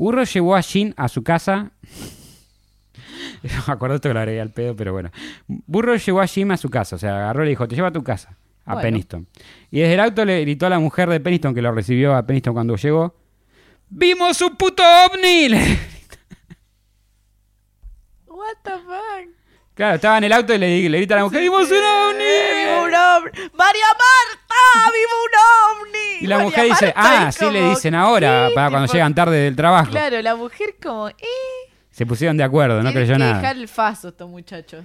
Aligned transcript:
Burro 0.00 0.24
llevó 0.24 0.56
a 0.56 0.62
Jean 0.62 0.94
a 0.96 1.08
su 1.08 1.22
casa. 1.22 1.72
No 3.42 3.50
me 3.66 3.72
acuerdo 3.74 3.96
esto 3.96 4.08
que 4.08 4.14
lo 4.14 4.20
agregué 4.20 4.40
al 4.40 4.50
pedo, 4.50 4.74
pero 4.74 4.92
bueno. 4.92 5.10
Burro 5.46 5.94
llevó 5.94 6.22
a 6.22 6.26
Jim 6.26 6.50
a 6.52 6.56
su 6.56 6.70
casa, 6.70 6.96
o 6.96 6.98
sea, 6.98 7.16
agarró 7.18 7.42
y 7.42 7.46
le 7.46 7.50
dijo, 7.50 7.68
te 7.68 7.74
llevo 7.74 7.86
a 7.86 7.92
tu 7.92 8.02
casa, 8.02 8.34
a 8.64 8.72
Bueno. 8.74 8.86
Peniston. 8.86 9.26
Y 9.70 9.80
desde 9.80 9.92
el 9.94 10.00
auto 10.00 10.24
le 10.24 10.40
gritó 10.40 10.64
a 10.64 10.70
la 10.70 10.78
mujer 10.78 11.10
de 11.10 11.20
Peniston 11.20 11.54
que 11.54 11.60
lo 11.60 11.70
recibió 11.72 12.14
a 12.16 12.26
Peniston 12.26 12.54
cuando 12.54 12.76
llegó. 12.76 13.14
¡Vimos 13.90 14.40
un 14.40 14.56
puto 14.56 14.82
ovni! 14.82 15.48
What 18.26 18.56
the 18.62 18.70
fuck? 18.70 19.39
Claro, 19.80 19.94
estaba 19.94 20.18
en 20.18 20.24
el 20.24 20.32
auto 20.34 20.52
y 20.52 20.58
le, 20.58 20.88
le 20.90 20.98
grita 20.98 21.14
a 21.14 21.18
la 21.18 21.24
mujer, 21.24 21.40
¡Vimos 21.40 21.70
un 21.70 21.78
ovni! 21.78 22.24
¡Vivo 22.24 22.84
un 22.84 22.94
ovni! 22.94 23.30
¡María 23.54 23.86
Marta! 23.86 24.90
¡Vivo 24.92 25.16
un 25.24 25.86
ovni! 25.86 26.18
Y 26.20 26.26
la 26.26 26.36
María 26.36 26.50
mujer 26.50 26.64
dice, 26.66 26.86
Marta 26.94 27.26
ah, 27.28 27.32
sí 27.32 27.50
le 27.50 27.70
dicen 27.70 27.94
ahora, 27.94 28.48
para 28.54 28.68
cuando 28.68 28.86
Tipo, 28.86 28.94
llegan 28.94 29.14
tarde 29.14 29.38
del 29.38 29.56
trabajo. 29.56 29.90
Claro, 29.90 30.20
la 30.20 30.36
mujer 30.36 30.76
como, 30.82 31.08
eh. 31.08 31.14
Se 31.90 32.04
pusieron 32.04 32.36
de 32.36 32.44
acuerdo, 32.44 32.82
no 32.82 32.92
creyó 32.92 33.14
que 33.14 33.18
nada. 33.20 33.36
dejar 33.36 33.56
el 33.56 33.68
faso 33.68 34.08
estos 34.08 34.28
muchachos. 34.28 34.84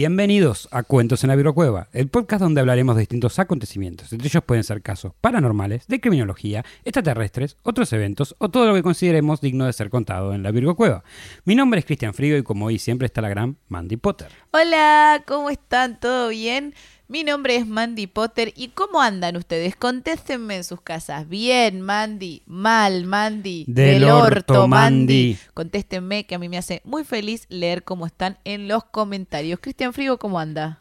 Bienvenidos 0.00 0.68
a 0.70 0.84
Cuentos 0.84 1.24
en 1.24 1.28
la 1.28 1.34
Virocueva, 1.34 1.88
el 1.92 2.06
podcast 2.06 2.40
donde 2.40 2.60
hablaremos 2.60 2.94
de 2.94 3.00
distintos 3.00 3.40
acontecimientos. 3.40 4.12
Entre 4.12 4.28
ellos 4.28 4.44
pueden 4.44 4.62
ser 4.62 4.80
casos 4.80 5.12
paranormales, 5.20 5.88
de 5.88 6.00
criminología, 6.00 6.64
extraterrestres, 6.84 7.56
otros 7.64 7.92
eventos 7.92 8.36
o 8.38 8.48
todo 8.48 8.68
lo 8.68 8.74
que 8.74 8.84
consideremos 8.84 9.40
digno 9.40 9.66
de 9.66 9.72
ser 9.72 9.90
contado 9.90 10.34
en 10.34 10.44
la 10.44 10.52
Virgocueva. 10.52 11.02
Mi 11.44 11.56
nombre 11.56 11.80
es 11.80 11.84
Cristian 11.84 12.14
Frigo 12.14 12.36
y 12.36 12.44
como 12.44 12.66
hoy 12.66 12.78
siempre 12.78 13.06
está 13.06 13.22
la 13.22 13.28
gran 13.28 13.56
Mandy 13.66 13.96
Potter. 13.96 14.28
Hola, 14.52 15.24
¿cómo 15.26 15.50
están? 15.50 15.98
¿Todo 15.98 16.28
bien? 16.28 16.74
Mi 17.10 17.24
nombre 17.24 17.56
es 17.56 17.66
Mandy 17.66 18.06
Potter 18.06 18.52
y 18.54 18.68
¿cómo 18.68 19.00
andan 19.00 19.38
ustedes? 19.38 19.74
Contéstenme 19.76 20.56
en 20.56 20.64
sus 20.64 20.82
casas. 20.82 21.26
Bien, 21.26 21.80
Mandy. 21.80 22.42
Mal, 22.44 23.04
Mandy. 23.06 23.64
Del 23.66 24.04
orto, 24.04 24.68
Mandy. 24.68 25.38
Contéstenme 25.54 26.24
que 26.24 26.34
a 26.34 26.38
mí 26.38 26.50
me 26.50 26.58
hace 26.58 26.82
muy 26.84 27.04
feliz 27.04 27.46
leer 27.48 27.82
cómo 27.82 28.04
están 28.04 28.36
en 28.44 28.68
los 28.68 28.84
comentarios. 28.84 29.58
Cristian 29.58 29.94
Frigo, 29.94 30.18
¿cómo 30.18 30.38
anda? 30.38 30.80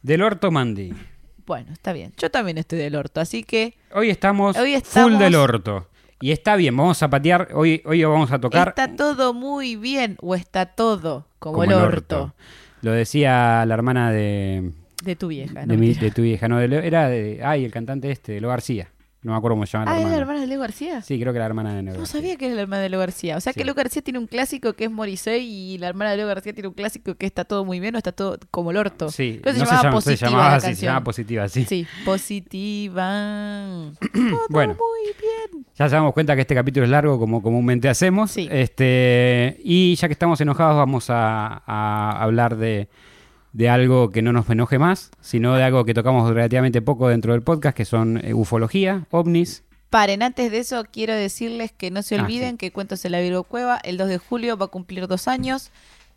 Del 0.00 0.22
orto 0.22 0.52
Mandy. 0.52 0.94
Bueno, 1.44 1.72
está 1.72 1.92
bien. 1.92 2.12
Yo 2.18 2.30
también 2.30 2.56
estoy 2.58 2.78
del 2.78 2.94
orto, 2.94 3.20
así 3.20 3.42
que 3.42 3.76
Hoy 3.92 4.10
estamos, 4.10 4.56
Hoy 4.56 4.74
estamos- 4.74 5.10
full 5.10 5.18
del 5.18 5.34
orto. 5.34 5.88
Y 6.20 6.30
está 6.30 6.54
bien, 6.54 6.76
vamos 6.76 7.02
a 7.02 7.10
patear, 7.10 7.48
hoy, 7.52 7.82
hoy 7.84 8.02
vamos 8.04 8.30
a 8.30 8.38
tocar 8.40 8.68
¿está 8.68 8.94
todo 8.94 9.34
muy 9.34 9.74
bien 9.74 10.16
o 10.22 10.36
está 10.36 10.66
todo 10.66 11.26
como, 11.40 11.54
como 11.58 11.64
el 11.64 11.72
orto? 11.72 12.32
Lo 12.80 12.92
decía 12.92 13.66
la 13.66 13.74
hermana 13.74 14.10
de, 14.12 14.70
de 15.04 15.16
tu 15.16 15.28
vieja? 15.28 15.60
de, 15.60 15.66
¿no? 15.66 15.74
mi- 15.74 15.86
Mentira. 15.88 16.04
de 16.06 16.10
tu 16.10 16.22
vieja, 16.22 16.48
no, 16.48 16.58
de 16.58 16.68
Leo- 16.68 16.80
era 16.82 17.08
de, 17.08 17.40
ay, 17.44 17.64
el 17.64 17.70
cantante 17.72 18.10
este, 18.10 18.40
Leo 18.40 18.50
García. 18.50 18.90
No 19.22 19.32
me 19.32 19.38
acuerdo 19.38 19.54
cómo 19.54 19.64
se 19.64 19.72
llama 19.78 19.86
la 19.86 19.96
Ah, 19.96 20.00
¿es 20.02 20.10
la 20.10 20.16
hermana 20.18 20.40
de 20.42 20.46
Leo 20.46 20.60
García? 20.60 21.00
Sí, 21.00 21.18
creo 21.18 21.32
que 21.32 21.38
la 21.38 21.46
hermana 21.46 21.74
de 21.74 21.82
Leo 21.82 21.94
No 21.94 22.00
García. 22.00 22.20
sabía 22.20 22.36
que 22.36 22.44
era 22.44 22.56
la 22.56 22.60
hermana 22.60 22.82
de 22.82 22.90
Leo 22.90 23.00
García. 23.00 23.38
O 23.38 23.40
sea 23.40 23.54
que. 23.54 23.64
Leo 23.64 23.72
García 23.72 24.02
tiene 24.02 24.18
un 24.18 24.26
clásico 24.26 24.74
que 24.74 24.84
es 24.84 24.90
Morrissey 24.90 25.46
y 25.46 25.78
la 25.78 25.88
hermana 25.88 26.10
de 26.10 26.18
Leo 26.18 26.26
García 26.26 26.52
tiene 26.52 26.68
un 26.68 26.74
clásico 26.74 27.14
que 27.14 27.24
está 27.24 27.46
todo 27.46 27.64
muy 27.64 27.80
bien 27.80 27.94
o 27.94 27.98
está 27.98 28.12
todo 28.12 28.38
como 28.50 28.70
el 28.70 28.76
orto. 28.76 29.08
Sí, 29.08 29.40
no 29.42 29.50
se 29.54 29.60
llamaba 29.60 29.82
llama- 29.82 29.94
Positiva 29.94 30.28
llamaba 30.30 30.50
la 30.50 30.56
así, 30.56 30.74
se 30.74 30.84
llamaba 30.84 31.04
positiva, 31.04 31.48
sí. 31.48 31.64
Sí, 31.64 31.86
positiva. 32.04 33.90
todo 34.12 34.40
Bueno. 34.50 34.74
muy 34.74 35.14
bien. 35.18 35.66
Ya 35.74 35.88
se 35.88 35.94
damos 35.94 36.12
cuenta 36.12 36.34
que 36.34 36.42
este 36.42 36.54
capítulo 36.54 36.84
es 36.84 36.90
largo, 36.90 37.18
como 37.18 37.42
comúnmente 37.42 37.88
hacemos. 37.88 38.30
Sí. 38.30 38.46
Este, 38.50 39.56
y 39.64 39.94
ya 39.94 40.06
que 40.08 40.12
estamos 40.12 40.38
enojados, 40.42 40.76
vamos 40.76 41.08
a, 41.08 41.62
a 41.66 42.22
hablar 42.22 42.56
de, 42.56 42.88
de 43.54 43.68
algo 43.70 44.10
que 44.10 44.20
no 44.20 44.32
nos 44.34 44.50
enoje 44.50 44.78
más, 44.78 45.10
sino 45.22 45.54
de 45.54 45.62
algo 45.62 45.84
que 45.86 45.94
tocamos 45.94 46.28
relativamente 46.28 46.82
poco 46.82 47.08
dentro 47.08 47.32
del 47.32 47.42
podcast, 47.42 47.74
que 47.76 47.84
son 47.86 48.20
eh, 48.22 48.34
ufología, 48.34 49.06
ovnis. 49.10 49.62
Paren, 49.88 50.22
antes 50.22 50.50
de 50.50 50.58
eso 50.58 50.84
quiero 50.92 51.14
decirles 51.14 51.70
que 51.72 51.90
no 51.90 52.02
se 52.02 52.16
Ah, 52.18 52.22
olviden 52.24 52.52
sí. 52.52 52.56
que 52.58 52.72
Cuentos 52.72 53.04
en 53.04 53.12
la 53.12 53.20
Virgo 53.20 53.44
Cueva 53.44 53.78
el 53.84 53.96
2 53.96 54.08
de 54.08 54.18
julio 54.18 54.56
va 54.58 54.66
a 54.66 54.68
cumplir 54.68 55.06
dos 55.06 55.28
años 55.28 55.70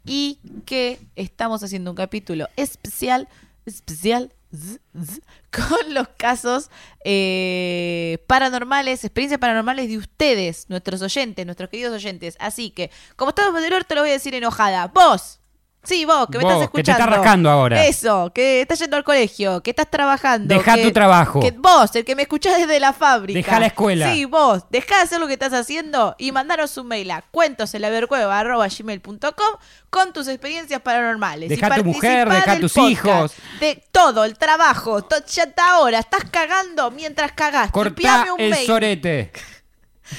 y 0.03 0.40
que 0.66 1.00
estamos 1.16 1.62
haciendo 1.64 1.92
un 1.92 1.96
capítulo 1.98 2.48
especial, 2.56 3.28
especial, 3.68 4.31
z- 4.52 4.80
z, 5.00 5.22
con 5.52 5.94
los 5.94 6.08
casos 6.18 6.72
eh, 7.06 8.18
paranormales, 8.25 9.04
experiencias 9.04 9.40
paranormales 9.40 9.90
de 9.90 9.98
ustedes, 9.98 10.66
nuestros 10.69 11.02
oyentes, 11.04 11.46
nuestros 11.46 11.69
queridos 11.69 11.94
oyentes. 11.94 12.36
Así 12.40 12.72
que, 12.72 12.90
como 13.16 13.30
estamos 13.30 13.62
del 13.62 13.74
orto, 13.74 13.94
lo 13.96 14.02
voy 14.02 14.09
a 14.09 14.14
decir 14.14 14.34
enojada. 14.34 14.88
Vos, 14.88 15.40
sí, 15.88 16.06
vos, 16.06 16.28
que 16.31 16.38
me 16.38 16.44
Vos, 16.44 16.53
estás 16.53 16.68
que 16.70 16.74
te 16.74 16.81
escuchando. 16.81 17.03
estás 17.03 17.18
rascando 17.18 17.50
ahora. 17.50 17.86
Eso, 17.86 18.31
que 18.34 18.62
estás 18.62 18.80
yendo 18.80 18.98
al 18.98 19.03
colegio, 19.03 19.62
que 19.64 19.70
estás 19.72 19.90
trabajando. 19.90 20.53
Deja 20.53 20.75
que- 20.75 20.84
tu 20.84 20.92
trabajo. 20.92 21.40
que 21.40 21.52
vos, 21.52 21.96
el 21.96 22.06
que 22.06 22.16
me 22.16 22.24
escuchás 22.24 22.58
desde 22.58 22.80
la 22.80 22.94
fábrica. 22.94 23.38
Deja 23.38 23.59
la 23.59 23.68
escuela. 23.68 24.12
Sí, 24.12 24.25
vos. 24.25 24.64
Dejá 24.70 24.98
de 24.98 25.02
hacer 25.03 25.20
lo 25.20 25.28
que 25.28 25.34
estás 25.34 25.53
haciendo 25.53 26.16
y 26.18 26.31
mandaros 26.31 26.75
un 26.78 26.88
mail 26.88 27.12
a 27.12 27.22
cuentoselavercueva.gmail.com 27.31 29.56
con 29.90 30.14
tus 30.14 30.28
experiencias 30.28 30.81
paranormales. 30.81 31.50
Dejá 31.50 31.70
Y 31.70 31.72
a 31.72 31.75
tu 31.75 31.84
mujer, 31.86 32.28
participá 32.28 32.36
dejá 32.36 32.52
a 32.52 32.54
del 32.56 32.62
tus 32.62 32.74
podcast, 32.74 32.92
hijos. 32.92 33.34
De 33.59 33.84
todo, 33.92 34.24
el 34.25 34.38
trabajo. 34.38 35.02
to- 35.04 35.25
ya 35.28 35.44
está 35.44 35.72
ahora. 35.75 36.00
Estás 36.00 36.24
cagando 36.30 36.92
mientras 36.92 37.31
cagás. 37.31 37.72
Cortá 37.72 38.28
un 38.34 38.40
el 38.42 38.50
mail. 38.52 38.66
sorete. 38.68 39.31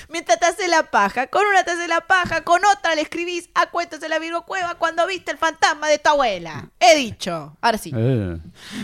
Mientras 0.09 0.39
te 0.41 0.47
haces 0.47 0.69
la 0.69 0.91
paja. 0.91 1.27
Con 1.29 1.47
una 1.47 1.65
te 1.65 1.71
haces 1.73 1.89
la 1.89 2.01
paja, 2.03 2.43
con 2.45 2.61
otra 2.65 2.95
le 2.95 3.03
escribís 3.03 3.51
a 3.55 3.71
Cuentos 3.71 4.03
en 4.03 4.11
la 4.11 4.19
Virgo 4.19 4.45
Cueva 4.47 4.75
cuando 4.77 5.07
viste 5.07 5.31
el 5.33 5.39
fantasma 5.39 5.89
de 5.89 5.99
tu 5.99 6.11
abuela. 6.11 6.71
He 6.81 6.97
dicho. 6.97 7.57
Ahora 7.61 7.79
sí. 7.79 7.93
Eh. 7.95 8.39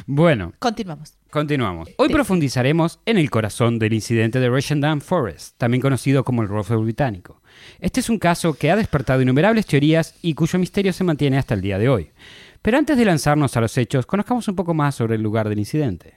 Bueno, 0.06 0.52
Continuamos. 0.58 1.14
Continuamos. 1.30 1.88
Hoy 1.96 2.08
Sí. 2.08 2.14
profundizaremos 2.14 3.00
en 3.06 3.18
el 3.18 3.28
corazón 3.28 3.80
del 3.80 3.92
incidente 3.92 4.38
de 4.38 4.48
Rochendam 4.48 5.00
Forest, 5.00 5.58
también 5.58 5.80
conocido 5.82 6.22
como 6.24 6.42
el 6.42 6.48
Roswell 6.48 6.84
británico. 6.84 7.42
Este 7.80 7.98
es 7.98 8.08
un 8.08 8.20
caso 8.20 8.54
que 8.54 8.70
ha 8.70 8.76
despertado 8.76 9.20
innumerables 9.20 9.66
teorías 9.66 10.14
y 10.22 10.34
cuyo 10.34 10.60
misterio 10.60 10.92
se 10.92 11.02
mantiene 11.02 11.36
hasta 11.38 11.54
el 11.54 11.60
día 11.60 11.78
de 11.78 11.88
hoy. 11.88 12.12
Pero 12.62 12.78
antes 12.78 12.96
de 12.96 13.04
lanzarnos 13.04 13.56
a 13.56 13.60
los 13.60 13.76
hechos, 13.76 14.06
conozcamos 14.06 14.46
un 14.46 14.54
poco 14.54 14.74
más 14.74 14.94
sobre 14.94 15.16
el 15.16 15.22
lugar 15.22 15.48
del 15.48 15.58
incidente. 15.58 16.14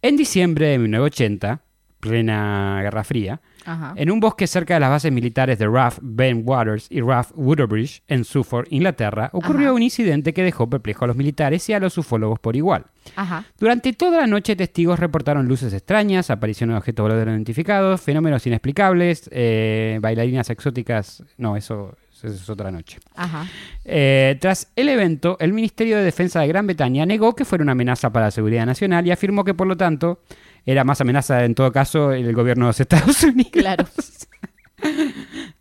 En 0.00 0.16
diciembre 0.16 0.68
de 0.68 0.78
1980, 0.78 1.60
plena 2.00 2.80
Guerra 2.82 3.04
Fría, 3.04 3.40
Ajá. 3.68 3.92
en 3.96 4.10
un 4.10 4.18
bosque 4.20 4.46
cerca 4.46 4.74
de 4.74 4.80
las 4.80 4.90
bases 4.90 5.12
militares 5.12 5.58
de 5.58 5.66
RAF 5.66 5.98
Ben 6.00 6.42
Waters 6.44 6.86
y 6.90 7.00
RAF 7.00 7.32
Woodbridge 7.34 8.02
en 8.08 8.24
Suffolk, 8.24 8.66
Inglaterra, 8.70 9.28
ocurrió 9.32 9.68
Ajá. 9.68 9.74
un 9.74 9.82
incidente 9.82 10.32
que 10.32 10.42
dejó 10.42 10.68
perplejo 10.70 11.04
a 11.04 11.08
los 11.08 11.16
militares 11.16 11.68
y 11.68 11.74
a 11.74 11.80
los 11.80 11.98
ufólogos 11.98 12.38
por 12.38 12.56
igual. 12.56 12.86
Ajá. 13.16 13.44
Durante 13.58 13.92
toda 13.92 14.20
la 14.20 14.26
noche 14.26 14.56
testigos 14.56 14.98
reportaron 14.98 15.46
luces 15.46 15.72
extrañas, 15.72 16.30
apariciones 16.30 16.74
de 16.74 16.78
objetos 16.78 17.04
voladores 17.04 17.32
identificados, 17.34 18.00
fenómenos 18.00 18.46
inexplicables, 18.46 19.28
eh, 19.32 19.98
bailarinas 20.00 20.50
exóticas... 20.50 21.22
No, 21.36 21.56
eso, 21.56 21.96
eso 22.12 22.26
es 22.28 22.48
otra 22.50 22.70
noche. 22.70 22.98
Ajá. 23.14 23.46
Eh, 23.84 24.36
tras 24.40 24.70
el 24.76 24.88
evento, 24.88 25.36
el 25.40 25.52
Ministerio 25.52 25.96
de 25.96 26.02
Defensa 26.04 26.40
de 26.40 26.48
Gran 26.48 26.66
Bretaña 26.66 27.06
negó 27.06 27.34
que 27.34 27.44
fuera 27.44 27.62
una 27.62 27.72
amenaza 27.72 28.10
para 28.12 28.26
la 28.26 28.30
seguridad 28.30 28.66
nacional 28.66 29.06
y 29.06 29.10
afirmó 29.10 29.44
que 29.44 29.54
por 29.54 29.66
lo 29.66 29.76
tanto 29.76 30.20
era 30.66 30.84
más 30.84 31.00
amenaza 31.00 31.44
en 31.44 31.54
todo 31.54 31.70
caso 31.72 32.12
el 32.12 32.32
gobierno 32.34 32.66
de 32.66 32.68
los 32.70 32.80
Estados 32.80 33.22
Unidos. 33.22 33.50
Claro. 33.52 33.84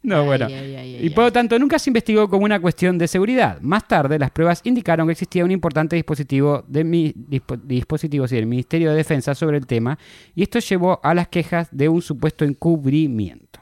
No, 0.03 0.25
bueno. 0.25 0.45
Ay, 0.45 0.53
ay, 0.53 0.75
ay, 0.75 0.95
ay, 0.97 1.05
y 1.05 1.09
por 1.09 1.25
lo 1.25 1.31
tanto 1.33 1.57
nunca 1.57 1.79
se 1.79 1.89
investigó 1.89 2.29
como 2.29 2.45
una 2.45 2.59
cuestión 2.59 2.97
de 2.97 3.07
seguridad. 3.07 3.59
Más 3.61 3.87
tarde, 3.87 4.19
las 4.19 4.31
pruebas 4.31 4.61
indicaron 4.63 5.07
que 5.07 5.13
existía 5.13 5.43
un 5.43 5.51
importante 5.51 5.95
dispositivo 5.95 6.63
de 6.67 6.83
mi, 6.83 7.13
dispo- 7.13 7.59
dispositivo 7.61 8.27
sí, 8.27 8.35
del 8.35 8.45
Ministerio 8.45 8.91
de 8.91 8.97
Defensa 8.97 9.33
sobre 9.35 9.57
el 9.57 9.65
tema 9.65 9.97
y 10.35 10.43
esto 10.43 10.59
llevó 10.59 10.99
a 11.03 11.13
las 11.13 11.27
quejas 11.29 11.67
de 11.71 11.89
un 11.89 12.01
supuesto 12.01 12.45
encubrimiento. 12.45 13.59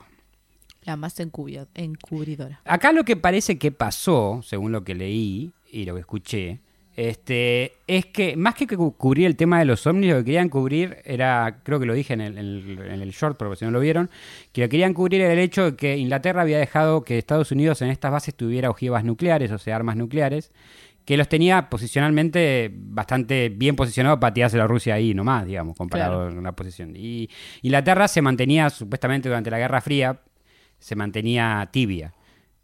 La 0.84 0.98
más 0.98 1.18
encubri- 1.20 1.66
encubridora. 1.74 2.62
Acá 2.66 2.92
lo 2.92 3.04
que 3.06 3.16
parece 3.16 3.58
que 3.58 3.72
pasó, 3.72 4.42
según 4.44 4.72
lo 4.72 4.84
que 4.84 4.94
leí 4.94 5.52
y 5.72 5.86
lo 5.86 5.96
que 5.96 6.02
escuché, 6.02 6.60
este, 6.96 7.74
es 7.88 8.06
que 8.06 8.36
más 8.38 8.56
que 8.56 8.68
cu- 8.68 8.96
cubrir 8.96 9.26
el 9.28 9.36
tema 9.36 9.60
de 9.60 9.66
los 9.66 9.86
ovnis, 9.86 10.12
lo 10.12 10.18
que 10.20 10.26
querían 10.26 10.50
cubrir 10.50 10.98
era, 11.04 11.60
creo 11.64 11.80
que 11.80 11.86
lo 11.86 11.94
dije 11.94 12.14
en 12.14 12.22
el, 12.22 12.38
en 12.38 13.02
el- 13.02 13.12
short, 13.12 13.38
pero 13.38 13.56
si 13.56 13.66
no 13.66 13.72
lo 13.72 13.80
vieron, 13.80 14.10
que 14.52 14.62
lo 14.62 14.66
que 14.68 14.72
querían 14.72 14.94
cubrir 14.94 15.22
era 15.22 15.34
el 15.34 15.40
hecho 15.40 15.72
de 15.72 15.76
que 15.76 15.98
Inglaterra 15.98 16.42
había 16.42 16.58
dejado 16.58 17.04
que 17.04 17.18
Estados 17.18 17.52
Unidos 17.52 17.82
en 17.82 17.90
estas 17.90 18.12
bases 18.12 18.34
tuviera 18.36 18.70
ojivas 18.70 19.04
nucleares, 19.04 19.52
o 19.52 19.58
sea, 19.58 19.76
armas 19.76 19.96
nucleares, 19.98 20.52
que 21.06 21.18
los 21.18 21.30
tenía 21.30 21.70
posicionalmente 21.70 22.72
bastante 22.74 23.50
bien 23.50 23.76
posicionados 23.76 24.20
para 24.20 24.34
tirarse 24.34 24.58
la 24.58 24.66
Rusia 24.66 24.96
ahí 24.96 25.14
nomás, 25.14 25.46
digamos, 25.46 25.78
comparado 25.78 26.20
Claro. 26.22 26.36
con 26.36 26.44
la 26.44 26.52
posición. 26.54 26.94
Y 26.96 27.30
Inglaterra 27.62 28.08
se 28.08 28.22
mantenía, 28.24 28.70
supuestamente 28.70 29.30
durante 29.30 29.52
la 29.52 29.60
Guerra 29.60 29.82
Fría, 29.82 30.20
se 30.80 30.96
mantenía 30.96 31.70
tibia. 31.72 32.14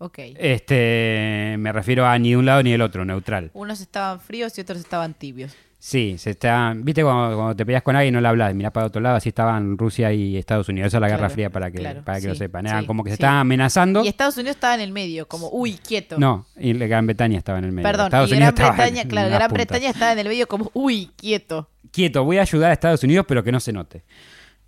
Ok. 0.01 0.17
Este, 0.35 1.55
me 1.59 1.71
refiero 1.71 2.07
a 2.07 2.17
ni 2.17 2.31
de 2.31 2.37
un 2.37 2.45
lado 2.45 2.63
ni 2.63 2.71
del 2.71 2.81
otro, 2.81 3.05
neutral. 3.05 3.51
Unos 3.53 3.81
estaban 3.81 4.19
fríos 4.19 4.57
y 4.57 4.61
otros 4.61 4.79
estaban 4.79 5.13
tibios. 5.13 5.55
Sí, 5.77 6.15
se 6.17 6.31
está, 6.31 6.73
viste 6.75 7.03
cuando, 7.03 7.35
cuando 7.35 7.55
te 7.55 7.65
peleas 7.65 7.83
con 7.83 7.95
alguien 7.95 8.13
y 8.13 8.15
no 8.15 8.21
le 8.21 8.27
hablas, 8.27 8.53
mirás 8.55 8.71
para 8.71 8.87
otro 8.87 8.99
lado, 8.99 9.17
así 9.17 9.29
estaban 9.29 9.77
Rusia 9.77 10.11
y 10.11 10.37
Estados 10.37 10.69
Unidos. 10.69 10.87
Esa 10.87 10.97
es 10.97 11.01
la 11.01 11.07
Guerra 11.07 11.19
Claro, 11.19 11.33
Fría 11.33 11.49
para 11.51 11.69
que, 11.69 11.77
claro, 11.77 12.03
para 12.03 12.19
que 12.19 12.27
lo 12.29 12.35
sepan. 12.35 12.65
Era 12.65 12.81
sí, 12.81 12.87
como 12.87 13.03
que 13.03 13.11
se 13.11 13.17
sí. 13.17 13.21
estaban 13.21 13.37
amenazando. 13.37 14.03
Y 14.03 14.07
Estados 14.07 14.37
Unidos 14.37 14.55
estaba 14.55 14.73
en 14.73 14.81
el 14.81 14.91
medio, 14.91 15.27
como, 15.27 15.49
uy, 15.51 15.73
quieto. 15.73 16.17
No, 16.17 16.47
y 16.57 16.73
Gran 16.73 17.05
Bretaña 17.05 17.37
estaba 17.37 17.59
en 17.59 17.65
el 17.65 17.71
medio. 17.71 17.87
Perdón, 17.87 18.07
Estados 18.07 18.31
y 18.31 18.33
Unidos 18.33 18.55
Gran 18.55 18.75
Bretaña, 18.75 19.03
claro, 19.05 19.29
la 19.29 19.35
Gran 19.35 19.49
punta. 19.49 19.63
Bretaña 19.63 19.89
estaba 19.91 20.13
en 20.13 20.19
el 20.19 20.27
medio 20.27 20.47
como, 20.47 20.71
uy, 20.73 21.11
quieto. 21.15 21.69
Quieto, 21.91 22.23
voy 22.23 22.39
a 22.39 22.41
ayudar 22.41 22.71
a 22.71 22.73
Estados 22.73 23.03
Unidos, 23.03 23.25
pero 23.27 23.43
que 23.43 23.51
no 23.51 23.59
se 23.59 23.71
note. 23.71 24.03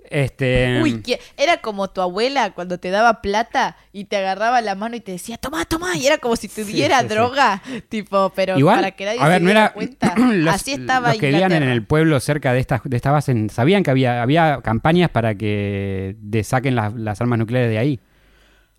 Este, 0.09 0.79
Uy, 0.83 1.01
quie- 1.01 1.19
era 1.37 1.57
como 1.57 1.89
tu 1.89 2.01
abuela 2.01 2.51
cuando 2.51 2.77
te 2.77 2.89
daba 2.91 3.21
plata 3.21 3.77
y 3.91 4.05
te 4.05 4.17
agarraba 4.17 4.61
la 4.61 4.75
mano 4.75 4.95
y 4.95 4.99
te 4.99 5.13
decía, 5.13 5.37
toma, 5.37 5.65
toma, 5.65 5.95
y 5.97 6.05
era 6.05 6.17
como 6.17 6.35
si 6.35 6.47
tuviera 6.47 6.99
sí, 6.99 7.07
sí. 7.07 7.13
droga, 7.13 7.61
tipo, 7.89 8.31
pero 8.35 8.57
Igual, 8.59 8.75
para 8.77 8.91
que 8.91 9.05
nadie 9.05 9.19
a 9.19 9.27
ver, 9.27 9.37
se 9.37 9.43
no 9.43 9.45
diera 9.47 9.61
era. 9.65 9.73
cuenta. 9.73 10.15
los, 10.17 10.53
Así 10.53 10.73
estaba 10.73 11.09
los 11.09 11.17
que 11.17 11.27
vivían 11.29 11.51
en 11.53 11.63
el 11.63 11.83
pueblo 11.85 12.19
cerca 12.19 12.53
de 12.53 12.59
estas 12.59 12.81
de 12.83 12.95
esta 12.95 13.11
base 13.11 13.47
sabían 13.49 13.81
que 13.83 13.91
había, 13.91 14.21
había 14.21 14.61
campañas 14.61 15.09
para 15.09 15.35
que 15.35 16.15
de- 16.19 16.43
saquen 16.43 16.75
las, 16.75 16.93
las 16.93 17.19
armas 17.21 17.39
nucleares 17.39 17.69
de 17.69 17.77
ahí. 17.79 17.99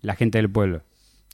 La 0.01 0.15
gente 0.15 0.37
del 0.37 0.49
pueblo. 0.51 0.83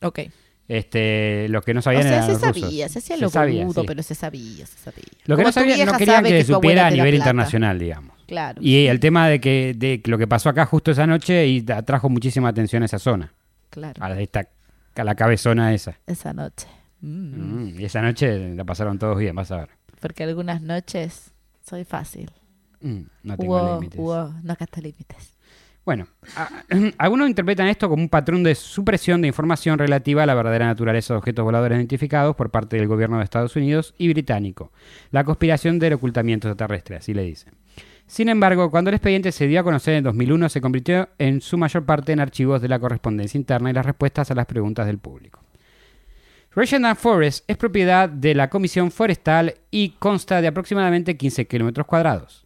Ok. 0.02 0.20
Este, 0.68 1.48
los 1.50 1.66
que 1.66 1.74
no 1.74 1.80
O 1.80 1.84
sabían 1.84 2.04
sea, 2.04 2.12
eran 2.14 2.26
se 2.28 2.32
los 2.32 2.42
rusos. 2.42 2.62
sabía, 2.62 2.88
se 2.88 3.00
hacía 3.00 3.16
Se 3.18 3.22
lo 3.22 3.30
sabía, 3.30 3.64
boludo, 3.66 3.82
sí. 3.82 3.88
pero 3.88 4.04
se 4.04 4.16
sabía, 4.16 4.66
se 4.66 4.78
sabía. 4.78 5.04
Lo 5.26 5.36
que 5.36 5.42
Como 5.44 5.48
no 5.50 5.52
sabían, 5.52 5.86
no 5.86 5.98
querían 5.98 6.24
que 6.24 6.30
se 6.30 6.54
abuela 6.54 6.56
supiera 6.56 6.88
a 6.88 6.92
nivel 6.92 7.10
plata. 7.16 7.16
internacional, 7.30 7.78
digamos. 7.80 8.16
Claro. 8.32 8.62
Y 8.64 8.86
el 8.88 9.02
tema 9.02 9.28
de 9.28 9.42
que 9.42 9.74
de 9.76 10.02
lo 10.06 10.18
que 10.18 10.26
pasó 10.26 10.48
acá 10.48 10.66
justo 10.66 10.90
esa 10.92 11.06
noche 11.06 11.46
y 11.48 11.66
atrajo 11.70 12.08
muchísima 12.08 12.48
atención 12.48 12.82
a 12.82 12.86
esa 12.86 12.98
zona, 12.98 13.34
Claro. 13.70 14.02
a 14.02 14.08
la, 14.08 14.22
esta, 14.22 14.48
a 14.96 15.04
la 15.04 15.16
cabezona 15.16 15.74
esa. 15.74 15.98
Esa 16.08 16.32
noche. 16.32 16.66
Mm. 17.02 17.74
Mm, 17.74 17.80
y 17.82 17.84
esa 17.84 18.02
noche 18.02 18.56
la 18.56 18.64
pasaron 18.64 18.98
todos 18.98 19.18
bien, 19.20 19.36
vas 19.36 19.52
a 19.52 19.58
ver. 19.58 19.70
Porque 20.00 20.24
algunas 20.24 20.62
noches 20.62 21.34
soy 21.62 21.84
fácil. 21.84 22.32
Mm, 22.80 23.02
no 23.24 23.36
tengo 23.38 23.80
límites. 23.82 24.00
no 24.00 24.58
límites. 24.82 25.38
Bueno, 25.84 26.08
a- 26.38 26.50
algunos 27.00 27.28
interpretan 27.28 27.68
esto 27.68 27.90
como 27.90 28.02
un 28.02 28.08
patrón 28.10 28.44
de 28.44 28.56
supresión 28.56 29.22
de 29.22 29.28
información 29.28 29.78
relativa 29.78 30.24
a 30.24 30.26
la 30.26 30.36
verdadera 30.36 30.68
naturaleza 30.68 31.14
de 31.14 31.18
objetos 31.18 31.44
voladores 31.44 31.76
identificados 31.78 32.36
por 32.38 32.50
parte 32.50 32.78
del 32.78 32.88
gobierno 32.88 33.18
de 33.18 33.26
Estados 33.26 33.58
Unidos 33.58 33.94
y 33.98 34.08
británico. 34.08 34.72
La 35.12 35.26
conspiración 35.26 35.80
del 35.80 35.94
ocultamiento 35.94 36.48
extraterrestre, 36.48 36.96
así 36.96 37.14
le 37.14 37.24
dicen. 37.24 37.54
Sin 38.12 38.28
embargo, 38.28 38.70
cuando 38.70 38.90
el 38.90 38.96
expediente 38.96 39.32
se 39.32 39.48
dio 39.48 39.62
a 39.62 39.64
conocer 39.64 39.94
en 39.94 40.04
2001, 40.04 40.50
se 40.50 40.60
convirtió 40.60 41.08
en 41.18 41.40
su 41.40 41.58
mayor 41.58 41.86
parte 41.86 42.12
en 42.12 42.20
archivos 42.20 42.62
de 42.62 42.68
la 42.68 42.78
correspondencia 42.78 43.38
interna 43.38 43.70
y 43.70 43.74
las 43.74 43.86
respuestas 43.86 44.30
a 44.30 44.36
las 44.36 44.48
preguntas 44.48 44.86
del 44.86 44.98
público. 44.98 45.40
Russian 46.54 46.94
Forest 46.98 47.50
es 47.50 47.56
propiedad 47.56 48.10
de 48.10 48.36
la 48.36 48.50
Comisión 48.50 48.92
Forestal 48.92 49.56
y 49.72 49.92
consta 49.92 50.42
de 50.42 50.48
aproximadamente 50.50 51.16
15 51.16 51.48
kilómetros 51.48 51.88
cuadrados 51.88 52.46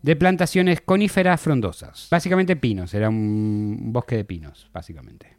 de 0.00 0.16
plantaciones 0.16 0.80
coníferas 0.80 1.42
frondosas. 1.42 2.08
Básicamente 2.10 2.56
pinos, 2.56 2.94
era 2.94 3.10
un 3.10 3.92
bosque 3.92 4.16
de 4.16 4.24
pinos, 4.24 4.70
básicamente. 4.72 5.36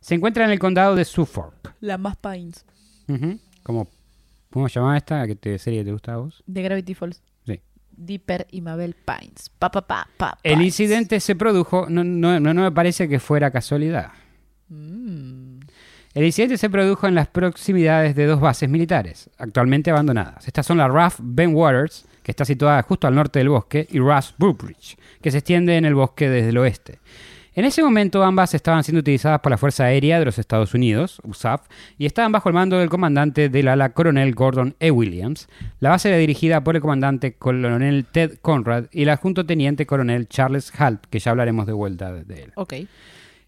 Se 0.00 0.16
encuentra 0.16 0.44
en 0.44 0.50
el 0.50 0.58
condado 0.58 0.96
de 0.96 1.04
Suffolk. 1.04 1.74
La 1.80 1.98
más 1.98 2.16
Pines. 2.16 2.66
¿Cómo, 3.62 3.86
¿Cómo 4.50 4.68
se 4.68 4.80
llama 4.80 4.96
esta? 4.96 5.24
¿Qué 5.28 5.36
te- 5.36 5.56
serie 5.60 5.84
te 5.84 5.92
gusta 5.92 6.14
a 6.14 6.16
vos? 6.16 6.42
De 6.46 6.62
Gravity 6.62 6.94
Falls. 6.94 7.22
Dipper 7.96 8.46
y 8.50 8.60
Mabel 8.60 8.94
Pines. 8.94 9.50
Pa, 9.58 9.70
pa, 9.70 9.86
pa, 9.86 10.08
pa, 10.16 10.38
El 10.42 10.54
Pines. 10.54 10.66
incidente 10.66 11.20
se 11.20 11.36
produjo, 11.36 11.86
no, 11.88 12.04
no, 12.04 12.40
no, 12.40 12.54
no 12.54 12.62
me 12.62 12.72
parece 12.72 13.08
que 13.08 13.18
fuera 13.18 13.50
casualidad. 13.50 14.12
Mm. 14.68 15.60
El 16.14 16.24
incidente 16.24 16.58
se 16.58 16.68
produjo 16.68 17.06
en 17.06 17.14
las 17.14 17.28
proximidades 17.28 18.14
de 18.14 18.26
dos 18.26 18.38
bases 18.40 18.68
militares, 18.68 19.30
actualmente 19.38 19.90
abandonadas. 19.90 20.46
Estas 20.46 20.66
son 20.66 20.78
la 20.78 20.88
RAF 20.88 21.18
Ben 21.22 21.54
Waters, 21.54 22.04
que 22.22 22.32
está 22.32 22.44
situada 22.44 22.82
justo 22.82 23.06
al 23.06 23.14
norte 23.14 23.38
del 23.38 23.48
bosque, 23.48 23.86
y 23.90 23.98
RAF 23.98 24.32
Burbridge, 24.36 24.98
que 25.22 25.30
se 25.30 25.38
extiende 25.38 25.76
en 25.76 25.86
el 25.86 25.94
bosque 25.94 26.28
desde 26.28 26.50
el 26.50 26.58
oeste. 26.58 26.98
En 27.54 27.66
ese 27.66 27.82
momento 27.82 28.22
ambas 28.22 28.54
estaban 28.54 28.82
siendo 28.82 29.00
utilizadas 29.00 29.40
por 29.40 29.50
la 29.50 29.58
Fuerza 29.58 29.84
Aérea 29.84 30.18
de 30.18 30.24
los 30.24 30.38
Estados 30.38 30.72
Unidos, 30.72 31.20
USAF, 31.22 31.66
y 31.98 32.06
estaban 32.06 32.32
bajo 32.32 32.48
el 32.48 32.54
mando 32.54 32.78
del 32.78 32.88
comandante 32.88 33.50
del 33.50 33.68
ala 33.68 33.90
coronel 33.90 34.34
Gordon 34.34 34.74
E. 34.80 34.90
Williams. 34.90 35.48
La 35.78 35.90
base 35.90 36.08
era 36.08 36.16
dirigida 36.16 36.64
por 36.64 36.76
el 36.76 36.80
comandante 36.80 37.34
coronel 37.34 38.06
Ted 38.10 38.38
Conrad 38.40 38.86
y 38.90 39.02
el 39.02 39.10
adjunto 39.10 39.44
teniente 39.44 39.84
coronel 39.84 40.28
Charles 40.28 40.72
Halt, 40.78 41.04
que 41.10 41.18
ya 41.18 41.32
hablaremos 41.32 41.66
de 41.66 41.74
vuelta 41.74 42.10
de 42.12 42.42
él. 42.42 42.52
Ok. 42.54 42.74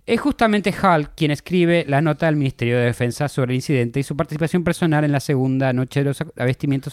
Es 0.06 0.20
justamente 0.20 0.70
Hall 0.82 1.08
quien 1.14 1.30
escribe 1.30 1.86
la 1.88 2.02
nota 2.02 2.28
al 2.28 2.36
Ministerio 2.36 2.76
de 2.76 2.84
Defensa 2.84 3.26
sobre 3.26 3.52
el 3.52 3.56
incidente 3.56 4.00
y 4.00 4.02
su 4.02 4.14
participación 4.14 4.62
personal 4.62 5.02
en 5.02 5.12
la 5.12 5.20
segunda 5.20 5.72
noche 5.72 6.00
de 6.00 6.04
los 6.04 6.22
avistamientos, 6.36 6.92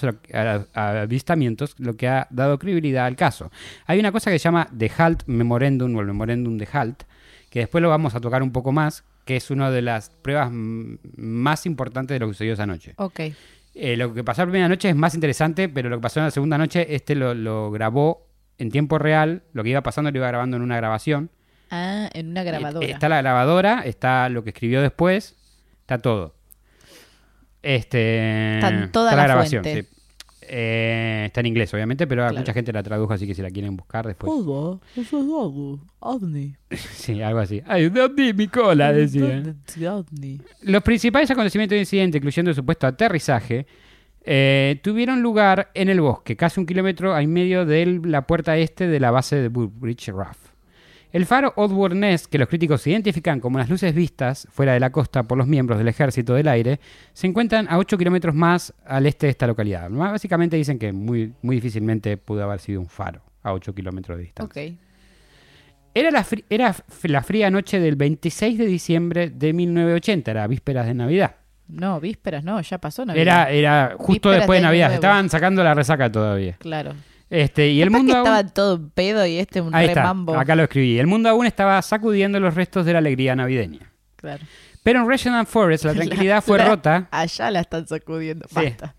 avistamientos, 0.74 1.76
lo 1.78 1.98
que 1.98 2.08
ha 2.08 2.28
dado 2.30 2.58
credibilidad 2.58 3.06
al 3.06 3.18
caso. 3.18 3.52
Hay 3.86 4.00
una 4.00 4.14
cosa 4.14 4.32
que 4.32 4.40
se 4.40 4.44
llama 4.44 4.70
The 4.78 4.90
Halt 4.98 5.24
Memorandum 5.26 5.94
o 5.94 6.00
el 6.00 6.08
Memorandum 6.08 6.58
de 6.58 6.70
Halt, 6.72 7.04
que 7.50 7.60
después 7.60 7.82
lo 7.82 7.90
vamos 7.90 8.16
a 8.16 8.22
tocar 8.22 8.44
un 8.44 8.54
poco 8.54 8.72
más, 8.72 9.04
que 9.26 9.36
es 9.36 9.52
una 9.52 9.70
de 9.72 9.82
las 9.82 10.10
pruebas 10.10 10.50
más 10.54 11.66
importantes 11.66 12.16
de 12.16 12.20
lo 12.20 12.28
que 12.28 12.34
sucedió 12.34 12.54
esa 12.54 12.66
noche. 12.66 12.94
Ok. 12.96 13.20
Eh, 13.74 13.98
lo 13.98 14.14
que 14.14 14.24
pasó 14.24 14.44
la 14.44 14.46
primera 14.46 14.70
noche 14.70 14.90
es 14.90 14.96
más 14.96 15.16
interesante, 15.16 15.68
pero 15.68 15.90
lo 15.90 15.98
que 15.98 16.02
pasó 16.02 16.22
en 16.22 16.28
la 16.28 16.32
segunda 16.32 16.58
noche, 16.58 16.96
este 16.96 17.16
lo, 17.16 17.34
lo 17.34 17.72
grabó 17.72 18.30
en 18.58 18.72
tiempo 18.72 18.98
real, 19.00 19.44
lo 19.52 19.64
que 19.64 19.72
iba 19.72 19.82
pasando 19.82 20.12
lo 20.12 20.18
iba 20.18 20.28
grabando 20.30 20.56
en 20.56 20.64
una 20.64 20.78
grabación. 20.78 21.30
Ah, 21.72 22.10
en 22.14 22.30
una 22.30 22.44
grabadora. 22.44 22.86
Está 22.86 23.10
la 23.10 23.22
grabadora, 23.22 23.82
está 23.86 24.28
lo 24.30 24.44
que 24.44 24.50
escribió 24.52 24.82
después, 24.82 25.36
está 25.82 25.98
todo. 26.00 26.36
Este, 27.64 28.56
Está 28.56 28.92
toda 28.92 29.12
está 29.12 29.16
la 29.18 29.24
grabación. 29.24 29.64
fuente. 29.64 29.84
sí. 29.84 29.90
Eh, 30.54 31.24
está 31.28 31.40
en 31.40 31.46
inglés, 31.46 31.74
obviamente, 31.74 32.08
pero 32.08 32.24
Claro. 32.24 32.38
mucha 32.38 32.52
gente 32.52 32.74
la 32.74 32.84
tradujo, 32.84 33.14
así 33.14 33.26
que 33.26 33.34
si 33.34 33.42
la 33.42 33.50
quieren 33.52 33.78
buscar 33.78 34.06
después. 34.06 34.30
Hola, 34.36 34.80
eso 34.98 35.18
es 35.20 35.24
algo. 35.24 35.80
Avni. 36.02 36.56
Sí, 36.76 37.22
algo 37.22 37.40
así. 37.40 37.62
Ay, 37.66 37.88
¿dónde 37.90 38.34
mi 38.34 38.48
cola? 38.48 38.92
Decía. 38.92 39.42
Los 40.64 40.84
principales 40.84 41.32
acontecimientos 41.32 41.76
del 41.76 41.82
incidente, 41.82 42.18
incluyendo 42.18 42.50
el 42.52 42.56
supuesto 42.56 42.86
aterrizaje, 42.86 43.66
eh, 44.26 44.80
tuvieron 44.84 45.22
lugar 45.22 45.72
en 45.74 45.88
el 45.90 46.02
bosque, 46.02 46.36
casi 46.36 46.60
un 46.60 46.66
kilómetro 46.66 47.18
en 47.18 47.32
medio 47.32 47.66
de 47.66 48.02
la 48.04 48.28
puerta 48.28 48.58
este 48.58 48.88
de 48.88 49.00
la 49.00 49.12
base 49.12 49.38
de 49.38 49.48
Woodbridge 49.48 50.10
RAF. 50.10 50.38
El 51.12 51.26
faro 51.26 51.52
Oddworth 51.58 51.94
Nest, 51.94 52.28
que 52.28 52.38
los 52.38 52.48
críticos 52.48 52.88
identifican 52.88 53.42
como 53.42 53.58
las 53.58 53.70
luces 53.70 53.94
vistas 53.94 54.48
fuera 54.50 54.74
de 54.74 54.80
la 54.80 54.92
costa 54.92 55.24
por 55.24 55.38
los 55.38 55.46
miembros 55.46 55.78
del 55.78 55.90
Ejército 55.90 56.34
del 56.34 56.48
Aire, 56.48 56.80
se 57.14 57.28
encuentran 57.28 57.68
a 57.70 57.78
8 57.78 57.98
kilómetros 57.98 58.34
más 58.34 58.74
al 58.86 59.06
este 59.06 59.28
de 59.28 59.32
esta 59.32 59.46
localidad. 59.46 59.90
Básicamente 59.90 60.56
dicen 60.56 60.80
que 60.80 60.94
muy, 60.94 61.34
muy 61.42 61.58
difícilmente 61.58 62.16
pudo 62.16 62.44
haber 62.44 62.60
sido 62.60 62.80
un 62.80 62.88
faro 62.88 63.22
a 63.44 63.52
8 63.54 63.76
kilómetros 63.76 64.18
de 64.18 64.24
distancia. 64.24 64.64
Ok. 64.64 64.78
Era 65.94 66.12
la, 66.12 66.26
era 66.50 66.76
la 67.04 67.22
fría 67.22 67.50
noche 67.50 67.82
del 67.82 67.98
26 67.98 68.58
de 68.58 68.66
diciembre 68.66 69.30
de 69.30 69.52
1980, 69.52 70.32
era 70.32 70.48
vísperas 70.48 70.86
de 70.86 70.94
Navidad. 70.94 71.36
No, 71.68 72.00
vísperas, 72.00 72.46
no, 72.46 72.62
ya 72.62 72.78
pasó 72.78 73.06
Navidad. 73.06 73.22
Era, 73.22 73.50
era 73.50 73.96
justo 73.98 74.30
Vísperas 74.30 74.38
después 74.38 74.58
de 74.58 74.62
de 74.62 74.68
Navidad, 74.68 74.88
Nuevo. 74.88 74.96
estaban 74.96 75.30
sacando 75.30 75.64
la 75.64 75.74
resaca 75.74 76.10
todavía. 76.10 76.56
Claro. 76.60 76.94
Este, 77.32 77.70
y 77.70 77.82
el 77.82 77.90
mundo 77.90 78.12
que 78.14 78.18
aún- 78.20 78.28
estaban 78.28 78.54
todo 78.54 78.76
en 78.76 78.90
pedo 78.92 79.26
y 79.26 79.38
este 79.40 79.62
un 79.62 79.74
Ahí 79.74 79.88
está, 79.88 80.02
remambo. 80.02 80.38
acá 80.38 80.54
lo 80.56 80.64
escribí. 80.64 81.00
El 81.00 81.08
mundo 81.08 81.30
aún 81.30 81.46
estaba 81.48 81.82
sacudiendo 81.82 82.40
los 82.40 82.54
restos 82.54 82.86
de 82.86 82.94
la 82.94 83.00
alegría 83.00 83.36
navideña. 83.36 83.92
Claro. 84.18 84.44
Pero 84.84 85.00
en 85.02 85.08
Regional 85.08 85.46
Forest 85.48 85.86
la 85.86 85.94
tranquilidad 85.96 86.44
fue 86.44 86.58
La- 86.58 86.66
rota. 86.68 87.08
Allá 87.10 87.50
la 87.50 87.62
están 87.62 87.88
sacudiendo. 87.88 88.46
Sí. 88.50 88.56
Basta. 88.56 88.96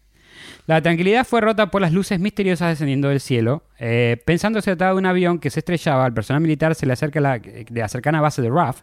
La 0.66 0.80
tranquilidad 0.80 1.26
fue 1.26 1.40
rota 1.40 1.70
por 1.70 1.82
las 1.82 1.92
luces 1.92 2.18
misteriosas 2.20 2.70
descendiendo 2.70 3.08
del 3.08 3.20
cielo. 3.20 3.64
Eh, 3.78 4.16
pensando 4.24 4.60
se 4.62 4.70
trataba 4.70 4.92
de 4.92 4.98
un 4.98 5.06
avión 5.06 5.38
que 5.38 5.50
se 5.50 5.58
estrellaba, 5.60 6.04
al 6.04 6.14
personal 6.14 6.40
militar 6.40 6.74
se 6.74 6.86
le 6.86 6.92
acerca 6.94 7.20
la, 7.20 7.38
de 7.38 7.66
la 7.74 7.88
cercana 7.88 8.20
base 8.20 8.40
de 8.42 8.48
RAF, 8.48 8.82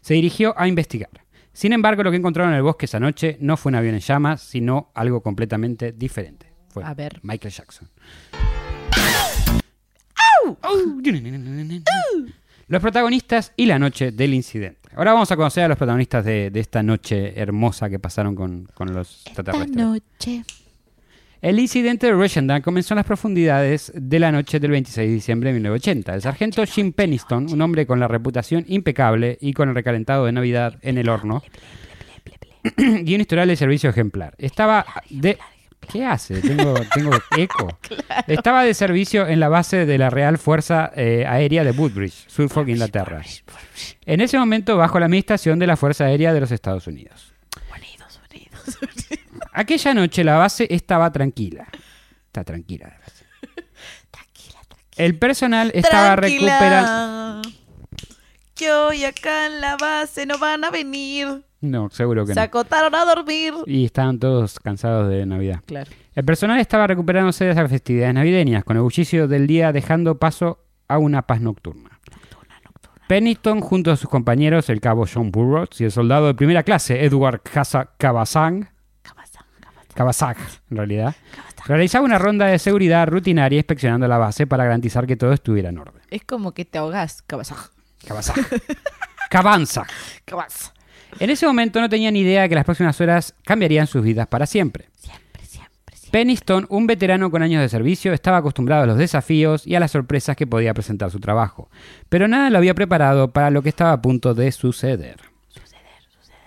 se 0.00 0.14
dirigió 0.14 0.54
a 0.58 0.66
investigar. 0.66 1.10
Sin 1.52 1.72
embargo, 1.72 2.02
lo 2.02 2.10
que 2.10 2.16
encontraron 2.16 2.52
en 2.52 2.56
el 2.56 2.62
bosque 2.62 2.86
esa 2.86 2.98
noche 2.98 3.36
no 3.40 3.56
fue 3.56 3.70
un 3.70 3.76
avión 3.76 3.94
en 3.94 4.00
llamas, 4.00 4.40
sino 4.42 4.90
algo 4.94 5.22
completamente 5.22 5.92
diferente. 5.92 6.46
Fue 6.68 6.82
A 6.84 6.94
ver. 6.94 7.20
Michael 7.22 7.52
Jackson. 7.52 7.88
Los 12.68 12.82
protagonistas 12.82 13.52
y 13.56 13.66
la 13.66 13.78
noche 13.78 14.12
del 14.12 14.34
incidente. 14.34 14.90
Ahora 14.94 15.12
vamos 15.14 15.30
a 15.32 15.36
conocer 15.36 15.64
a 15.64 15.68
los 15.68 15.78
protagonistas 15.78 16.24
de, 16.24 16.50
de 16.50 16.60
esta 16.60 16.82
noche 16.82 17.38
hermosa 17.40 17.88
que 17.88 17.98
pasaron 17.98 18.34
con, 18.34 18.68
con 18.74 18.92
los 18.92 19.18
Esta 19.18 19.30
extraterrestres. 19.30 19.76
noche. 19.76 20.44
El 21.40 21.60
incidente 21.60 22.06
de 22.08 22.12
Rochendale 22.12 22.62
comenzó 22.62 22.94
en 22.94 22.96
las 22.96 23.06
profundidades 23.06 23.92
de 23.94 24.18
la 24.18 24.32
noche 24.32 24.58
del 24.58 24.72
26 24.72 25.08
de 25.08 25.14
diciembre 25.14 25.50
de 25.50 25.54
1980. 25.54 26.14
El 26.16 26.22
sargento 26.22 26.64
Jim 26.66 26.92
Penniston, 26.92 27.46
un 27.52 27.62
hombre 27.62 27.86
con 27.86 28.00
la 28.00 28.08
reputación 28.08 28.64
impecable 28.66 29.38
y 29.40 29.52
con 29.52 29.68
el 29.68 29.74
recalentado 29.76 30.24
de 30.26 30.32
Navidad 30.32 30.78
en 30.82 30.98
el 30.98 31.08
horno, 31.08 31.42
y 32.76 33.14
un 33.14 33.20
historial 33.20 33.46
de 33.48 33.56
servicio 33.56 33.88
ejemplar. 33.88 34.34
Estaba 34.38 34.84
de... 35.10 35.38
¿Qué 35.90 36.04
hace? 36.04 36.40
Tengo, 36.40 36.74
tengo 36.94 37.12
eco. 37.36 37.78
Estaba 38.26 38.64
de 38.64 38.74
servicio 38.74 39.26
en 39.26 39.40
la 39.40 39.48
base 39.48 39.86
de 39.86 39.98
la 39.98 40.10
Real 40.10 40.38
Fuerza 40.38 40.92
eh, 40.94 41.24
Aérea 41.26 41.64
de 41.64 41.70
Woodbridge, 41.70 42.26
Suffolk, 42.28 42.68
Inglaterra. 42.68 43.22
En 44.04 44.20
ese 44.20 44.38
momento 44.38 44.76
bajo 44.76 44.98
la 44.98 45.06
administración 45.06 45.58
de 45.58 45.66
la 45.66 45.76
Fuerza 45.76 46.04
Aérea 46.04 46.32
de 46.32 46.40
los 46.40 46.50
Estados 46.50 46.86
Unidos. 46.86 47.32
Unidos, 47.74 48.20
unidos, 48.30 48.78
Aquella 49.52 49.94
noche 49.94 50.24
la 50.24 50.36
base 50.36 50.66
estaba 50.70 51.10
tranquila. 51.10 51.66
Está 52.26 52.44
tranquila 52.44 52.88
la 52.88 52.98
base. 52.98 53.24
Tranquila, 54.10 54.60
tranquila. 54.68 55.04
El 55.04 55.18
personal 55.18 55.70
estaba 55.74 56.16
recuperando... 56.16 57.42
Que 58.54 58.72
hoy 58.72 59.04
acá 59.04 59.46
en 59.46 59.60
la 59.60 59.76
base 59.76 60.26
no 60.26 60.36
van 60.38 60.64
a 60.64 60.70
venir. 60.70 61.44
No, 61.60 61.90
seguro 61.90 62.24
que 62.24 62.34
Se 62.34 62.40
no. 62.40 62.44
acotaron 62.44 62.94
a 62.94 63.04
dormir. 63.04 63.52
Y 63.66 63.84
estaban 63.84 64.18
todos 64.18 64.60
cansados 64.60 65.08
de 65.08 65.26
Navidad. 65.26 65.60
Claro. 65.66 65.90
El 66.14 66.24
personal 66.24 66.60
estaba 66.60 66.86
recuperándose 66.86 67.44
de 67.46 67.54
las 67.54 67.70
festividades 67.70 68.14
navideñas, 68.14 68.62
con 68.64 68.76
el 68.76 68.82
bullicio 68.82 69.26
del 69.28 69.46
día 69.46 69.72
dejando 69.72 70.18
paso 70.18 70.64
a 70.86 70.98
una 70.98 71.22
paz 71.22 71.40
nocturna. 71.40 71.90
Pennington, 73.08 73.60
junto 73.60 73.90
a 73.90 73.96
sus 73.96 74.08
compañeros, 74.08 74.68
el 74.68 74.80
cabo 74.80 75.06
John 75.12 75.30
Burroughs 75.32 75.80
y 75.80 75.84
el 75.84 75.90
soldado 75.92 76.26
de 76.26 76.34
primera 76.34 76.62
clase, 76.62 77.04
Edward 77.04 77.40
Casa- 77.42 77.90
Cabazang, 77.96 78.68
Cabazag, 79.94 80.36
en 80.70 80.76
realidad, 80.76 81.16
realizaba 81.66 82.04
una 82.04 82.18
ronda 82.18 82.46
de 82.46 82.58
seguridad 82.58 83.08
rutinaria 83.08 83.56
inspeccionando 83.58 84.06
la 84.06 84.18
base 84.18 84.46
para 84.46 84.64
garantizar 84.64 85.06
que 85.06 85.16
todo 85.16 85.32
estuviera 85.32 85.70
en 85.70 85.78
orden. 85.78 86.02
Es 86.10 86.22
como 86.24 86.52
que 86.52 86.64
te 86.64 86.78
ahogás. 86.78 87.22
Cabazán. 87.22 87.58
Cabazag. 88.06 88.36
Cabanza. 89.30 89.86
Cabazán. 90.24 90.72
En 91.20 91.30
ese 91.30 91.46
momento 91.46 91.80
no 91.80 91.88
tenía 91.88 92.10
ni 92.10 92.20
idea 92.20 92.42
de 92.42 92.48
que 92.48 92.54
las 92.54 92.64
próximas 92.64 93.00
horas 93.00 93.34
cambiarían 93.44 93.86
sus 93.86 94.02
vidas 94.02 94.26
para 94.28 94.46
siempre. 94.46 94.86
Siempre, 94.94 95.44
siempre, 95.44 95.96
siempre. 95.96 96.10
Penniston, 96.10 96.66
un 96.70 96.86
veterano 96.86 97.30
con 97.30 97.42
años 97.42 97.60
de 97.62 97.68
servicio, 97.68 98.12
estaba 98.12 98.36
acostumbrado 98.38 98.82
a 98.84 98.86
los 98.86 98.98
desafíos 98.98 99.66
y 99.66 99.74
a 99.74 99.80
las 99.80 99.90
sorpresas 99.90 100.36
que 100.36 100.46
podía 100.46 100.74
presentar 100.74 101.10
su 101.10 101.18
trabajo, 101.20 101.70
pero 102.08 102.28
nada 102.28 102.50
lo 102.50 102.58
había 102.58 102.74
preparado 102.74 103.32
para 103.32 103.50
lo 103.50 103.62
que 103.62 103.68
estaba 103.70 103.92
a 103.92 104.02
punto 104.02 104.34
de 104.34 104.52
suceder. 104.52 105.16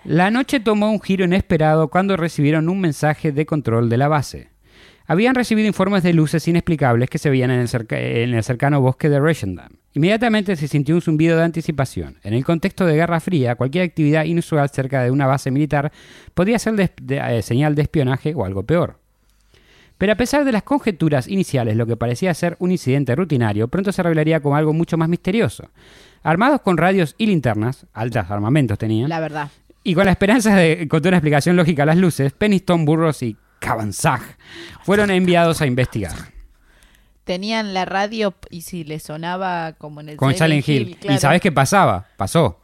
La 0.04 0.30
noche 0.30 0.58
tomó 0.58 0.90
un 0.90 1.00
giro 1.00 1.24
inesperado 1.24 1.88
cuando 1.88 2.16
recibieron 2.16 2.68
un 2.68 2.80
mensaje 2.80 3.30
de 3.30 3.46
control 3.46 3.88
de 3.88 3.98
la 3.98 4.08
base. 4.08 4.50
Habían 5.06 5.34
recibido 5.34 5.68
informes 5.68 6.02
de 6.02 6.12
luces 6.12 6.48
inexplicables 6.48 7.10
que 7.10 7.18
se 7.18 7.30
veían 7.30 7.50
en 7.50 7.60
el, 7.60 7.68
cerca- 7.68 8.00
en 8.00 8.34
el 8.34 8.42
cercano 8.42 8.80
bosque 8.80 9.08
de 9.08 9.20
Reshendam. 9.20 9.74
Inmediatamente 9.94 10.56
se 10.56 10.68
sintió 10.68 10.94
un 10.94 11.02
zumbido 11.02 11.36
de 11.36 11.44
anticipación. 11.44 12.16
En 12.22 12.32
el 12.34 12.44
contexto 12.44 12.86
de 12.86 12.94
Guerra 12.94 13.20
Fría, 13.20 13.56
cualquier 13.56 13.84
actividad 13.84 14.24
inusual 14.24 14.68
cerca 14.70 15.02
de 15.02 15.10
una 15.10 15.26
base 15.26 15.50
militar 15.50 15.92
podía 16.34 16.58
ser 16.58 16.74
de- 16.76 16.90
de- 17.02 17.38
eh, 17.38 17.42
señal 17.42 17.74
de 17.74 17.82
espionaje 17.82 18.32
o 18.34 18.44
algo 18.44 18.62
peor. 18.62 18.98
Pero 19.98 20.12
a 20.14 20.16
pesar 20.16 20.44
de 20.44 20.52
las 20.52 20.62
conjeturas 20.62 21.28
iniciales, 21.28 21.76
lo 21.76 21.86
que 21.86 21.96
parecía 21.96 22.32
ser 22.34 22.56
un 22.58 22.72
incidente 22.72 23.14
rutinario, 23.14 23.68
pronto 23.68 23.92
se 23.92 24.02
revelaría 24.02 24.40
como 24.40 24.56
algo 24.56 24.72
mucho 24.72 24.96
más 24.96 25.08
misterioso. 25.08 25.68
Armados 26.22 26.60
con 26.62 26.76
radios 26.78 27.14
y 27.18 27.26
linternas, 27.26 27.86
altos 27.92 28.24
armamentos 28.30 28.78
tenían, 28.78 29.08
La 29.10 29.20
verdad. 29.20 29.50
y 29.84 29.94
con 29.94 30.06
la 30.06 30.12
esperanza 30.12 30.56
de 30.56 30.82
encontrar 30.82 31.10
una 31.12 31.18
explicación 31.18 31.54
lógica 31.56 31.82
a 31.82 31.86
las 31.86 31.98
luces, 31.98 32.32
Penniston, 32.32 32.84
Burroughs 32.84 33.22
y 33.22 33.36
Cavanzag 33.60 34.22
fueron 34.82 35.10
enviados 35.10 35.60
a 35.60 35.66
investigar. 35.66 36.14
Tenían 37.32 37.72
la 37.72 37.86
radio 37.86 38.34
y 38.50 38.60
si 38.60 38.84
le 38.84 38.98
sonaba 38.98 39.72
como 39.78 40.02
en 40.02 40.10
el 40.10 40.16
Con 40.18 40.34
Silent 40.34 40.68
Hill. 40.68 40.98
claro. 41.00 41.16
¿Y 41.16 41.18
sabes 41.18 41.40
qué 41.40 41.50
pasaba? 41.50 42.04
Pasó. 42.18 42.60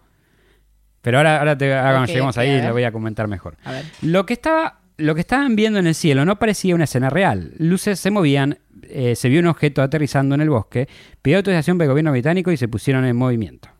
Pero 1.00 1.16
ahora, 1.16 1.38
ahora 1.38 1.56
te, 1.56 1.72
ahora 1.72 1.92
cuando 1.92 2.06
lleguemos 2.08 2.36
ok, 2.36 2.42
ahí 2.42 2.60
lo 2.60 2.74
voy 2.74 2.84
a 2.84 2.92
comentar 2.92 3.28
mejor. 3.28 3.56
A 3.64 3.72
ver. 3.72 3.86
Lo 4.02 4.26
que, 4.26 4.34
estaba, 4.34 4.80
lo 4.98 5.14
que 5.14 5.22
estaban 5.22 5.56
viendo 5.56 5.78
en 5.78 5.86
el 5.86 5.94
cielo 5.94 6.26
no 6.26 6.38
parecía 6.38 6.74
una 6.74 6.84
escena 6.84 7.08
real. 7.08 7.54
Luces 7.56 7.98
se 7.98 8.10
movían, 8.10 8.58
eh, 8.82 9.16
se 9.16 9.30
vio 9.30 9.40
un 9.40 9.46
objeto 9.46 9.80
aterrizando 9.80 10.34
en 10.34 10.42
el 10.42 10.50
bosque, 10.50 10.86
pidió 11.22 11.38
autorización 11.38 11.78
del 11.78 11.88
gobierno 11.88 12.12
británico 12.12 12.52
y 12.52 12.58
se 12.58 12.68
pusieron 12.68 13.06
en 13.06 13.16
movimiento. 13.16 13.70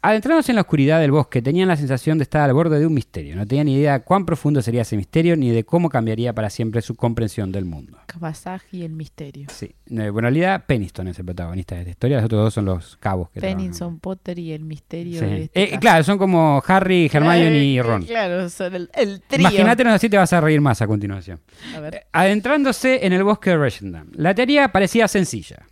Adentrándose 0.00 0.52
en 0.52 0.56
la 0.56 0.60
oscuridad 0.62 1.00
del 1.00 1.10
bosque, 1.10 1.42
tenían 1.42 1.66
la 1.66 1.76
sensación 1.76 2.18
de 2.18 2.22
estar 2.22 2.42
al 2.42 2.54
borde 2.54 2.78
de 2.78 2.86
un 2.86 2.94
misterio. 2.94 3.34
No 3.34 3.44
tenían 3.44 3.66
ni 3.66 3.74
idea 3.74 3.98
cuán 3.98 4.24
profundo 4.24 4.62
sería 4.62 4.82
ese 4.82 4.96
misterio 4.96 5.36
ni 5.36 5.50
de 5.50 5.64
cómo 5.64 5.88
cambiaría 5.88 6.32
para 6.32 6.50
siempre 6.50 6.82
su 6.82 6.94
comprensión 6.94 7.50
del 7.50 7.64
mundo. 7.64 7.98
Kawasaki 8.06 8.78
y 8.78 8.82
el 8.84 8.92
misterio. 8.92 9.48
Sí. 9.52 9.74
Eh, 9.90 10.10
Bueno, 10.10 10.28
en 10.28 10.34
realidad 10.34 10.64
Penniston 10.66 11.08
es 11.08 11.18
el 11.18 11.24
protagonista 11.24 11.74
de 11.74 11.80
esta 11.80 11.90
historia, 11.90 12.16
los 12.18 12.26
otros 12.26 12.44
dos 12.44 12.54
son 12.54 12.64
los 12.66 12.96
cabos 12.98 13.30
que. 13.30 13.40
Penninson 13.40 13.98
Potter 13.98 14.38
y 14.38 14.52
el 14.52 14.62
misterio 14.62 15.18
Sí. 15.18 15.26
de 15.26 15.42
este 15.44 15.74
Eh, 15.74 15.78
claro, 15.80 16.04
son 16.04 16.16
como 16.16 16.62
Harry, 16.68 17.10
Hermione 17.12 17.58
Eh, 17.58 17.64
y 17.64 17.82
Ron. 17.82 18.02
Claro, 18.04 18.48
son 18.50 18.76
el, 18.76 18.90
el 18.94 19.20
trío. 19.22 19.40
Imagínatelos 19.48 19.94
así 19.94 20.08
te 20.08 20.16
vas 20.16 20.32
a 20.32 20.40
reír 20.40 20.60
más 20.60 20.80
a 20.80 20.86
continuación. 20.86 21.40
A 21.76 21.80
ver. 21.80 22.06
Adentrándose 22.12 23.04
en 23.04 23.12
el 23.14 23.24
bosque 23.24 23.50
de 23.50 23.56
Reshendam. 23.58 24.06
La 24.14 24.32
teoría 24.32 24.68
parecía 24.68 25.08
sencilla. 25.08 25.66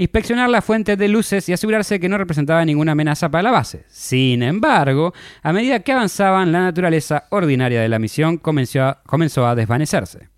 Inspeccionar 0.00 0.48
la 0.48 0.62
fuente 0.62 0.96
de 0.96 1.08
luces 1.08 1.48
y 1.48 1.52
asegurarse 1.52 1.98
que 1.98 2.08
no 2.08 2.16
representaba 2.18 2.64
ninguna 2.64 2.92
amenaza 2.92 3.28
para 3.28 3.42
la 3.42 3.50
base. 3.50 3.84
Sin 3.88 4.42
embargo, 4.44 5.12
a 5.42 5.52
medida 5.52 5.80
que 5.80 5.90
avanzaban, 5.92 6.52
la 6.52 6.60
naturaleza 6.60 7.24
ordinaria 7.30 7.80
de 7.82 7.88
la 7.88 7.98
misión 7.98 8.38
comenzó 8.38 8.82
a, 8.84 9.02
comenzó 9.04 9.46
a 9.46 9.56
desvanecerse. 9.56 10.28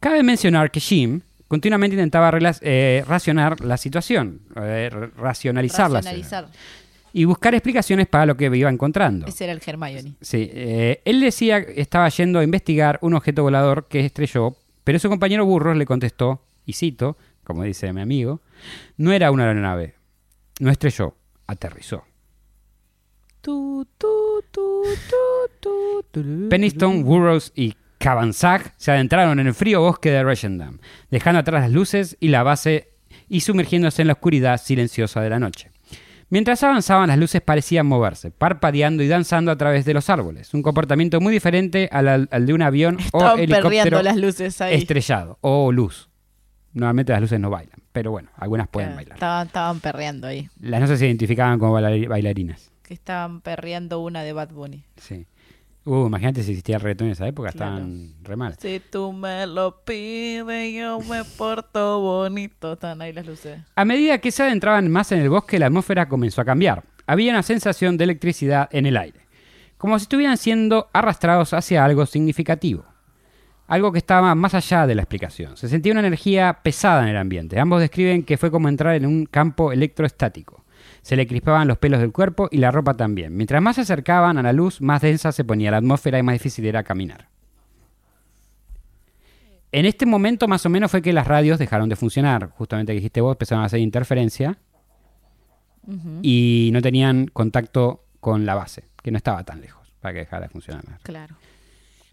Cabe 0.00 0.22
mencionar 0.24 0.72
que 0.72 0.80
Jim 0.80 1.20
continuamente 1.46 1.94
intentaba 1.94 2.36
eh, 2.62 3.04
racionar 3.06 3.60
la 3.60 3.76
situación, 3.76 4.40
eh, 4.56 4.90
ra- 4.92 5.10
racionalizar 5.16 5.88
la 5.88 6.00
Racionalizar. 6.00 6.48
y 7.12 7.24
buscar 7.24 7.54
explicaciones 7.54 8.08
para 8.08 8.26
lo 8.26 8.36
que 8.36 8.46
iba 8.46 8.68
encontrando. 8.68 9.26
Ese 9.28 9.44
era 9.44 9.52
el 9.52 9.60
Hermione. 9.64 10.14
Sí, 10.20 10.50
eh, 10.52 11.00
él 11.04 11.20
decía 11.20 11.64
que 11.64 11.80
estaba 11.80 12.08
yendo 12.08 12.40
a 12.40 12.44
investigar 12.44 12.98
un 13.02 13.14
objeto 13.14 13.44
volador 13.44 13.86
que 13.88 14.00
estrelló, 14.04 14.56
pero 14.82 14.98
su 14.98 15.08
compañero 15.08 15.46
Burros 15.46 15.76
le 15.76 15.86
contestó, 15.86 16.42
y 16.66 16.72
cito, 16.72 17.16
como 17.46 17.62
dice 17.62 17.92
mi 17.92 18.00
amigo, 18.00 18.40
no 18.96 19.12
era 19.12 19.30
una 19.30 19.44
aeronave, 19.44 19.94
no 20.60 20.70
estrelló, 20.70 21.14
aterrizó. 21.46 22.04
Penniston, 26.50 27.04
Burroughs 27.04 27.52
y 27.54 27.74
Cavanzag 27.98 28.72
se 28.76 28.90
adentraron 28.90 29.38
en 29.40 29.46
el 29.46 29.54
frío 29.54 29.80
bosque 29.80 30.10
de 30.10 30.24
Reshendam, 30.24 30.78
dejando 31.10 31.40
atrás 31.40 31.62
las 31.62 31.70
luces 31.72 32.16
y 32.20 32.28
la 32.28 32.42
base 32.42 32.90
y 33.28 33.40
sumergiéndose 33.40 34.02
en 34.02 34.08
la 34.08 34.14
oscuridad 34.14 34.60
silenciosa 34.60 35.20
de 35.20 35.30
la 35.30 35.38
noche. 35.38 35.70
Mientras 36.28 36.62
avanzaban, 36.64 37.08
las 37.08 37.18
luces 37.18 37.40
parecían 37.40 37.86
moverse, 37.86 38.32
parpadeando 38.32 39.02
y 39.04 39.08
danzando 39.08 39.52
a 39.52 39.56
través 39.56 39.84
de 39.84 39.94
los 39.94 40.10
árboles, 40.10 40.52
un 40.54 40.62
comportamiento 40.62 41.20
muy 41.20 41.32
diferente 41.32 41.88
al, 41.92 42.28
al- 42.30 42.46
de 42.46 42.52
un 42.52 42.62
avión 42.62 42.98
o 43.12 43.36
helicóptero 43.36 44.02
las 44.02 44.16
luces 44.16 44.60
ahí. 44.60 44.74
estrellado 44.74 45.38
o 45.40 45.70
luz. 45.70 46.08
Normalmente 46.76 47.12
las 47.12 47.22
luces 47.22 47.40
no 47.40 47.48
bailan, 47.50 47.78
pero 47.90 48.10
bueno, 48.10 48.28
algunas 48.36 48.68
pueden 48.68 48.90
Claro, 48.90 48.96
bailar. 48.98 49.16
Estaban, 49.16 49.46
estaban 49.46 49.80
perreando 49.80 50.26
ahí. 50.26 50.48
Las 50.60 50.80
no 50.80 50.94
se 50.96 51.06
identificaban 51.06 51.58
como 51.58 51.72
baila- 51.72 52.06
bailarinas. 52.08 52.70
Que 52.82 52.92
estaban 52.94 53.40
perreando 53.40 54.00
una 54.00 54.22
de 54.22 54.32
Bad 54.34 54.50
Bunny. 54.50 54.84
Sí. 54.96 55.26
Uh, 55.86 56.06
imagínate 56.06 56.42
si 56.42 56.50
existía 56.50 56.76
el 56.76 56.82
reggaetón 56.82 57.06
en 57.06 57.12
esa 57.12 57.26
época, 57.28 57.50
Claro. 57.52 57.76
estaban 57.76 58.14
re 58.22 58.36
mal. 58.36 58.56
Si 58.58 58.80
tú 58.90 59.12
me 59.12 59.46
lo 59.46 59.82
pides, 59.84 60.74
yo 60.74 61.00
me 61.00 61.24
porto 61.24 62.00
bonito. 62.00 62.74
Están 62.74 63.00
ahí 63.00 63.12
las 63.12 63.24
luces. 63.26 63.58
A 63.74 63.84
medida 63.84 64.18
que 64.18 64.30
se 64.30 64.42
adentraban 64.42 64.90
más 64.90 65.10
en 65.12 65.20
el 65.20 65.30
bosque, 65.30 65.58
la 65.58 65.66
atmósfera 65.66 66.08
comenzó 66.08 66.40
a 66.40 66.44
cambiar. 66.44 66.84
Había 67.06 67.30
una 67.32 67.42
sensación 67.42 67.96
de 67.96 68.04
electricidad 68.04 68.68
en 68.72 68.84
el 68.86 68.96
aire, 68.96 69.20
como 69.78 69.98
si 69.98 70.02
estuvieran 70.02 70.36
siendo 70.36 70.88
arrastrados 70.92 71.54
hacia 71.54 71.84
algo 71.84 72.04
significativo. 72.04 72.84
Algo 73.68 73.90
que 73.90 73.98
estaba 73.98 74.34
más 74.34 74.54
allá 74.54 74.86
de 74.86 74.94
la 74.94 75.02
explicación. 75.02 75.56
Se 75.56 75.68
sentía 75.68 75.92
una 75.92 76.00
energía 76.06 76.60
pesada 76.62 77.02
en 77.02 77.08
el 77.08 77.16
ambiente. 77.16 77.58
Ambos 77.58 77.80
describen 77.80 78.22
que 78.22 78.36
fue 78.36 78.50
como 78.50 78.68
entrar 78.68 78.94
en 78.94 79.06
un 79.06 79.26
campo 79.26 79.72
electroestático. 79.72 80.64
Se 81.02 81.16
le 81.16 81.26
crispaban 81.26 81.66
los 81.66 81.78
pelos 81.78 82.00
del 82.00 82.12
cuerpo 82.12 82.48
y 82.50 82.58
la 82.58 82.70
ropa 82.70 82.94
también. 82.94 83.36
Mientras 83.36 83.60
más 83.60 83.76
se 83.76 83.82
acercaban 83.82 84.38
a 84.38 84.42
la 84.42 84.52
luz, 84.52 84.80
más 84.80 85.02
densa 85.02 85.32
se 85.32 85.44
ponía 85.44 85.70
la 85.70 85.78
atmósfera 85.78 86.18
y 86.18 86.22
más 86.22 86.34
difícil 86.34 86.66
era 86.66 86.82
caminar. 86.82 87.28
En 89.72 89.84
este 89.84 90.06
momento 90.06 90.48
más 90.48 90.64
o 90.64 90.68
menos 90.68 90.90
fue 90.90 91.02
que 91.02 91.12
las 91.12 91.26
radios 91.26 91.58
dejaron 91.58 91.88
de 91.88 91.96
funcionar. 91.96 92.50
Justamente 92.50 92.92
que 92.92 92.96
dijiste 92.96 93.20
vos, 93.20 93.34
empezaron 93.34 93.62
a 93.62 93.66
hacer 93.66 93.80
interferencia 93.80 94.58
y 96.22 96.70
no 96.72 96.82
tenían 96.82 97.26
contacto 97.26 98.04
con 98.20 98.46
la 98.46 98.54
base, 98.54 98.84
que 99.02 99.10
no 99.10 99.16
estaba 99.16 99.44
tan 99.44 99.60
lejos 99.60 99.92
para 100.00 100.14
que 100.14 100.20
dejara 100.20 100.46
de 100.46 100.48
funcionar. 100.48 100.84
Claro. 101.02 101.36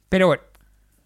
Pero 0.10 0.28
bueno, 0.28 0.44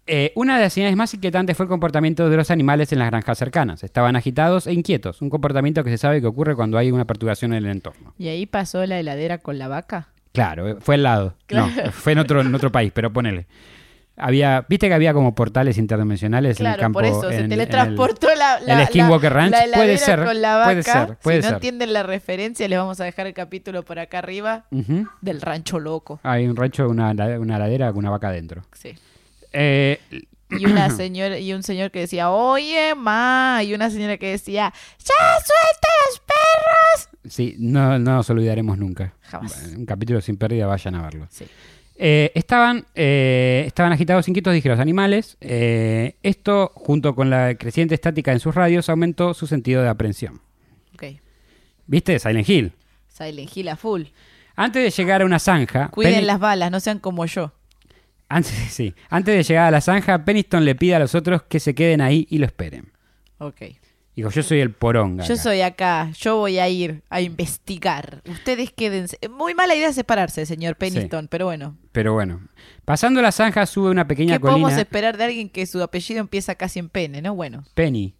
eh, 0.08 0.32
una 0.34 0.56
de 0.56 0.62
las 0.62 0.72
señales 0.72 0.96
más 0.96 1.12
inquietantes 1.14 1.56
fue 1.56 1.64
el 1.64 1.68
comportamiento 1.68 2.28
de 2.28 2.36
los 2.36 2.50
animales 2.50 2.92
en 2.92 2.98
las 2.98 3.08
granjas 3.10 3.38
cercanas. 3.38 3.84
Estaban 3.84 4.16
agitados 4.16 4.66
e 4.66 4.72
inquietos, 4.72 5.22
un 5.22 5.30
comportamiento 5.30 5.84
que 5.84 5.90
se 5.90 5.98
sabe 5.98 6.20
que 6.20 6.26
ocurre 6.26 6.56
cuando 6.56 6.78
hay 6.78 6.90
una 6.90 7.04
perturbación 7.04 7.52
en 7.52 7.64
el 7.66 7.70
entorno. 7.70 8.14
¿Y 8.18 8.28
ahí 8.28 8.46
pasó 8.46 8.84
la 8.86 8.98
heladera 8.98 9.38
con 9.38 9.58
la 9.58 9.68
vaca? 9.68 10.08
Claro, 10.32 10.68
eh, 10.68 10.76
fue 10.80 10.96
al 10.96 11.02
lado. 11.04 11.34
Claro. 11.46 11.68
No, 11.84 11.92
fue 11.92 12.12
en 12.12 12.18
otro, 12.18 12.40
en 12.40 12.54
otro 12.54 12.72
país, 12.72 12.90
pero 12.94 13.12
ponele. 13.12 13.46
Había, 14.20 14.66
viste 14.68 14.88
que 14.88 14.94
había 14.94 15.12
como 15.14 15.32
portales 15.36 15.78
interdimensionales 15.78 16.58
en 16.58 16.66
el 16.66 16.70
Claro, 16.72 16.80
campo. 16.82 16.96
por 16.98 17.04
eso, 17.04 17.28
se 17.30 17.36
en 17.36 17.42
el- 17.44 17.48
teletransportó 17.50 18.26
la, 18.34 18.58
la, 18.58 18.80
el 18.80 18.86
Skinwalker 18.88 19.30
la- 19.32 19.36
Ranch. 19.38 19.52
la 19.70 19.76
Puede 19.76 19.96
ser, 19.98 20.24
con 20.24 20.42
la 20.42 20.56
vaca. 20.56 20.64
puede 20.70 20.82
ser, 20.82 21.16
puede 21.22 21.42
si 21.42 21.48
no 21.48 21.54
entienden 21.54 21.92
la 21.92 22.02
referencia, 22.02 22.66
les 22.66 22.76
vamos 22.80 23.00
a 23.00 23.04
dejar 23.04 23.28
el 23.28 23.32
capítulo 23.34 23.84
por 23.84 24.00
acá 24.00 24.18
arriba 24.18 24.64
del 25.20 25.40
rancho 25.40 25.78
loco. 25.78 26.18
Hay 26.24 26.48
un 26.48 26.56
rancho, 26.56 26.88
una, 26.88 27.12
una 27.38 27.58
ladera 27.60 27.90
con 27.90 27.98
una 27.98 28.10
vaca 28.10 28.28
adentro. 28.30 28.62
Sí. 28.72 28.94
Eh, 29.52 30.00
Y 30.50 30.64
una 30.64 30.88
señora 30.96 31.38
y 31.38 31.52
un 31.52 31.62
señor 31.62 31.90
que 31.90 32.00
decía, 32.00 32.30
"Oye, 32.30 32.94
ma", 32.94 33.60
y 33.62 33.74
una 33.74 33.90
señora 33.90 34.16
que 34.16 34.30
decía, 34.30 34.72
"Ya 34.98 35.14
suelta 35.44 35.88
a 35.88 36.08
los 36.08 36.20
perros." 36.20 37.32
sí, 37.34 37.56
no, 37.58 37.98
no 37.98 38.14
nos 38.14 38.30
olvidaremos 38.30 38.78
nunca. 38.78 39.12
Jamás. 39.22 39.72
Un 39.76 39.84
capítulo 39.84 40.20
sin 40.22 40.36
pérdida, 40.38 40.66
vayan 40.66 40.94
a 40.94 41.02
verlo. 41.02 41.26
Sí. 41.30 41.46
Eh, 42.00 42.30
estaban, 42.34 42.86
eh, 42.94 43.64
estaban 43.66 43.92
agitados 43.92 44.26
inquietos, 44.28 44.54
dije 44.54 44.68
los 44.68 44.78
animales. 44.80 45.36
Eh, 45.40 46.14
esto, 46.22 46.70
junto 46.74 47.14
con 47.14 47.28
la 47.28 47.56
creciente 47.56 47.94
estática 47.94 48.32
en 48.32 48.40
sus 48.40 48.54
radios, 48.54 48.88
aumentó 48.88 49.34
su 49.34 49.46
sentido 49.46 49.82
de 49.82 49.88
aprensión. 49.88 50.40
Ok. 50.94 51.04
¿Viste? 51.86 52.18
Silent 52.18 52.48
Hill. 52.48 52.72
Silent 53.08 53.54
Hill 53.54 53.68
a 53.68 53.76
full. 53.76 54.04
Antes 54.56 54.82
de 54.84 54.90
llegar 55.02 55.22
a 55.22 55.24
una 55.26 55.38
zanja. 55.40 55.88
Cuiden 55.88 56.14
Penny- 56.14 56.26
las 56.26 56.38
balas, 56.38 56.70
no 56.70 56.80
sean 56.80 57.00
como 57.00 57.26
yo. 57.26 57.52
Antes, 58.28 58.52
sí, 58.70 58.94
antes 59.08 59.36
de 59.36 59.42
llegar 59.42 59.66
a 59.66 59.70
la 59.70 59.80
zanja, 59.80 60.24
Peniston 60.24 60.64
le 60.64 60.74
pide 60.74 60.94
a 60.94 60.98
los 60.98 61.14
otros 61.14 61.42
que 61.42 61.60
se 61.60 61.74
queden 61.74 62.00
ahí 62.00 62.26
y 62.30 62.38
lo 62.38 62.46
esperen. 62.46 62.92
Ok. 63.38 63.62
Dijo, 64.14 64.30
yo 64.30 64.42
soy 64.42 64.58
el 64.58 64.72
poronga. 64.72 65.24
Yo 65.24 65.34
acá". 65.34 65.42
soy 65.42 65.60
acá, 65.60 66.10
yo 66.18 66.38
voy 66.38 66.58
a 66.58 66.68
ir 66.68 67.02
a 67.08 67.20
investigar. 67.20 68.20
Ustedes 68.28 68.72
quédense. 68.72 69.16
Muy 69.30 69.54
mala 69.54 69.76
idea 69.76 69.92
separarse, 69.92 70.44
señor 70.44 70.74
Peniston, 70.74 71.28
pero 71.28 71.44
bueno. 71.44 71.76
Pero 71.92 72.14
bueno, 72.14 72.40
pasando 72.84 73.22
la 73.22 73.30
zanja 73.30 73.64
sube 73.64 73.90
una 73.90 74.08
pequeña 74.08 74.34
¿Qué 74.34 74.40
podemos 74.40 74.62
colina. 74.70 74.80
esperar 74.80 75.16
de 75.16 75.24
alguien 75.24 75.48
que 75.48 75.64
su 75.66 75.80
apellido 75.80 76.20
empieza 76.20 76.56
casi 76.56 76.80
en 76.80 76.88
pene, 76.88 77.22
no? 77.22 77.36
Bueno. 77.36 77.64
Penny. 77.74 78.14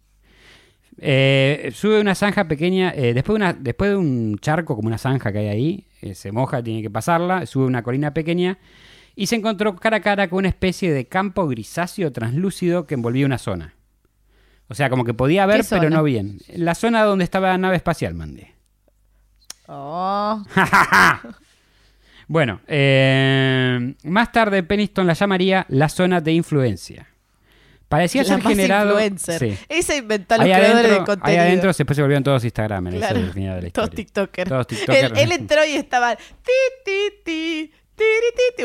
Eh, 1.01 1.69
sube 1.73 1.99
una 1.99 2.15
zanja 2.15 2.47
pequeña, 2.47 2.93
eh, 2.95 3.13
después, 3.13 3.37
de 3.37 3.43
una, 3.43 3.53
después 3.53 3.91
de 3.91 3.97
un 3.97 4.37
charco, 4.39 4.77
como 4.77 4.87
una 4.87 4.97
zanja 4.97 5.33
que 5.33 5.39
hay 5.39 5.47
ahí, 5.47 5.87
eh, 6.01 6.15
se 6.15 6.31
moja, 6.31 6.63
tiene 6.63 6.81
que 6.81 6.89
pasarla, 6.89 7.45
sube 7.45 7.65
una 7.65 7.83
colina 7.83 8.13
pequeña 8.13 8.57
y 9.21 9.27
se 9.27 9.35
encontró 9.35 9.75
cara 9.75 9.97
a 9.97 9.99
cara 9.99 10.29
con 10.29 10.39
una 10.39 10.47
especie 10.47 10.93
de 10.93 11.05
campo 11.05 11.45
grisáceo 11.45 12.09
translúcido 12.13 12.87
que 12.87 12.93
envolvía 12.93 13.25
una 13.25 13.37
zona. 13.37 13.73
O 14.69 14.75
sea, 14.75 14.89
como 14.89 15.03
que 15.03 15.13
podía 15.13 15.45
ver, 15.45 15.59
¿Qué 15.59 15.67
pero 15.71 15.89
no 15.89 16.03
bien. 16.03 16.37
La 16.55 16.73
zona 16.73 17.03
donde 17.03 17.25
estaba 17.25 17.49
la 17.49 17.57
nave 17.57 17.75
espacial, 17.75 18.13
mandé. 18.13 18.53
Oh, 19.67 20.41
Bueno, 22.27 22.61
eh, 22.67 23.93
más 24.03 24.31
tarde 24.31 24.63
Peniston 24.63 25.05
la 25.05 25.13
llamaría 25.13 25.65
la 25.67 25.89
zona 25.89 26.21
de 26.21 26.31
influencia. 26.31 27.07
Parecía 27.89 28.21
la 28.21 28.27
ser 28.29 28.37
más 28.43 28.47
generado. 28.53 28.91
influencer. 28.91 29.39
Sí. 29.39 29.57
Esa 29.67 29.95
inventó 29.97 30.37
los 30.37 30.45
Ahí 30.45 30.51
creadores 30.53 30.83
de 30.83 30.89
adentro, 30.91 31.01
ahí 31.01 31.05
contenido. 31.17 31.41
adentro 31.43 31.73
después 31.75 31.95
se 31.95 32.01
volvieron 32.03 32.23
todos 32.23 32.45
Instagram 32.45 32.87
en 32.87 32.97
Claro, 32.97 33.19
el 33.19 33.33
final 33.33 33.55
de 33.57 33.61
la 33.63 33.69
todos. 33.71 33.89
TikTokers. 33.89 34.47
Todos 34.47 34.67
tiktokers. 34.67 35.11
Él, 35.11 35.17
él 35.17 35.31
entró 35.33 35.65
y 35.65 35.71
estaba 35.71 36.15
ti, 36.15 36.53
ti, 36.85 37.01
ti. 37.25 37.71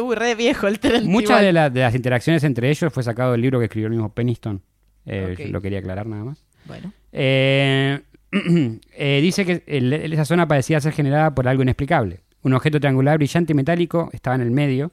Uy, 0.03 0.15
re 0.17 0.35
viejo 0.35 0.67
el 0.67 0.79
tren. 0.81 1.07
Muchas 1.07 1.41
de, 1.41 1.53
la- 1.53 1.71
de 1.71 1.81
las 1.81 1.95
interacciones 1.95 2.43
entre 2.45 2.69
ellos 2.71 2.93
fue 2.93 3.03
sacado 3.03 3.33
del 3.33 3.41
libro 3.41 3.59
que 3.59 3.67
escribió 3.67 3.87
el 3.87 3.93
mismo 3.93 4.13
Peniston. 4.13 4.61
Eh, 5.07 5.49
Lo 5.51 5.61
quería 5.61 5.79
aclarar 5.81 6.07
nada 6.07 6.25
más. 6.25 6.45
Bueno, 6.65 6.93
Eh, 7.13 8.01
eh, 8.33 9.21
dice 9.23 9.45
que 9.45 9.63
el- 9.67 9.93
esa 10.13 10.25
zona 10.25 10.49
parecía 10.49 10.81
ser 10.81 10.93
generada 10.93 11.35
por 11.35 11.47
algo 11.49 11.63
inexplicable. 11.63 12.21
Un 12.43 12.55
objeto 12.55 12.79
triangular 12.81 13.17
brillante 13.19 13.53
y 13.53 13.57
metálico 13.57 14.11
estaba 14.13 14.37
en 14.37 14.43
el 14.43 14.51
medio 14.51 14.91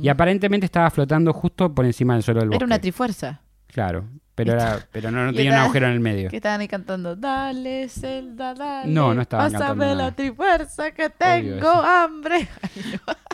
y 0.00 0.08
aparentemente 0.08 0.64
estaba 0.64 0.88
flotando 0.90 1.32
justo 1.34 1.74
por 1.74 1.84
encima 1.84 2.14
del 2.14 2.22
suelo 2.22 2.40
del 2.40 2.48
bosque. 2.48 2.56
era 2.56 2.66
una 2.66 2.78
trifuerza. 2.80 3.42
Claro, 3.66 4.06
pero, 4.34 4.52
era, 4.54 4.86
pero 4.90 5.10
no, 5.10 5.32
tenía 5.34 5.52
un 5.52 5.58
agujero 5.58 5.86
en 5.86 5.92
el 5.92 6.00
medio. 6.00 6.30
Que 6.30 6.36
estaban 6.36 6.60
ahí 6.62 6.68
cantando, 6.68 7.14
dale, 7.14 7.86
Zelda, 7.90 8.54
dale. 8.54 8.90
No, 8.90 9.12
no 9.12 9.20
estaban 9.22 9.52
Pásame 9.52 9.68
cantando 9.68 9.84
nada. 9.94 9.96
la 10.10 10.16
trifuerza 10.16 10.90
que 10.92 11.10
tengo 11.10 11.68
hambre. 11.68 12.48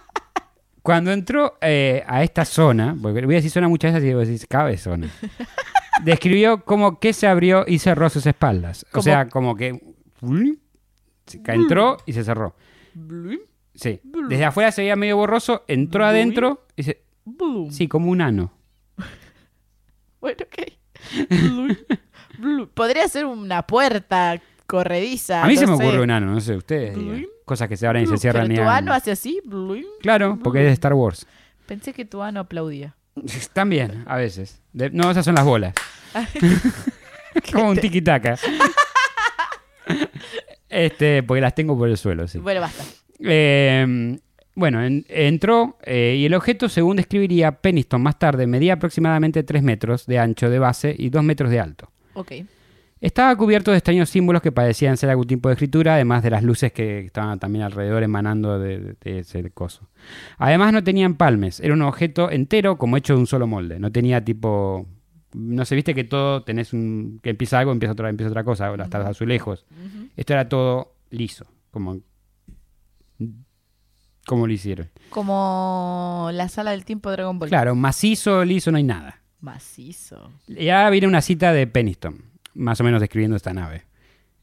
Cuando 0.83 1.13
entró 1.13 1.59
eh, 1.61 2.03
a 2.07 2.23
esta 2.25 2.45
zona, 2.45 2.97
porque 3.01 3.25
voy 3.25 3.35
a 3.35 3.39
decir 3.39 3.51
zona 3.53 3.69
muchas 3.69 3.95
veces 3.95 4.11
y 4.11 4.15
vos 4.15 4.27
decís, 4.27 4.47
cabe 4.49 4.77
zona, 4.77 5.09
describió 6.05 6.65
como 6.65 6.99
que 6.99 7.13
se 7.13 7.29
abrió 7.29 7.65
y 7.67 7.79
cerró 7.79 8.11
sus 8.11 8.27
espaldas. 8.27 8.85
O 8.93 9.01
sea, 9.01 9.29
como 9.29 9.55
que 9.55 9.81
entró 11.47 11.99
y 12.05 12.13
se 12.13 12.25
cerró. 12.25 12.57
Sí. 13.75 14.01
Desde 14.29 14.45
afuera 14.45 14.73
se 14.73 14.83
veía 14.83 14.97
medio 14.97 15.17
borroso, 15.17 15.65
entró 15.69 16.05
adentro 16.05 16.67
y 16.77 16.83
se... 16.83 17.03
Sí, 17.71 17.89
como 17.89 18.11
un 18.11 18.21
ano. 18.21 18.53
Bueno, 20.21 20.37
ok. 20.47 20.57
Podría 22.75 23.09
ser 23.09 23.27
una 23.27 23.67
puerta 23.67 24.41
corrediza. 24.69 25.43
A 25.43 25.49
mí 25.49 25.57
se 25.57 25.67
me 25.67 25.77
sé. 25.77 25.83
ocurre 25.83 26.01
un 26.01 26.13
ano, 26.13 26.27
no 26.33 26.41
sé, 26.41 26.55
ustedes. 26.55 26.97
digan. 26.97 27.27
Cosas 27.45 27.69
que 27.69 27.77
se 27.77 27.87
abren 27.87 28.05
y 28.05 28.07
se 28.07 28.19
cierran. 28.19 28.43
Pero 28.45 28.55
y 28.55 28.57
tu 28.57 28.63
hagan- 28.63 28.85
ano 28.85 28.93
hace 28.93 29.11
así. 29.11 29.41
Claro, 30.01 30.39
porque 30.43 30.61
es 30.61 30.67
de 30.67 30.73
Star 30.73 30.95
Wars. 30.95 31.27
Pensé 31.67 31.93
que 31.93 32.05
tu 32.05 32.23
ano 32.23 32.41
aplaudía. 32.41 32.95
También, 33.53 34.05
a 34.07 34.17
veces. 34.17 34.61
De- 34.73 34.91
no, 34.91 35.11
esas 35.11 35.25
son 35.25 35.35
las 35.35 35.45
bolas. 35.45 35.75
Como 37.53 37.71
un 37.71 37.77
tiki-taka. 37.79 38.39
este, 40.69 41.23
porque 41.23 41.41
las 41.41 41.55
tengo 41.55 41.77
por 41.77 41.89
el 41.89 41.97
suelo, 41.97 42.27
sí. 42.29 42.39
Bueno, 42.39 42.61
basta. 42.61 42.85
Eh, 43.21 44.19
bueno, 44.55 44.83
en- 44.85 45.05
entró 45.09 45.79
eh, 45.85 46.17
y 46.19 46.27
el 46.27 46.35
objeto, 46.35 46.69
según 46.69 46.97
describiría 46.97 47.53
Peniston 47.53 48.03
más 48.03 48.19
tarde, 48.19 48.47
medía 48.47 48.75
aproximadamente 48.75 49.43
3 49.43 49.63
metros 49.63 50.07
de 50.07 50.19
ancho 50.19 50.51
de 50.51 50.59
base 50.59 50.95
y 50.99 51.09
2 51.11 51.23
metros 51.25 51.51
de 51.51 51.61
alto. 51.61 51.91
Ok. 52.15 52.33
Estaba 53.03 53.35
cubierto 53.35 53.73
de 53.73 53.79
extraños 53.79 54.09
símbolos 54.09 54.43
que 54.43 54.53
parecían 54.53 54.97
ser 54.97 55.11
algún 55.11 55.27
tipo 55.27 55.49
de 55.49 55.55
escritura, 55.55 55.95
además 55.95 56.23
de 56.23 56.31
las 56.31 56.45
luces 56.45 56.73
que 56.73 57.01
estaban 57.01 57.41
también 57.41 57.65
alrededor 57.65 58.05
emanando 58.05 58.61
de, 58.61 58.95
de 59.01 59.19
ese 59.19 59.51
coso. 59.51 59.89
Además 60.39 60.73
no 60.73 60.85
tenía 60.85 61.05
empalmes, 61.05 61.59
era 61.59 61.75
un 61.75 61.83
objeto 61.83 62.31
entero 62.31 62.79
como 62.79 62.97
hecho 62.97 63.15
de 63.15 63.19
un 63.19 63.27
solo 63.27 63.49
molde. 63.49 63.81
No 63.81 63.91
tenía 63.91 64.25
tipo... 64.25 64.87
No 65.35 65.65
se 65.65 65.75
viste 65.75 65.97
que 65.97 66.05
todo 66.05 66.45
tenés 66.45 66.73
un... 66.73 67.19
que 67.25 67.31
empieza 67.31 67.59
algo, 67.59 67.73
empieza 67.73 67.93
otra, 67.93 68.09
empieza 68.09 68.31
otra 68.31 68.45
cosa, 68.45 68.73
hasta 68.73 68.99
los 69.01 69.09
azulejos. 69.09 69.67
Esto 70.17 70.35
era 70.35 70.49
todo 70.49 70.95
liso, 71.11 71.45
como... 71.73 71.99
¿Cómo 74.29 74.47
lo 74.47 74.53
hicieron? 74.53 74.89
Como 75.11 76.31
la 76.33 76.49
sala 76.49 76.71
del 76.71 76.85
tiempo 76.85 77.11
de 77.11 77.17
Dragon 77.17 77.37
Ball. 77.37 77.49
Claro, 77.49 77.75
macizo, 77.75 78.45
liso, 78.45 78.71
no 78.71 78.77
hay 78.77 78.85
nada. 78.85 79.23
Macizo. 79.41 80.31
Y 80.47 80.69
ahora 80.69 80.91
viene 80.91 81.09
una 81.09 81.21
cita 81.21 81.53
de 81.53 81.67
Peniston, 81.67 82.31
más 82.55 82.81
o 82.81 82.85
menos 82.85 83.01
describiendo 83.01 83.37
esta 83.37 83.53
nave. 83.53 83.83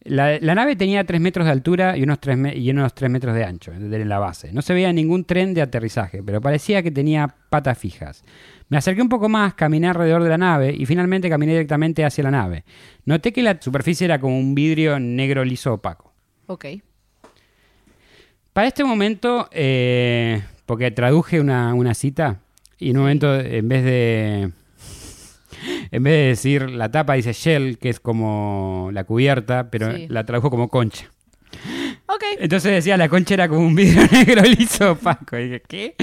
La, 0.02 0.40
la 0.40 0.56
nave 0.56 0.78
tenía 0.78 1.04
3 1.04 1.20
metros 1.20 1.46
de 1.46 1.52
altura 1.52 1.98
y 1.98 2.04
unos 2.04 2.20
3, 2.20 2.56
y 2.56 2.70
unos 2.72 2.94
3 2.94 3.12
metros 3.12 3.36
de 3.36 3.44
ancho 3.44 3.72
desde 3.72 4.06
la 4.06 4.18
base. 4.18 4.54
No 4.54 4.62
se 4.62 4.74
veía 4.74 4.94
ningún 4.94 5.26
tren 5.26 5.54
de 5.54 5.62
aterrizaje, 5.62 6.24
pero 6.24 6.40
parecía 6.40 6.82
que 6.82 6.90
tenía 6.90 7.36
patas 7.50 7.78
fijas. 7.78 8.24
Me 8.70 8.78
acerqué 8.78 9.02
un 9.02 9.10
poco 9.10 9.28
más, 9.28 9.56
caminé 9.56 9.90
alrededor 9.90 10.24
de 10.24 10.30
la 10.30 10.38
nave 10.38 10.74
y 10.78 10.86
finalmente 10.86 11.30
caminé 11.30 11.52
directamente 11.52 12.06
hacia 12.06 12.24
la 12.24 12.32
nave. 12.32 12.64
Noté 13.06 13.34
que 13.34 13.44
la 13.44 13.58
superficie 13.60 14.06
era 14.06 14.20
como 14.20 14.40
un 14.40 14.56
vidrio 14.56 15.00
negro 15.00 15.44
liso 15.44 15.74
opaco. 15.74 16.14
Ok. 16.48 16.66
Para 18.54 18.68
este 18.68 18.84
momento, 18.84 19.50
eh, 19.52 20.42
porque 20.66 20.92
traduje 20.92 21.40
una, 21.40 21.74
una 21.74 21.94
cita 21.94 22.40
y 22.78 22.92
en 22.92 22.98
un 22.98 23.04
momento, 23.04 23.36
en 23.36 23.68
vez 23.68 23.84
de. 23.84 24.52
En 25.92 26.04
vez 26.04 26.14
de 26.14 26.28
decir 26.28 26.70
la 26.70 26.90
tapa, 26.92 27.14
dice 27.16 27.34
shell, 27.34 27.78
que 27.78 27.90
es 27.90 28.00
como 28.00 28.90
la 28.94 29.04
cubierta, 29.04 29.70
pero 29.72 29.96
Sí. 29.96 30.08
la 30.10 30.26
tradujo 30.26 30.50
como 30.50 30.70
concha. 30.70 31.10
Ok. 32.08 32.24
Entonces 32.40 32.72
decía 32.72 32.98
la 32.98 33.10
concha 33.10 33.34
era 33.34 33.48
como 33.50 33.62
un 33.62 33.76
vidrio 33.76 34.04
negro 34.12 34.42
liso 34.44 34.92
opaco. 34.94 35.38
Y 35.38 35.44
dije, 35.46 35.62
¿qué? 35.68 35.96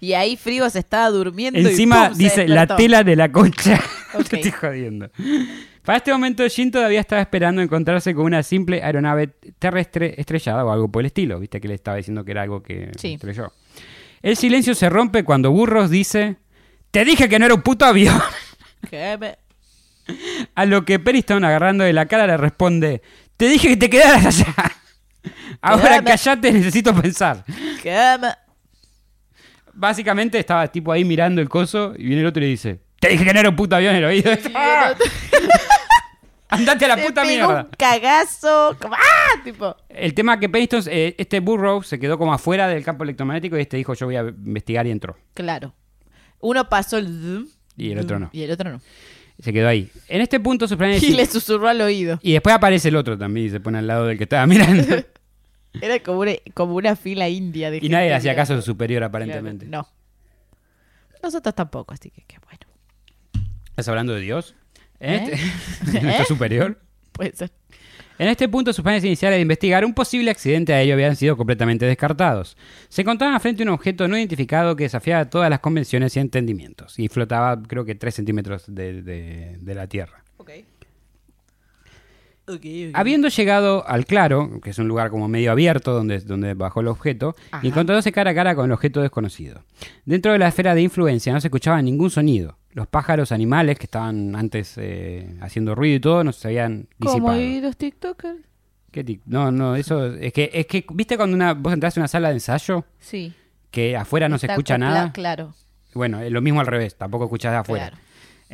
Y 0.00 0.14
ahí 0.14 0.36
Frigo 0.36 0.68
se 0.70 0.78
estaba 0.78 1.10
durmiendo. 1.10 1.58
y 1.60 1.66
Encima 1.66 2.08
¡pum! 2.08 2.16
se 2.16 2.22
dice 2.24 2.48
la 2.48 2.66
tela 2.66 3.04
de 3.04 3.16
la 3.16 3.30
concha. 3.30 3.80
Ok. 4.16 4.28
Te 4.28 4.36
estoy 4.36 4.52
jodiendo. 4.52 5.10
Para 5.84 5.98
este 5.98 6.12
momento, 6.12 6.48
Jin 6.48 6.70
todavía 6.70 7.00
estaba 7.00 7.20
esperando 7.20 7.60
encontrarse 7.62 8.14
con 8.14 8.26
una 8.26 8.44
simple 8.44 8.80
aeronave 8.80 9.26
terrestre 9.58 10.14
estrellada 10.18 10.64
o 10.64 10.70
algo 10.70 10.88
por 10.88 11.02
el 11.02 11.06
estilo. 11.06 11.40
Viste 11.40 11.60
que 11.60 11.66
le 11.66 11.74
estaba 11.74 11.96
diciendo 11.96 12.24
que 12.24 12.30
era 12.30 12.42
algo 12.42 12.62
que 12.62 12.92
Sí. 12.96 13.14
estrelló. 13.14 13.52
El 14.22 14.36
silencio 14.36 14.76
se 14.76 14.88
rompe 14.88 15.24
cuando 15.24 15.50
Burros 15.50 15.90
dice: 15.90 16.36
Te 16.94 17.04
dije 17.04 17.28
que 17.28 17.40
no 17.40 17.46
era 17.46 17.56
un 17.56 17.62
puto 17.62 17.84
avión. 17.84 18.16
¿Qué 18.88 19.18
me- 19.18 19.36
A 20.54 20.64
lo 20.64 20.84
que 20.84 21.00
Periston, 21.00 21.44
agarrando 21.44 21.82
de 21.82 21.92
la 21.92 22.06
cara, 22.06 22.24
le 22.24 22.36
responde: 22.36 23.02
Te 23.36 23.48
dije 23.48 23.66
que 23.66 23.76
te 23.76 23.90
quedaras 23.90 24.24
allá. 24.26 24.54
Ahora 25.60 26.04
callate, 26.04 26.52
necesito 26.52 26.94
pensar. 26.94 27.44
qué 27.82 28.16
me- 28.20 28.28
Básicamente 29.72 30.38
estaba 30.38 30.68
tipo 30.68 30.92
ahí 30.92 31.04
mirando 31.04 31.40
el 31.40 31.48
coso 31.48 31.94
y 31.98 32.04
viene 32.04 32.20
el 32.20 32.28
otro 32.28 32.40
y 32.40 32.44
le 32.46 32.50
dice: 32.50 32.80
Te 33.00 33.08
dije 33.08 33.24
que 33.24 33.34
no 33.34 33.40
era 33.40 33.48
un 33.48 33.56
puto 33.56 33.74
avión 33.74 33.96
en 33.96 33.98
el 33.98 34.04
oído. 34.04 34.30
¡Ah! 34.54 34.94
Andate 36.50 36.84
a 36.84 36.88
la 36.88 36.96
puta 37.04 37.24
mierda. 37.24 37.62
un 37.64 37.70
cagazo. 37.76 38.76
como, 38.80 38.94
¡Ah! 38.94 39.42
Tipo. 39.42 39.74
El 39.88 40.14
tema 40.14 40.38
que 40.38 40.48
Peniston, 40.48 40.82
eh, 40.86 41.16
este 41.18 41.40
Burrow 41.40 41.82
se 41.82 41.98
quedó 41.98 42.16
como 42.18 42.32
afuera 42.32 42.68
del 42.68 42.84
campo 42.84 43.02
electromagnético 43.02 43.58
y 43.58 43.62
este 43.62 43.78
dijo 43.78 43.94
yo 43.94 44.06
voy 44.06 44.14
a 44.14 44.20
investigar 44.20 44.86
y 44.86 44.92
entró. 44.92 45.16
Claro. 45.34 45.74
Uno 46.40 46.68
pasó 46.68 46.98
el... 46.98 47.46
Y 47.76 47.90
el 47.90 47.98
otro 47.98 48.18
no. 48.18 48.30
Y 48.32 48.42
el 48.42 48.50
otro 48.50 48.70
no. 48.70 48.80
Se 49.40 49.52
quedó 49.52 49.68
ahí. 49.68 49.90
En 50.08 50.20
este 50.20 50.38
punto 50.40 50.68
sus 50.68 50.76
planes... 50.78 51.02
Y 51.02 51.14
le 51.14 51.26
susurró 51.26 51.68
al 51.68 51.80
oído. 51.80 52.18
Y 52.22 52.32
después 52.32 52.54
aparece 52.54 52.88
el 52.88 52.96
otro 52.96 53.18
también 53.18 53.46
y 53.46 53.50
se 53.50 53.60
pone 53.60 53.78
al 53.78 53.86
lado 53.86 54.06
del 54.06 54.16
que 54.18 54.24
estaba 54.24 54.46
mirando. 54.46 54.84
Era 55.80 55.98
como 56.00 56.20
una, 56.20 56.32
como 56.54 56.76
una 56.76 56.94
fila 56.94 57.28
india 57.28 57.70
de 57.70 57.78
y 57.82 57.88
nadie 57.88 58.08
le 58.08 58.14
hacía 58.14 58.32
mirando. 58.32 58.42
caso 58.42 58.54
a 58.54 58.56
su 58.58 58.62
superior 58.62 59.02
aparentemente. 59.02 59.66
No. 59.66 59.88
Nosotros 61.22 61.54
tampoco, 61.54 61.94
así 61.94 62.10
que 62.10 62.22
qué 62.26 62.36
bueno. 62.44 63.48
¿Estás 63.70 63.88
hablando 63.88 64.14
de 64.14 64.20
Dios? 64.20 64.54
¿Eh? 65.00 65.36
de 65.86 66.00
nuestro 66.02 66.22
¿Eh? 66.22 66.26
superior. 66.28 66.80
Puede 67.10 67.34
ser. 67.34 67.50
En 68.18 68.28
este 68.28 68.48
punto, 68.48 68.72
sus 68.72 68.82
planes 68.84 69.04
iniciales 69.04 69.38
de 69.38 69.42
investigar 69.42 69.84
un 69.84 69.92
posible 69.92 70.30
accidente 70.30 70.72
aéreo 70.72 70.94
habían 70.94 71.16
sido 71.16 71.36
completamente 71.36 71.84
descartados. 71.84 72.56
Se 72.88 73.02
encontraban 73.02 73.40
frente 73.40 73.62
a 73.62 73.66
un 73.66 73.70
objeto 73.72 74.06
no 74.06 74.16
identificado 74.16 74.76
que 74.76 74.84
desafiaba 74.84 75.24
todas 75.28 75.50
las 75.50 75.58
convenciones 75.60 76.16
y 76.16 76.20
entendimientos, 76.20 76.98
y 76.98 77.08
flotaba, 77.08 77.60
creo 77.62 77.84
que 77.84 77.94
3 77.96 78.14
centímetros 78.14 78.64
de, 78.68 79.02
de- 79.02 79.56
de 79.60 79.74
la 79.74 79.86
Tierra. 79.88 80.22
Ok. 80.36 80.50
Habiendo 82.92 83.28
llegado 83.28 83.88
al 83.88 84.04
claro, 84.04 84.60
que 84.62 84.68
es 84.70 84.78
un 84.78 84.86
lugar 84.86 85.08
como 85.08 85.28
medio 85.28 85.50
abierto 85.50 85.94
donde, 85.94 86.20
donde 86.20 86.52
bajó 86.52 86.80
el 86.82 86.88
objeto, 86.88 87.34
Ajá. 87.50 87.66
encontrándose 87.66 88.12
cara 88.12 88.32
a 88.32 88.34
cara 88.34 88.54
con 88.54 88.66
el 88.66 88.72
objeto 88.72 89.00
desconocido. 89.00 89.64
Dentro 90.04 90.30
de 90.30 90.38
la 90.38 90.48
esfera 90.48 90.74
de 90.74 90.82
influencia 90.82 91.32
no 91.32 91.40
se 91.40 91.46
escuchaba 91.48 91.80
ningún 91.80 92.10
sonido. 92.10 92.58
Los 92.74 92.86
pájaros 92.88 93.32
animales 93.32 93.78
que 93.78 93.84
estaban 93.86 94.36
antes 94.36 94.74
eh, 94.76 95.36
haciendo 95.40 95.74
ruido 95.74 95.96
y 95.96 96.00
todo 96.00 96.22
no 96.24 96.32
se 96.32 96.48
habían 96.48 96.88
¿Cómo? 97.00 97.12
disipado. 97.14 97.40
¿Y 97.40 97.60
los 97.60 97.76
TikTokers? 97.76 98.40
¿Qué 98.90 99.04
tic- 99.06 99.22
No, 99.26 99.50
no, 99.50 99.74
eso 99.76 100.06
es 100.14 100.32
que, 100.32 100.50
es 100.52 100.66
que, 100.66 100.84
¿viste 100.92 101.16
cuando 101.16 101.34
una, 101.36 101.54
vos 101.54 101.72
entras 101.72 101.96
a 101.96 102.00
una 102.00 102.08
sala 102.08 102.28
de 102.28 102.34
ensayo 102.34 102.84
Sí. 102.98 103.32
que 103.70 103.96
afuera 103.96 104.28
no 104.28 104.38
se 104.38 104.46
escucha 104.46 104.76
nada? 104.76 105.12
Claro. 105.12 105.54
Bueno, 105.94 106.20
es 106.20 106.30
lo 106.32 106.40
mismo 106.42 106.60
al 106.60 106.66
revés, 106.66 106.96
tampoco 106.96 107.24
escuchás 107.24 107.52
de 107.52 107.58
afuera. 107.58 107.88
Claro. 107.90 108.03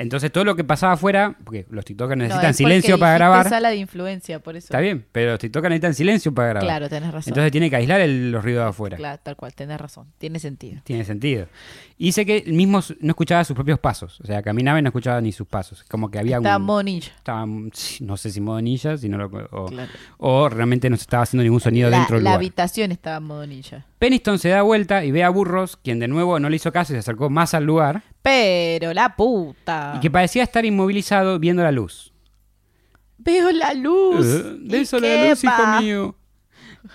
Entonces 0.03 0.33
todo 0.33 0.45
lo 0.45 0.57
que 0.57 0.65
pasaba 0.65 0.95
afuera, 0.95 1.37
porque 1.45 1.67
los 1.71 1.85
TikTokers 1.85 2.19
necesitan 2.19 2.51
es 2.51 2.57
silencio 2.57 2.99
para 2.99 3.15
grabar. 3.15 3.49
sala 3.49 3.69
de 3.71 3.77
influencia, 3.77 4.39
por 4.41 4.57
eso. 4.57 4.65
Está 4.67 4.81
bien, 4.81 5.05
pero 5.13 5.33
los 5.33 5.39
TikTokers 5.41 5.69
necesitan 5.71 5.95
silencio 5.95 6.35
para 6.35 6.49
grabar. 6.49 6.67
Claro, 6.67 6.89
tenés 6.89 7.13
razón. 7.13 7.31
Entonces 7.33 7.53
tiene 7.53 7.69
que 7.71 7.77
aislar 7.77 8.01
el- 8.01 8.33
los 8.33 8.43
ruidos 8.43 8.65
de 8.65 8.69
afuera. 8.71 8.97
Claro, 8.97 9.21
tal 9.23 9.37
cual, 9.37 9.55
tenés 9.55 9.81
razón. 9.81 10.07
Tiene 10.19 10.39
sentido. 10.39 10.81
Tiene 10.85 11.05
sentido. 11.05 11.47
Y 11.99 12.07
dice 12.07 12.25
que 12.25 12.39
él 12.39 12.53
mismo 12.55 12.81
no 13.01 13.11
escuchaba 13.11 13.45
sus 13.45 13.55
propios 13.55 13.79
pasos. 13.79 14.21
O 14.23 14.27
sea, 14.27 14.43
caminaba 14.43 14.79
y 14.79 14.83
no 14.83 14.89
escuchaba 14.89 15.21
ni 15.21 15.33
sus 15.33 15.47
pasos. 15.47 15.85
Como 15.89 16.11
que 16.11 16.19
había 16.19 16.39
Está 16.39 16.57
un... 16.57 16.63
monilla. 16.65 17.13
Estaba, 17.17 17.47
no 17.47 18.17
sé 18.17 18.31
si 18.31 18.41
modo 18.41 18.61
ninja, 18.61 18.97
si 18.97 19.09
no 19.09 19.19
lo- 19.19 19.27
o, 19.53 19.67
Claro. 19.67 19.91
o 20.19 20.49
realmente 20.49 20.89
no 20.89 20.97
se 20.97 21.03
estaba 21.03 21.25
haciendo 21.25 21.43
ningún 21.45 21.61
sonido 21.61 21.91
La, 21.91 21.99
dentro 21.99 22.17
del 22.17 22.25
la 22.25 22.31
lugar. 22.31 22.39
habitación 22.41 22.91
estaba 22.93 23.19
en 23.19 23.23
modo 23.25 23.47
ninja. 23.47 23.85
Peniston 24.01 24.39
se 24.39 24.49
da 24.49 24.63
vuelta 24.63 25.05
y 25.05 25.11
ve 25.11 25.23
a 25.23 25.29
Burros, 25.29 25.77
quien 25.77 25.99
de 25.99 26.09
nuevo 26.09 26.41
no 26.41 26.49
le 26.49 26.57
hizo 26.57 26.73
caso 26.73 26.95
y 26.95 26.97
se 26.97 27.01
acercó 27.01 27.29
más 27.29 27.53
al 27.53 27.65
lugar, 27.65 28.03
Pero 28.23 28.95
la 28.95 29.15
puta. 29.15 29.93
y 29.95 30.01
que 30.01 30.11
parecía 30.11 30.43
estar 30.43 30.65
inmovilizado 30.65 31.39
viendo 31.39 31.63
la 31.63 31.71
luz. 31.71 32.15
Veo 33.19 33.53
la 33.53 33.75
luz. 33.75 34.25
Eh, 34.27 34.57
¿Y 34.63 34.69
de 34.69 34.81
eso 34.81 34.99
la 34.99 35.29
luz, 35.29 35.45
hijo 35.45 35.67
mío. 35.83 36.17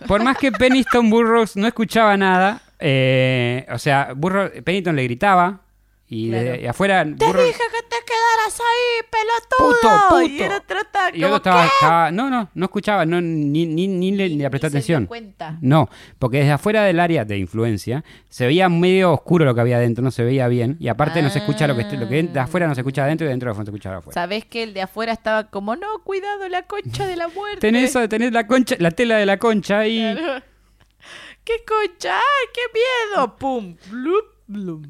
Por 0.08 0.24
más 0.24 0.36
que 0.39 0.52
Peniston 0.52 1.12
Burroughs 1.12 1.56
no 1.56 1.68
escuchaba 1.68 2.18
nada, 2.18 2.63
eh, 2.80 3.68
o 3.72 3.78
sea, 3.78 4.13
Burroughs, 4.15 4.63
Pennington 4.63 4.96
le 4.96 5.04
gritaba 5.04 5.62
y 6.08 6.30
de, 6.30 6.41
Claro. 6.44 6.62
y 6.62 6.65
afuera 6.68 7.04
Te 7.04 7.12
dije 7.12 7.26
que 7.26 7.82
te 7.89 7.96
quedaras 8.06 8.60
ahí, 8.60 9.08
pelotudo. 9.10 9.80
Puto, 9.82 10.10
puto. 10.10 10.22
Y 10.22 10.44
el 10.44 10.52
otro 10.52 10.80
estaba 10.80 11.10
y 11.18 11.22
como, 11.22 11.36
estaba, 11.36 12.12
no, 12.12 12.30
no, 12.30 12.50
no 12.54 12.65
escuchaba, 12.65 13.06
no, 13.08 13.20
ni, 13.22 13.65
ni, 13.65 13.88
ni 13.88 14.12
le, 14.12 14.30
ni 14.30 14.36
le 14.38 14.50
dio 14.50 14.68
atención. 14.68 15.08
cuenta. 15.08 15.58
No, 15.62 15.89
porque 16.20 16.38
desde 16.38 16.52
afuera 16.52 16.84
del 16.84 17.00
área 17.00 17.26
de 17.26 17.38
influencia 17.39 18.04
se 18.30 18.46
veía 18.46 18.70
medio 18.70 19.13
oscuro 19.13 19.46
lo 19.46 19.56
que 19.56 19.62
había 19.62 19.78
adentro, 19.78 20.04
no 20.04 20.12
se 20.12 20.24
veía 20.24 20.48
bien. 20.48 20.78
Y 20.80 20.89
aparte 20.89 21.22
no 21.24 21.30
se 21.32 21.39
escucha 21.39 21.65
lo 21.68 21.76
que, 21.76 21.84
lo 21.98 22.08
que 22.08 22.22
de 22.24 22.39
afuera 22.39 22.68
no 22.68 22.76
se 22.76 22.82
escucha 22.82 23.04
adentro 23.04 23.26
y 23.26 23.30
dentro 23.32 23.50
no 23.50 23.56
se 23.56 23.63
escucha 23.63 23.89
de 23.89 23.96
afuera. 23.98 24.13
Sabés 24.13 24.46
que 24.46 24.62
el 24.62 24.74
de 24.76 24.84
afuera 24.84 25.12
estaba 25.12 25.50
como, 25.50 25.76
no, 25.76 25.88
cuidado, 26.04 26.48
la 26.50 26.63
concha 26.68 27.08
de 27.08 27.15
la 27.15 27.28
muerte. 27.36 27.62
Tenés, 27.62 27.94
tenés 28.10 28.32
la 28.32 28.46
concha, 28.46 28.76
la 28.78 28.91
tela 28.91 29.18
de 29.18 29.26
la 29.26 29.38
concha 29.38 29.88
y 29.88 29.98
Claro. 30.15 30.44
¿Qué 31.44 31.63
concha? 31.68 32.15
¡Ay, 32.15 32.48
qué 32.54 32.62
miedo! 32.74 33.36
¡Pum! 33.38 33.76
¡Blup! 33.89 34.26
¡Blum! 34.48 34.84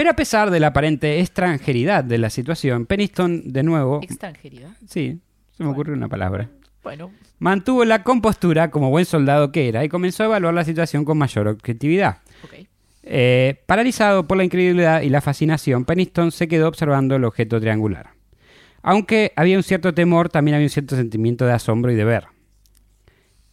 Pero 0.00 0.12
a 0.12 0.16
pesar 0.16 0.50
de 0.50 0.60
la 0.60 0.68
aparente 0.68 1.20
extranjeridad 1.20 2.02
de 2.02 2.16
la 2.16 2.30
situación, 2.30 2.86
Peniston 2.86 3.52
de 3.52 3.62
nuevo, 3.62 4.00
Extranjeridad. 4.02 4.70
sí, 4.88 5.20
se 5.54 5.62
me 5.62 5.68
ocurrió 5.68 5.92
una 5.92 6.08
palabra, 6.08 6.48
Bueno, 6.82 7.10
mantuvo 7.38 7.84
la 7.84 8.02
compostura 8.02 8.70
como 8.70 8.88
buen 8.88 9.04
soldado 9.04 9.52
que 9.52 9.68
era 9.68 9.84
y 9.84 9.90
comenzó 9.90 10.22
a 10.22 10.26
evaluar 10.26 10.54
la 10.54 10.64
situación 10.64 11.04
con 11.04 11.18
mayor 11.18 11.48
objetividad. 11.48 12.20
ok. 12.42 12.66
Eh, 13.02 13.62
paralizado 13.66 14.26
por 14.26 14.38
la 14.38 14.44
incredulidad 14.44 15.02
y 15.02 15.10
la 15.10 15.20
fascinación, 15.20 15.84
Peniston 15.84 16.32
se 16.32 16.48
quedó 16.48 16.68
observando 16.68 17.14
el 17.14 17.24
objeto 17.24 17.60
triangular. 17.60 18.08
Aunque 18.80 19.34
había 19.36 19.58
un 19.58 19.62
cierto 19.62 19.92
temor, 19.92 20.30
también 20.30 20.54
había 20.54 20.64
un 20.64 20.70
cierto 20.70 20.96
sentimiento 20.96 21.44
de 21.44 21.52
asombro 21.52 21.92
y 21.92 21.96
de 21.96 22.04
ver. 22.06 22.24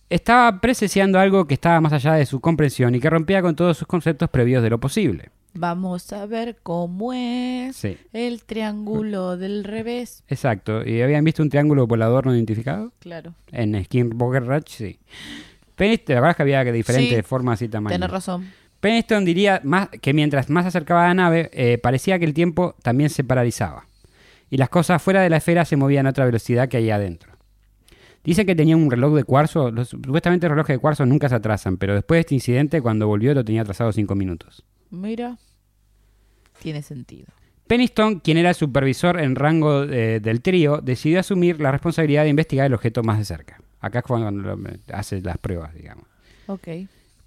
Estaba 0.10 0.62
presenciando 0.62 1.20
algo 1.20 1.46
que 1.46 1.56
estaba 1.56 1.82
más 1.82 1.92
allá 1.92 2.14
de 2.14 2.26
su 2.26 2.40
comprensión 2.40 2.96
y 2.96 3.02
que 3.02 3.10
rompía 3.10 3.42
con 3.42 3.54
todos 3.54 3.76
sus 3.78 3.86
conceptos 3.86 4.30
previos 4.30 4.64
de 4.64 4.70
lo 4.70 4.80
posible. 4.80 5.32
Vamos 5.58 6.12
a 6.14 6.26
ver 6.26 6.58
cómo 6.64 7.14
es 7.14 7.76
Sí, 7.76 7.98
el 8.14 8.44
triángulo 8.44 9.38
del 9.38 9.64
revés. 9.64 10.24
exacto. 10.28 10.88
¿Y 10.88 11.02
habían 11.02 11.24
visto 11.24 11.42
un 11.44 11.50
triángulo 11.50 11.88
volador 11.88 12.26
no 12.26 12.34
identificado? 12.36 12.92
Claro. 13.00 13.34
En 13.52 13.84
Skinwalker 13.84 14.46
Ranch, 14.46 14.70
sí. 14.70 15.00
Peniston, 15.76 16.16
la 16.16 16.22
verdad 16.22 16.32
es 16.32 16.38
que 16.38 16.44
había 16.44 16.64
diferentes 16.72 17.18
Sí, 17.18 17.22
formas 17.24 17.62
y 17.62 17.70
tamaños. 17.70 17.96
Tenés 18.00 18.10
razón. 18.12 18.48
Peniston 18.80 19.26
diría 19.26 19.62
más 19.64 19.90
que 19.90 20.14
mientras 20.14 20.50
más 20.50 20.64
se 20.64 20.68
acercaba 20.70 21.06
a 21.06 21.08
la 21.10 21.14
nave, 21.16 21.50
eh, 21.54 21.78
parecía 21.78 22.20
que 22.20 22.26
el 22.26 22.34
tiempo 22.34 22.76
también 22.84 23.10
se 23.10 23.24
paralizaba. 23.24 23.88
Y 24.50 24.58
las 24.58 24.70
cosas 24.70 25.02
fuera 25.02 25.22
de 25.22 25.30
la 25.30 25.38
esfera 25.38 25.66
se 25.66 25.76
movían 25.76 26.08
a 26.08 26.12
otra 26.12 26.26
velocidad 26.26 26.70
que 26.70 26.78
ahí 26.78 26.90
adentro. 26.90 27.34
Dice 28.24 28.46
que 28.46 28.56
tenía 28.56 28.76
un 28.78 28.90
reloj 28.92 29.16
de 29.16 29.24
cuarzo. 29.24 29.72
Los, 29.72 29.90
supuestamente 29.90 30.48
los 30.48 30.52
relojes 30.56 30.76
de 30.76 30.80
cuarzo 30.80 31.06
nunca 31.06 31.30
se 31.30 31.36
atrasan, 31.36 31.78
pero 31.78 31.96
después 31.96 32.18
de 32.18 32.22
este 32.22 32.36
incidente, 32.36 32.82
cuando 32.82 33.08
volvió, 33.08 33.34
lo 33.34 33.44
tenía 33.44 33.62
atrasado 33.62 33.92
cinco 33.92 34.16
minutos. 34.16 34.64
Mira. 34.90 35.38
Tiene 36.62 36.82
sentido. 36.82 37.28
Peniston, 37.68 38.20
quien 38.22 38.38
era 38.38 38.54
supervisor 38.54 39.20
en 39.20 39.36
rango 39.36 39.84
eh, 39.84 40.20
del 40.22 40.42
trío, 40.42 40.80
decidió 40.82 41.20
asumir 41.20 41.60
la 41.60 41.72
responsabilidad 41.72 42.24
de 42.24 42.30
investigar 42.30 42.66
el 42.68 42.74
objeto 42.74 43.04
más 43.04 43.18
de 43.18 43.26
cerca. 43.26 43.60
Acá 43.82 44.00
es 44.00 44.06
cuando 44.06 44.58
hace 44.94 45.22
las 45.22 45.38
pruebas, 45.38 45.74
digamos. 45.74 46.06
Ok. 46.48 46.68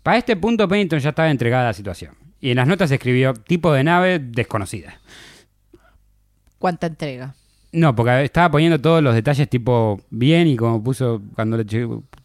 Para 0.02 0.16
este 0.16 0.36
punto, 0.36 0.66
Pennington 0.66 0.98
ya 0.98 1.10
estaba 1.10 1.30
entregada 1.30 1.64
a 1.64 1.66
la 1.68 1.72
situación. 1.74 2.14
Y 2.40 2.50
en 2.50 2.56
las 2.56 2.66
notas 2.66 2.90
escribió 2.90 3.34
tipo 3.34 3.70
de 3.72 3.84
nave 3.84 4.18
desconocida. 4.18 4.98
¿Cuánta 6.58 6.86
entrega? 6.86 7.34
No, 7.72 7.94
porque 7.94 8.24
estaba 8.24 8.50
poniendo 8.50 8.80
todos 8.80 9.02
los 9.02 9.14
detalles 9.14 9.48
tipo 9.48 10.00
bien 10.10 10.48
y 10.48 10.56
como 10.56 10.82
puso 10.82 11.22
cuando 11.34 11.56
le 11.56 11.64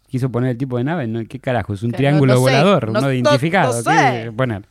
quiso 0.07 0.31
poner 0.31 0.51
el 0.51 0.57
tipo 0.57 0.77
de 0.77 0.83
nave, 0.85 1.05
¿no? 1.07 1.23
¿qué 1.27 1.39
carajo? 1.39 1.73
Es 1.73 1.83
un 1.83 1.91
Que 1.91 1.97
triángulo 1.97 2.33
no- 2.33 2.39
no 2.39 2.45
sé, 2.47 2.51
volador, 2.51 2.91
no- 2.91 3.11
identificado. 3.13 3.73
no 3.83 3.91
¿qué 3.91 4.23
sé. 4.23 4.31
poner? 4.31 4.65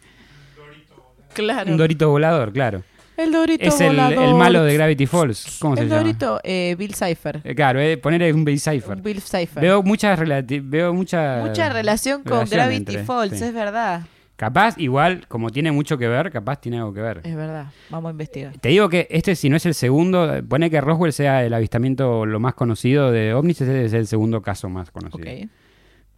Claro. 1.34 1.70
Un 1.70 1.76
dorito 1.76 2.08
volador, 2.10 2.52
claro. 2.52 2.82
el 3.16 3.30
dorito 3.32 3.64
Es 3.64 3.80
el, 3.80 3.96
malo 3.96 4.64
de 4.64 4.74
Gravity 4.74 5.06
Falls. 5.06 5.58
¿Cómo 5.60 5.76
se 5.76 5.82
El 5.82 5.88
llama? 5.88 6.00
dorito, 6.02 6.40
eh, 6.42 6.74
Bill 6.78 6.94
Cipher. 6.94 7.40
Eh, 7.44 7.54
claro, 7.54 7.80
eh, 7.80 7.96
poner 7.96 8.34
un 8.34 8.44
Bill 8.44 8.58
Cipher. 8.58 9.00
Bill 9.00 9.20
Cipher. 9.20 9.62
Veo 9.62 9.82
muchas 9.82 10.18
relati- 10.18 10.60
veo 10.62 10.92
mucha 10.94 11.42
Mucha 11.44 11.68
relación 11.68 12.22
con 12.22 12.32
relación 12.40 12.58
Gravity 12.60 12.92
entre- 12.92 13.04
Falls, 13.04 13.38
sí. 13.38 13.44
es 13.44 13.54
verdad. 13.54 14.02
Capaz, 14.36 14.74
igual, 14.78 15.26
como 15.28 15.50
tiene 15.50 15.70
mucho 15.70 15.96
que 15.96 16.08
ver, 16.08 16.32
capaz 16.32 16.60
tiene 16.60 16.78
algo 16.78 16.92
que 16.92 17.00
ver. 17.00 17.20
Es 17.22 17.36
verdad. 17.36 17.66
Vamos 17.88 18.08
a 18.08 18.12
investigar. 18.12 18.58
Te 18.58 18.70
digo 18.70 18.88
que 18.88 19.06
este, 19.08 19.36
si 19.36 19.48
no 19.48 19.56
es 19.56 19.64
el 19.64 19.74
segundo, 19.74 20.28
pone 20.48 20.70
que 20.70 20.80
Roswell 20.80 21.12
sea 21.12 21.44
el 21.44 21.54
avistamiento 21.54 22.26
lo 22.26 22.40
más 22.40 22.54
conocido 22.54 23.12
de 23.12 23.32
ovnis, 23.32 23.60
ese 23.60 23.84
es 23.84 23.92
el 23.92 24.08
segundo 24.08 24.42
caso 24.42 24.68
más 24.68 24.90
conocido. 24.90 25.24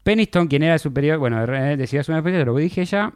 Peniston, 0.02 0.46
quien 0.46 0.62
era 0.62 0.74
el 0.74 0.80
superior, 0.80 1.18
bueno, 1.18 1.42
eh, 1.44 1.76
decía 1.76 2.02
su 2.04 2.14
especie, 2.14 2.44
lo 2.44 2.56
dije 2.56 2.84
ya, 2.84 3.12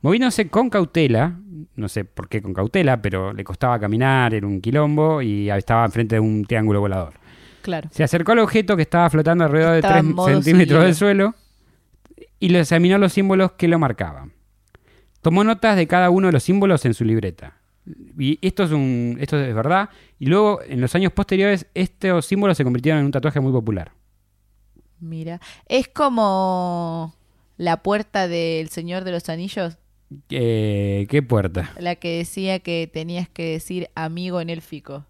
moviéndose 0.00 0.48
con 0.48 0.70
cautela, 0.70 1.38
no 1.74 1.88
sé 1.88 2.04
por 2.04 2.28
qué 2.28 2.42
con 2.42 2.54
cautela, 2.54 3.00
pero 3.00 3.32
le 3.32 3.44
costaba 3.44 3.78
caminar, 3.78 4.34
era 4.34 4.46
un 4.46 4.60
quilombo 4.60 5.22
y 5.22 5.50
estaba 5.50 5.84
enfrente 5.84 6.16
de 6.16 6.20
un 6.20 6.44
triángulo 6.44 6.80
volador. 6.80 7.14
Claro. 7.62 7.88
Se 7.92 8.04
acercó 8.04 8.32
al 8.32 8.38
objeto 8.38 8.76
que 8.76 8.82
estaba 8.82 9.10
flotando 9.10 9.44
alrededor 9.44 9.72
de 9.72 9.78
Estaba 9.78 9.94
3 9.94 10.04
en 10.04 10.14
modo 10.14 10.28
centímetros 10.28 10.84
del 10.84 10.94
suelo 10.94 11.34
y 12.38 12.50
le 12.50 12.60
examinó 12.60 12.98
los 12.98 13.12
símbolos 13.12 13.52
que 13.52 13.68
lo 13.68 13.78
marcaban. 13.78 14.32
Tomó 15.20 15.42
notas 15.42 15.76
de 15.76 15.88
cada 15.88 16.10
uno 16.10 16.28
de 16.28 16.32
los 16.32 16.44
símbolos 16.44 16.84
en 16.84 16.94
su 16.94 17.04
libreta. 17.04 17.56
Y 18.16 18.38
esto 18.46 18.62
es, 18.62 18.70
un, 18.70 19.16
esto 19.20 19.36
es 19.40 19.54
verdad. 19.54 19.90
Y 20.18 20.26
luego, 20.26 20.60
en 20.62 20.80
los 20.80 20.94
años 20.94 21.12
posteriores, 21.12 21.66
estos 21.74 22.26
símbolos 22.26 22.56
se 22.56 22.64
convirtieron 22.64 23.00
en 23.00 23.06
un 23.06 23.12
tatuaje 23.12 23.40
muy 23.40 23.50
popular. 23.50 23.90
Mira. 25.00 25.40
Es 25.66 25.88
como 25.88 27.15
la 27.56 27.82
puerta 27.82 28.28
del 28.28 28.68
Señor 28.68 29.04
de 29.04 29.12
los 29.12 29.28
Anillos, 29.28 29.78
Eh, 30.30 31.06
¿Qué 31.08 31.22
puerta? 31.22 31.72
la 31.80 31.96
que 31.96 32.18
decía 32.18 32.60
que 32.60 32.88
tenías 32.92 33.28
que 33.28 33.50
decir 33.52 33.88
amigo 33.94 34.40
en 34.40 34.50
élfico. 34.50 35.04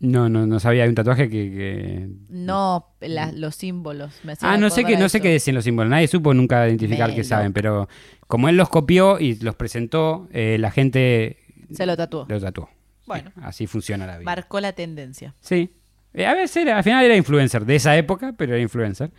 No, 0.00 0.30
no, 0.30 0.46
no 0.46 0.58
sabía. 0.60 0.84
Hay 0.84 0.88
un 0.88 0.94
tatuaje 0.94 1.28
que... 1.28 1.50
que- 1.50 2.08
No 2.30 2.86
la- 3.00 3.32
los 3.32 3.54
símbolos. 3.54 4.18
Me 4.24 4.32
Ah, 4.40 4.56
no 4.56 4.70
sé, 4.70 4.84
qué, 4.84 4.96
no 4.96 5.10
sé 5.10 5.20
qué 5.20 5.28
decían 5.28 5.56
los 5.56 5.64
símbolos. 5.64 5.90
Nadie 5.90 6.08
supo 6.08 6.32
nunca 6.32 6.66
identificar 6.66 7.14
qué 7.14 7.22
saben. 7.22 7.52
Pero 7.52 7.86
como 8.26 8.48
él 8.48 8.56
los 8.56 8.70
copió 8.70 9.20
y 9.20 9.34
los 9.40 9.56
presentó, 9.56 10.26
eh, 10.32 10.56
la 10.58 10.70
gente 10.70 11.36
Se 11.70 11.84
lo 11.84 11.98
tatuó. 11.98 12.24
lo 12.30 12.40
tatuó. 12.40 12.70
Bueno. 13.06 13.30
Así 13.42 13.66
funciona 13.66 14.06
la 14.06 14.16
vida. 14.16 14.24
Marcó 14.24 14.58
la 14.60 14.72
tendencia. 14.72 15.34
Sí. 15.42 15.68
Eh, 16.14 16.24
a 16.24 16.32
veces 16.32 16.56
era- 16.56 16.78
al 16.78 16.82
final 16.82 17.04
era 17.04 17.14
influencer 17.14 17.66
de 17.66 17.76
esa 17.76 17.94
época, 17.98 18.32
pero 18.38 18.54
era 18.54 18.62
influencer. 18.62 19.10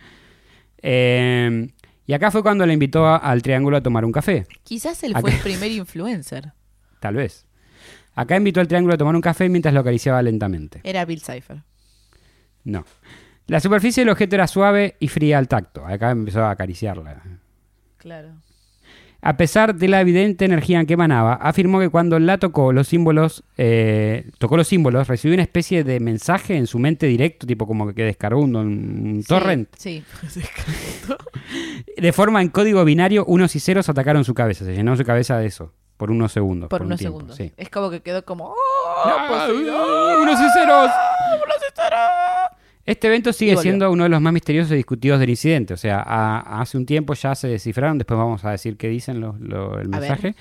Eh, 0.82 1.68
y 2.06 2.12
acá 2.14 2.30
fue 2.30 2.42
cuando 2.42 2.66
le 2.66 2.72
invitó 2.74 3.06
a- 3.06 3.16
al 3.16 3.42
Triángulo 3.42 3.76
a 3.76 3.82
tomar 3.82 4.04
un 4.04 4.12
café. 4.12 4.46
Quizás 4.64 5.02
él 5.04 5.12
Acá- 5.12 5.20
fue 5.20 5.30
el 5.34 5.38
primer 5.42 5.70
influencer. 5.70 6.52
Tal 7.00 7.14
vez. 7.16 7.46
Acá 8.14 8.36
invitó 8.36 8.60
al 8.60 8.68
Triángulo 8.68 8.94
a 8.94 8.98
tomar 8.98 9.14
un 9.14 9.20
café 9.22 9.48
mientras 9.48 9.72
lo 9.72 9.80
acariciaba 9.80 10.22
lentamente. 10.22 10.80
Era 10.84 11.04
Bill 11.04 11.20
Cipher. 11.22 11.62
No. 12.64 12.84
La 13.46 13.58
superficie 13.60 14.02
del 14.02 14.10
objeto 14.10 14.34
era 14.36 14.46
suave 14.46 14.96
y 15.00 15.08
fría 15.08 15.38
al 15.38 15.48
tacto. 15.48 15.84
Acá 15.86 16.10
empezó 16.10 16.44
a 16.44 16.50
acariciarla. 16.50 17.22
Claro. 17.96 18.34
A 19.24 19.36
pesar 19.36 19.76
de 19.76 19.86
la 19.86 20.00
evidente 20.00 20.44
energía 20.44 20.84
que 20.84 20.94
emanaba, 20.94 21.34
afirmó 21.34 21.78
que 21.78 21.88
cuando 21.90 22.18
la 22.18 22.38
tocó 22.38 22.72
los 22.72 22.88
símbolos, 22.88 23.44
eh, 23.56 24.28
tocó 24.38 24.56
los 24.56 24.66
símbolos, 24.66 25.06
recibió 25.06 25.34
una 25.34 25.44
especie 25.44 25.84
de 25.84 26.00
mensaje 26.00 26.56
en 26.56 26.66
su 26.66 26.80
mente 26.80 27.06
directo, 27.06 27.46
tipo 27.46 27.68
como 27.68 27.94
que 27.94 28.02
descargó 28.02 28.40
un, 28.40 28.56
un 28.56 29.24
torrent. 29.26 29.68
Sí. 29.78 30.02
De 31.96 32.12
forma 32.12 32.42
en 32.42 32.48
código 32.48 32.84
binario, 32.84 33.24
unos 33.26 33.54
y 33.54 33.60
ceros 33.60 33.88
atacaron 33.88 34.24
su 34.24 34.34
cabeza. 34.34 34.64
Se 34.64 34.74
llenó 34.74 34.96
su 34.96 35.04
cabeza 35.04 35.38
de 35.38 35.46
eso. 35.46 35.72
Por 35.96 36.10
unos 36.10 36.32
segundos. 36.32 36.68
Por 36.68 36.80
un 36.80 36.86
unos 36.88 36.98
tiempo, 36.98 37.18
segundos. 37.18 37.36
sí. 37.36 37.52
Es 37.56 37.68
como 37.70 37.90
que 37.90 38.00
quedó 38.00 38.24
como. 38.24 38.46
¡Oh, 38.48 38.56
¡Ah! 39.04 39.26
Poseidón! 39.28 40.22
¡Unos 40.22 40.40
y 40.40 40.48
ceros! 40.52 40.90
¡Unos 41.36 41.56
y 41.58 41.76
ceros! 41.76 42.41
Este 42.84 43.06
evento 43.06 43.32
sigue 43.32 43.52
siendo 43.62 43.90
uno 43.92 44.02
de 44.04 44.08
los 44.08 44.20
más 44.20 44.32
misteriosos 44.32 44.72
y 44.72 44.76
discutidos 44.76 45.20
del 45.20 45.30
incidente. 45.30 45.74
O 45.74 45.76
sea, 45.76 46.02
a- 46.04 46.60
hace 46.60 46.76
un 46.76 46.84
tiempo 46.86 47.14
ya 47.14 47.34
se 47.34 47.46
descifraron, 47.48 47.98
después 47.98 48.18
vamos 48.18 48.44
a 48.44 48.50
decir 48.50 48.76
qué 48.76 48.88
dicen 48.88 49.20
lo- 49.20 49.78
el 49.78 49.88
mensaje, 49.88 50.34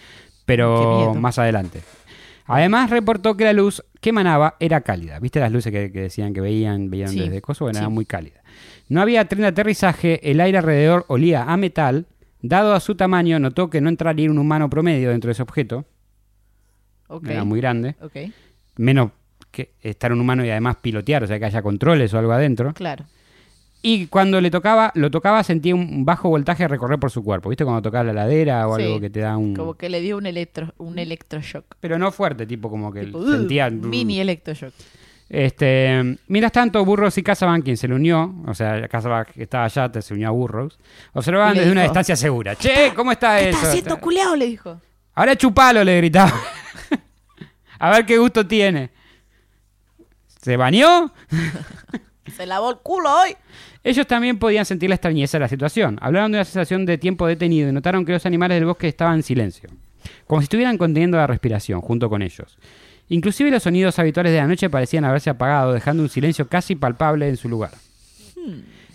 pero 0.45 1.13
más 1.15 1.37
adelante. 1.39 1.81
Además 2.47 2.89
reportó 2.89 3.37
que 3.37 3.43
la 3.45 3.53
luz 3.53 3.83
que 4.01 4.09
emanaba 4.09 4.55
era 4.59 4.81
cálida. 4.81 5.19
¿Viste 5.19 5.39
las 5.39 5.51
luces 5.51 5.71
que, 5.71 5.91
que 5.91 6.01
decían 6.01 6.33
que 6.33 6.41
veían, 6.41 6.89
veían 6.89 7.09
Sí, 7.09 7.19
desde 7.19 7.41
Kosovo? 7.41 7.67
Bueno, 7.67 7.77
sí. 7.77 7.83
era 7.83 7.89
muy 7.89 8.05
cálida. 8.05 8.41
No 8.89 9.01
había 9.01 9.23
tren 9.25 9.41
de 9.41 9.47
aterrizaje, 9.47 10.19
el 10.29 10.41
aire 10.41 10.57
alrededor 10.57 11.05
olía 11.07 11.43
a 11.43 11.55
metal. 11.57 12.07
Dado 12.41 12.73
a 12.73 12.79
su 12.79 12.95
tamaño, 12.95 13.37
notó 13.39 13.69
que 13.69 13.79
no 13.81 13.87
entraría 13.89 14.29
un 14.31 14.39
humano 14.39 14.67
promedio 14.69 15.11
dentro 15.11 15.27
de 15.29 15.33
ese 15.33 15.43
objeto. 15.43 15.85
Ok. 17.07 17.27
Era 17.29 17.43
muy 17.43 17.61
grande. 17.61 17.95
Ok. 18.01 18.17
Menos 18.77 19.11
que 19.51 19.71
estar 19.81 20.11
un 20.13 20.21
humano 20.21 20.43
y 20.45 20.49
además 20.49 20.77
pilotear, 20.81 21.23
o 21.23 21.27
sea, 21.27 21.37
que 21.39 21.45
haya 21.45 21.61
controles 21.61 22.13
o 22.13 22.17
algo 22.19 22.31
adentro. 22.31 22.73
Claro. 22.73 23.05
Y 23.83 24.05
cuando 24.07 24.39
le 24.41 24.51
tocaba, 24.51 24.91
lo 24.93 25.09
tocaba, 25.09 25.43
sentía 25.43 25.73
un 25.73 26.05
bajo 26.05 26.29
voltaje 26.29 26.67
recorrer 26.67 26.99
por 26.99 27.09
su 27.09 27.23
cuerpo. 27.23 27.49
¿Viste? 27.49 27.63
Cuando 27.63 27.81
tocaba 27.81 28.03
la 28.03 28.13
ladera 28.13 28.67
o 28.67 28.75
Sí. 28.77 28.83
algo 28.83 28.99
que 28.99 29.09
te 29.09 29.21
da 29.21 29.37
un. 29.37 29.55
Como 29.55 29.73
que 29.73 29.89
le 29.89 30.01
dio 30.01 30.17
un 30.17 30.27
electro, 30.27 30.73
un 30.77 30.99
electroshock. 30.99 31.65
Pero 31.79 31.97
no 31.97 32.11
fuerte, 32.11 32.45
tipo 32.45 32.69
como 32.69 32.93
que 32.93 33.11
sentía. 33.11 33.69
mini 33.71 34.19
electroshock. 34.19 34.73
Este, 35.29 36.17
mientras 36.27 36.51
tanto, 36.51 36.83
Burroughs 36.83 37.17
y 37.17 37.23
Casaban, 37.23 37.61
quien 37.61 37.77
se 37.77 37.87
le 37.87 37.95
unió, 37.95 38.35
o 38.45 38.53
sea, 38.53 38.87
Casaban 38.89 39.25
que 39.33 39.43
estaba 39.43 39.63
allá, 39.63 39.89
te 39.89 40.01
se 40.01 40.13
unió 40.13 40.27
a 40.27 40.31
Burroughs, 40.31 40.77
observaban 41.13 41.55
desde 41.55 41.71
una 41.71 41.83
distancia 41.83 42.15
segura. 42.17 42.55
Che, 42.55 42.91
¿cómo 42.95 43.13
está 43.13 43.37
¿Qué 43.39 43.49
eso? 43.49 43.57
estás 43.57 43.69
haciendo, 43.69 43.97
culeado? 43.99 44.35
Le 44.35 44.45
dijo. 44.45 44.79
Ahora 45.15 45.35
chupalo, 45.37 45.83
le 45.83 45.97
gritaba. 45.97 46.33
a 47.79 47.89
ver 47.91 48.05
qué 48.05 48.17
gusto 48.17 48.45
tiene. 48.45 48.89
¿Se 50.41 50.57
bañó? 50.57 51.11
Se 52.35 52.45
lavó 52.45 52.71
el 52.71 52.77
culo 52.77 53.09
hoy. 53.13 53.35
Ellos 53.83 54.07
también 54.07 54.37
podían 54.37 54.65
sentir 54.65 54.89
la 54.89 54.95
extrañeza 54.95 55.37
de 55.37 55.41
la 55.41 55.47
situación. 55.47 55.97
Hablaron 56.01 56.31
de 56.31 56.37
una 56.37 56.45
sensación 56.45 56.85
de 56.85 56.97
tiempo 56.97 57.27
detenido 57.27 57.69
y 57.69 57.71
notaron 57.71 58.05
que 58.05 58.11
los 58.11 58.25
animales 58.25 58.57
del 58.57 58.65
bosque 58.65 58.87
estaban 58.87 59.15
en 59.15 59.23
silencio, 59.23 59.69
como 60.27 60.41
si 60.41 60.45
estuvieran 60.45 60.77
conteniendo 60.77 61.17
la 61.17 61.27
respiración 61.27 61.81
junto 61.81 62.09
con 62.09 62.21
ellos. 62.21 62.57
Inclusive 63.09 63.51
los 63.51 63.63
sonidos 63.63 63.99
habituales 63.99 64.31
de 64.31 64.37
la 64.37 64.47
noche 64.47 64.69
parecían 64.69 65.03
haberse 65.03 65.29
apagado, 65.29 65.73
dejando 65.73 66.03
un 66.03 66.09
silencio 66.09 66.47
casi 66.47 66.75
palpable 66.75 67.27
en 67.27 67.37
su 67.37 67.49
lugar. 67.49 67.71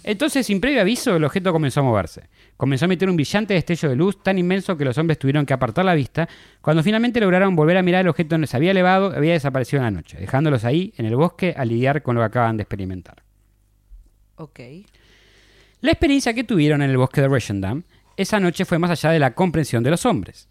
Entonces, 0.03 0.47
sin 0.47 0.61
previo 0.61 0.81
aviso, 0.81 1.17
el 1.17 1.25
objeto 1.25 1.53
comenzó 1.53 1.81
a 1.81 1.83
moverse. 1.83 2.23
Comenzó 2.57 2.85
a 2.85 2.87
emitir 2.87 3.09
un 3.11 3.17
brillante 3.17 3.55
destello 3.55 3.91
de 3.91 3.97
luz 3.97 4.23
tan 4.23 4.39
inmenso 4.39 4.77
que 4.77 4.85
los 4.85 4.97
hombres 4.99 5.19
tuvieron 5.19 5.45
que 5.45 5.53
apartar 5.53 5.85
la 5.85 5.95
vista. 5.95 6.29
Cuando 6.61 6.83
finalmente 6.83 7.21
lograron 7.21 7.55
volver 7.55 7.77
a 7.77 7.83
mirar 7.83 8.03
el 8.03 8.09
objeto 8.09 8.31
donde 8.31 8.47
se 8.47 8.57
había 8.57 8.71
elevado, 8.71 9.13
había 9.15 9.33
desaparecido 9.33 9.79
en 9.81 9.85
la 9.85 9.91
noche, 9.91 10.17
dejándolos 10.19 10.65
ahí, 10.65 10.93
en 10.97 11.07
el 11.07 11.17
bosque, 11.17 11.55
a 11.57 11.65
lidiar 11.65 12.03
con 12.03 12.15
lo 12.15 12.23
que 12.23 12.27
acaban 12.27 12.57
de 12.57 12.63
experimentar. 12.63 13.23
Ok. 14.37 14.61
La 15.81 15.91
experiencia 15.91 16.33
que 16.33 16.45
tuvieron 16.45 16.83
en 16.83 16.91
el 16.91 16.97
bosque 16.97 17.21
de 17.21 17.29
Reshendam 17.29 17.83
esa 18.17 18.41
noche 18.41 18.65
fue 18.65 18.79
más 18.79 18.91
allá 18.91 19.11
de 19.11 19.19
la 19.19 19.35
comprensión 19.35 19.83
de 19.83 19.91
los 19.91 20.07
hombres. 20.07 20.49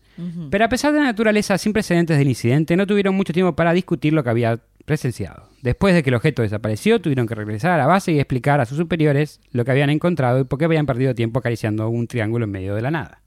Pero 0.49 0.63
a 0.63 0.69
pesar 0.69 0.93
de 0.93 0.99
la 0.99 1.05
naturaleza 1.05 1.57
sin 1.57 1.73
precedentes 1.73 2.17
del 2.17 2.29
incidente, 2.29 2.77
no 2.77 2.87
tuvieron 2.87 3.15
mucho 3.15 3.33
tiempo 3.33 3.53
para 3.53 3.73
discutir 3.73 4.13
lo 4.13 4.23
que 4.23 4.29
había 4.29 4.61
presenciado. 4.85 5.49
Después 5.61 5.93
de 5.95 6.03
que 6.03 6.09
el 6.11 6.15
objeto 6.15 6.41
desapareció, 6.43 7.01
tuvieron 7.01 7.27
que 7.27 7.35
regresar 7.35 7.71
a 7.71 7.77
la 7.77 7.87
base 7.87 8.11
y 8.11 8.19
explicar 8.19 8.59
a 8.61 8.65
sus 8.65 8.77
superiores 8.77 9.41
lo 9.51 9.65
que 9.65 9.71
habían 9.71 9.89
encontrado 9.89 10.39
y 10.39 10.43
por 10.43 10.59
qué 10.59 10.65
habían 10.65 10.85
perdido 10.85 11.15
tiempo 11.15 11.39
acariciando 11.39 11.89
un 11.89 12.07
triángulo 12.07 12.45
en 12.45 12.51
medio 12.51 12.75
de 12.75 12.81
la 12.81 12.91
nada. 12.91 13.21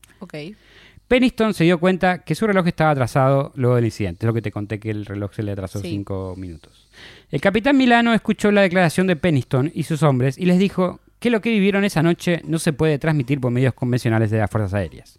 Peniston 1.09 1.55
se 1.55 1.65
dio 1.65 1.79
cuenta 1.81 2.19
que 2.19 2.35
su 2.35 2.47
reloj 2.47 2.67
estaba 2.67 2.91
atrasado 2.91 3.53
luego 3.57 3.77
del 3.77 3.87
incidente. 3.87 4.25
Es 4.25 4.27
lo 4.27 4.35
que 4.35 4.43
te 4.43 4.53
conté 4.53 4.79
que 4.79 4.91
el 4.91 5.07
reloj 5.07 5.33
se 5.35 5.43
le 5.43 5.53
atrasó 5.53 5.81
Sí. 5.81 5.89
cinco 5.89 6.35
minutos. 6.37 6.89
El 7.31 7.41
capitán 7.41 7.77
Milano 7.77 8.13
escuchó 8.13 8.51
la 8.53 8.61
declaración 8.63 9.07
de 9.07 9.17
Peniston 9.17 9.71
y 9.75 9.85
sus 9.85 10.03
hombres 10.03 10.37
y 10.37 10.45
les 10.45 10.59
dijo 10.59 11.01
que 11.19 11.31
lo 11.31 11.41
que 11.41 11.51
vivieron 11.51 11.85
esa 11.85 12.03
noche 12.03 12.43
no 12.45 12.59
se 12.59 12.73
puede 12.73 12.99
transmitir 12.99 13.41
por 13.41 13.51
medios 13.51 13.73
convencionales 13.75 14.31
de 14.31 14.39
las 14.39 14.51
fuerzas 14.51 14.75
aéreas. 14.75 15.19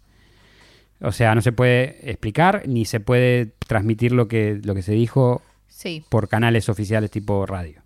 O 1.00 1.12
sea, 1.12 1.34
no 1.34 1.42
se 1.42 1.52
puede 1.52 1.98
explicar 2.08 2.62
ni 2.66 2.84
se 2.84 3.00
puede 3.00 3.52
transmitir 3.66 4.12
lo 4.12 4.28
que, 4.28 4.60
lo 4.62 4.74
que 4.74 4.82
se 4.82 4.92
dijo 4.92 5.42
Sí. 5.70 6.04
por 6.08 6.28
canales 6.28 6.68
oficiales 6.68 7.10
tipo 7.10 7.46
radio. 7.46 7.82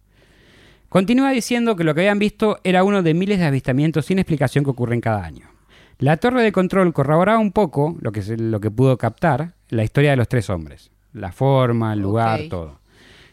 Continúa 0.88 1.30
diciendo 1.30 1.76
que 1.76 1.84
lo 1.84 1.94
que 1.94 2.00
habían 2.02 2.18
visto 2.18 2.58
era 2.64 2.82
uno 2.82 3.02
de 3.02 3.14
miles 3.14 3.38
de 3.38 3.46
avistamientos 3.46 4.06
sin 4.06 4.18
explicación 4.18 4.64
que 4.64 4.70
ocurren 4.70 5.00
cada 5.00 5.24
año. 5.24 5.48
La 5.98 6.16
torre 6.16 6.42
de 6.42 6.52
control 6.52 6.92
corroboraba 6.92 7.38
un 7.38 7.52
poco 7.52 7.96
lo 8.00 8.12
que, 8.12 8.22
lo 8.36 8.60
que 8.60 8.70
pudo 8.70 8.98
captar 8.98 9.54
la 9.68 9.84
historia 9.84 10.10
de 10.10 10.16
los 10.16 10.28
tres 10.28 10.50
hombres. 10.50 10.90
La 11.12 11.32
forma, 11.32 11.92
el 11.92 12.00
lugar, 12.00 12.42
todo. 12.50 12.80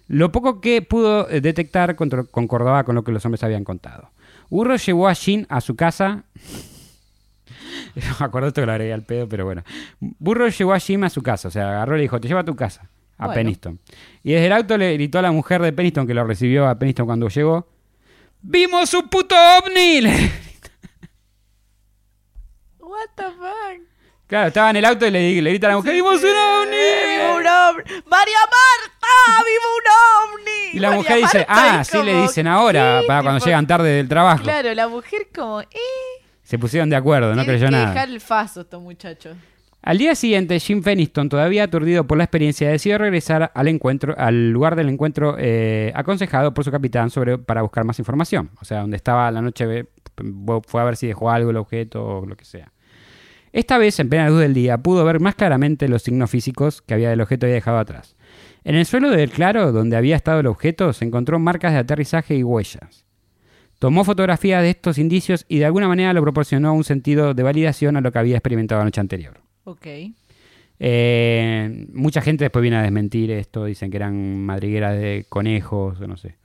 Lo 0.07 0.31
poco 0.31 0.61
que 0.61 0.81
pudo 0.81 1.29
eh, 1.29 1.41
detectar 1.41 1.95
concordaba 1.95 2.83
con 2.83 2.95
lo 2.95 3.03
que 3.03 3.11
los 3.11 3.25
hombres 3.25 3.43
habían 3.43 3.63
contado. 3.63 4.11
Burro 4.49 4.75
llevó 4.75 5.07
a 5.07 5.13
Shin 5.13 5.47
a 5.49 5.61
su 5.61 5.75
casa. 5.75 6.25
No 7.95 8.15
me 8.19 8.25
acuerdo 8.25 8.47
esto 8.47 8.61
que 8.61 8.65
lo 8.65 8.71
agregué 8.71 8.93
al 8.93 9.03
pedo, 9.03 9.27
pero 9.27 9.43
bueno. 9.43 9.63
Burro 9.99 10.47
llevó 10.47 10.73
a 10.73 10.79
Jim 10.79 11.03
a 11.03 11.09
su 11.09 11.21
casa, 11.21 11.49
o 11.49 11.51
sea, 11.51 11.71
agarró 11.71 11.95
y 11.95 11.97
le 11.97 12.01
dijo, 12.03 12.21
te 12.21 12.27
llevo 12.29 12.39
a 12.39 12.45
tu 12.45 12.55
casa, 12.55 12.89
a 13.21 13.27
Bueno. 13.27 13.33
Peniston. 13.39 13.79
Y 14.23 14.33
desde 14.33 14.47
el 14.47 14.51
auto 14.53 14.77
le 14.77 14.93
gritó 14.93 15.19
a 15.19 15.21
la 15.21 15.31
mujer 15.31 15.61
de 15.61 15.71
Peniston 15.71 16.05
que 16.07 16.13
lo 16.13 16.23
recibió 16.25 16.67
a 16.67 16.77
Peniston 16.77 17.05
cuando 17.05 17.27
llegó, 17.29 17.67
¡Vimos 18.41 18.93
un 18.95 19.07
puto 19.07 19.35
ovni! 19.35 20.01
What 22.79 23.09
the 23.15 23.23
fuck? 23.23 23.81
claro, 24.27 24.47
estaba 24.47 24.69
en 24.71 24.75
el 24.77 24.85
auto 24.85 25.05
y 25.05 25.11
le, 25.11 25.41
le 25.41 25.49
grita 25.51 25.67
a 25.67 25.71
la 25.71 25.75
mujer, 25.77 25.93
¡Vimos 25.93 26.15
un 26.15 26.21
¡Vivo 26.21 26.61
ovni! 26.61 27.39
un 27.39 27.47
ovni! 27.47 27.83
¡María 28.09 28.37
Marta! 28.39 29.43
¡Vivo 29.45 29.67
un 29.77 29.87
ovni! 30.39 30.51
Y 30.73 30.79
la 30.79 30.89
María 30.89 31.01
mujer 31.03 31.17
dice, 31.17 31.45
ah, 31.47 31.83
sí 31.83 32.01
le 32.03 32.21
dicen 32.23 32.47
ahora, 32.47 33.01
para 33.07 33.21
cuando 33.21 33.39
Tipo, 33.39 33.45
llegan 33.47 33.67
tarde 33.67 33.89
del 33.89 34.07
trabajo. 34.07 34.43
Claro, 34.43 34.73
la 34.73 34.87
mujer 34.87 35.27
como, 35.33 35.61
eh. 35.61 35.67
Se 36.43 36.57
pusieron 36.57 36.89
de 36.89 36.95
acuerdo, 36.95 37.35
no 37.35 37.45
creyó 37.45 37.65
que 37.67 37.71
nada. 37.71 37.89
dejar 37.93 38.09
el 38.09 38.19
faso 38.21 38.61
estos 38.61 38.81
muchachos. 38.81 39.37
Al 39.83 39.97
día 39.97 40.13
siguiente, 40.13 40.59
Jim 40.59 40.83
Feniston, 40.83 41.27
todavía 41.27 41.63
aturdido 41.63 42.05
por 42.05 42.17
la 42.17 42.23
experiencia, 42.25 42.69
decidió 42.69 42.99
regresar 42.99 43.51
al 43.55 43.67
encuentro, 43.67 44.13
al 44.15 44.51
lugar 44.51 44.75
del 44.75 44.89
encuentro 44.89 45.35
eh, 45.39 45.91
aconsejado 45.95 46.53
por 46.53 46.63
su 46.63 46.71
capitán 46.71 47.09
sobre, 47.09 47.39
para 47.39 47.63
buscar 47.63 47.83
más 47.83 47.97
información. 47.97 48.51
O 48.61 48.65
sea, 48.65 48.81
donde 48.81 48.97
estaba 48.97 49.31
la 49.31 49.41
noche, 49.41 49.65
ve- 49.65 49.87
fue 50.67 50.81
a 50.81 50.83
ver 50.83 50.97
si 50.97 51.07
dejó 51.07 51.31
algo 51.31 51.49
el 51.49 51.57
objeto 51.57 52.03
o 52.19 52.25
lo 52.27 52.35
que 52.35 52.45
sea. 52.45 52.71
Esta 53.53 53.79
vez, 53.79 53.99
en 53.99 54.07
plena 54.07 54.29
luz 54.29 54.39
del 54.39 54.53
día, 54.53 54.77
pudo 54.77 55.03
ver 55.03 55.19
más 55.19 55.33
claramente 55.35 55.87
los 55.89 56.03
signos 56.03 56.29
físicos 56.29 56.83
que 56.83 56.93
había 56.93 57.11
el 57.11 57.19
objeto 57.19 57.47
había 57.47 57.55
dejado 57.55 57.79
atrás. 57.79 58.15
En 58.63 58.75
el 58.75 58.85
suelo 58.85 59.09
del 59.09 59.31
claro, 59.31 59.71
donde 59.71 59.97
había 59.97 60.15
estado 60.15 60.41
el 60.41 60.47
objeto, 60.47 60.93
se 60.93 61.05
encontró 61.05 61.39
marcas 61.39 61.73
de 61.73 61.79
aterrizaje 61.79 62.35
y 62.35 62.43
huellas. 62.43 63.05
Tomó 63.79 64.03
fotografías 64.03 64.61
de 64.61 64.69
estos 64.69 64.99
indicios 64.99 65.43
y 65.49 65.57
de 65.57 65.65
alguna 65.65 65.87
manera 65.87 66.13
lo 66.13 66.21
proporcionó 66.21 66.71
un 66.75 66.83
sentido 66.83 67.33
de 67.33 67.41
validación 67.41 67.97
a 67.97 68.01
lo 68.01 68.11
que 68.11 68.19
había 68.19 68.37
experimentado 68.37 68.79
la 68.79 68.85
noche 68.85 69.01
anterior. 69.01 69.40
Ok. 69.63 69.87
Eh, 70.83 71.85
mucha 71.93 72.21
gente 72.21 72.45
después 72.45 72.61
viene 72.61 72.77
a 72.77 72.81
desmentir 72.81 73.29
esto, 73.29 73.65
dicen 73.65 73.91
que 73.91 73.97
eran 73.97 74.43
madrigueras 74.43 74.97
de 74.97 75.25
conejos, 75.29 76.01
o 76.01 76.07
no 76.07 76.17
sé. 76.17 76.35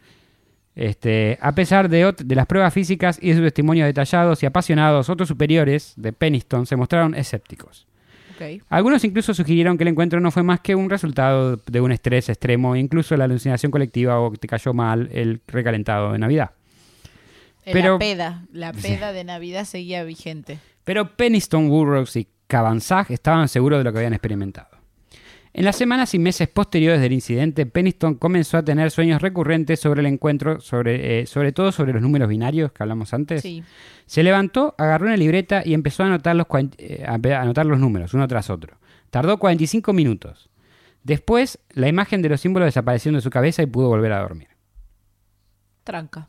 Este, 0.74 1.38
a 1.40 1.52
pesar 1.52 1.88
de, 1.88 2.14
las 2.28 2.46
pruebas 2.46 2.74
físicas 2.74 3.18
y 3.22 3.28
de 3.28 3.36
sus 3.36 3.44
testimonios 3.44 3.86
detallados 3.86 4.42
y 4.42 4.46
apasionados, 4.46 5.08
otros 5.08 5.26
superiores 5.26 5.94
de 5.96 6.12
Peniston 6.12 6.66
se 6.66 6.76
mostraron 6.76 7.14
escépticos. 7.14 7.86
Ok. 8.34 8.62
Algunos 8.68 9.02
incluso 9.04 9.32
sugirieron 9.32 9.78
que 9.78 9.84
el 9.84 9.88
encuentro 9.88 10.20
no 10.20 10.30
fue 10.30 10.42
más 10.42 10.60
que 10.60 10.74
un 10.74 10.90
resultado 10.90 11.56
de 11.56 11.80
un 11.80 11.92
estrés 11.92 12.28
extremo, 12.28 12.76
incluso 12.76 13.16
la 13.16 13.24
alucinación 13.24 13.72
colectiva 13.72 14.20
o 14.20 14.30
que 14.30 14.36
te 14.36 14.48
cayó 14.48 14.74
mal 14.74 15.08
el 15.12 15.40
recalentado 15.46 16.12
de 16.12 16.18
Navidad. 16.18 16.50
Eh, 17.64 17.70
Pero- 17.72 17.94
la 17.94 17.98
peda. 17.98 18.44
La 18.52 18.72
peda 18.74 19.12
de 19.12 19.24
Navidad 19.24 19.64
seguía 19.64 20.04
vigente. 20.04 20.58
Pero 20.84 21.16
Peniston, 21.16 21.70
Burroughs 21.70 22.16
y 22.16 22.28
Cavanzag 22.46 23.10
estaban 23.10 23.48
seguros 23.48 23.78
de 23.80 23.84
lo 23.84 23.92
que 23.92 23.98
habían 23.98 24.12
experimentado. 24.12 24.76
En 25.52 25.64
las 25.64 25.76
semanas 25.76 26.12
y 26.12 26.18
meses 26.18 26.48
posteriores 26.48 27.00
del 27.00 27.14
incidente, 27.14 27.64
Peniston 27.64 28.16
comenzó 28.16 28.58
a 28.58 28.62
tener 28.62 28.90
sueños 28.90 29.22
recurrentes 29.22 29.80
sobre 29.80 30.00
el 30.00 30.06
encuentro, 30.06 30.60
sobre, 30.60 31.20
eh, 31.20 31.26
sobre 31.26 31.50
todo 31.52 31.72
sobre 31.72 31.94
los 31.94 32.02
números 32.02 32.28
binarios 32.28 32.72
que 32.72 32.82
hablamos 32.82 33.14
antes. 33.14 33.40
Sí. 33.40 33.64
Se 34.04 34.22
levantó, 34.22 34.74
agarró 34.76 35.06
una 35.06 35.16
libreta 35.16 35.62
y 35.64 35.72
empezó 35.72 36.02
a 36.02 36.06
anotar 36.08 36.36
los, 36.36 36.46
eh, 36.76 37.06
a 37.06 37.14
anotar 37.14 37.64
los 37.64 37.78
números, 37.78 38.12
uno 38.12 38.28
tras 38.28 38.50
otro. 38.50 38.76
Tardó 39.08 39.38
45 39.38 39.94
minutos. 39.94 40.50
Después, 41.04 41.58
la 41.70 41.88
imagen 41.88 42.20
de 42.20 42.28
los 42.28 42.42
símbolos 42.42 42.66
desapareció 42.66 43.10
de 43.12 43.22
su 43.22 43.30
cabeza 43.30 43.62
y 43.62 43.66
pudo 43.66 43.88
volver 43.88 44.12
a 44.12 44.20
dormir. 44.20 44.48
Tranca. 45.84 46.28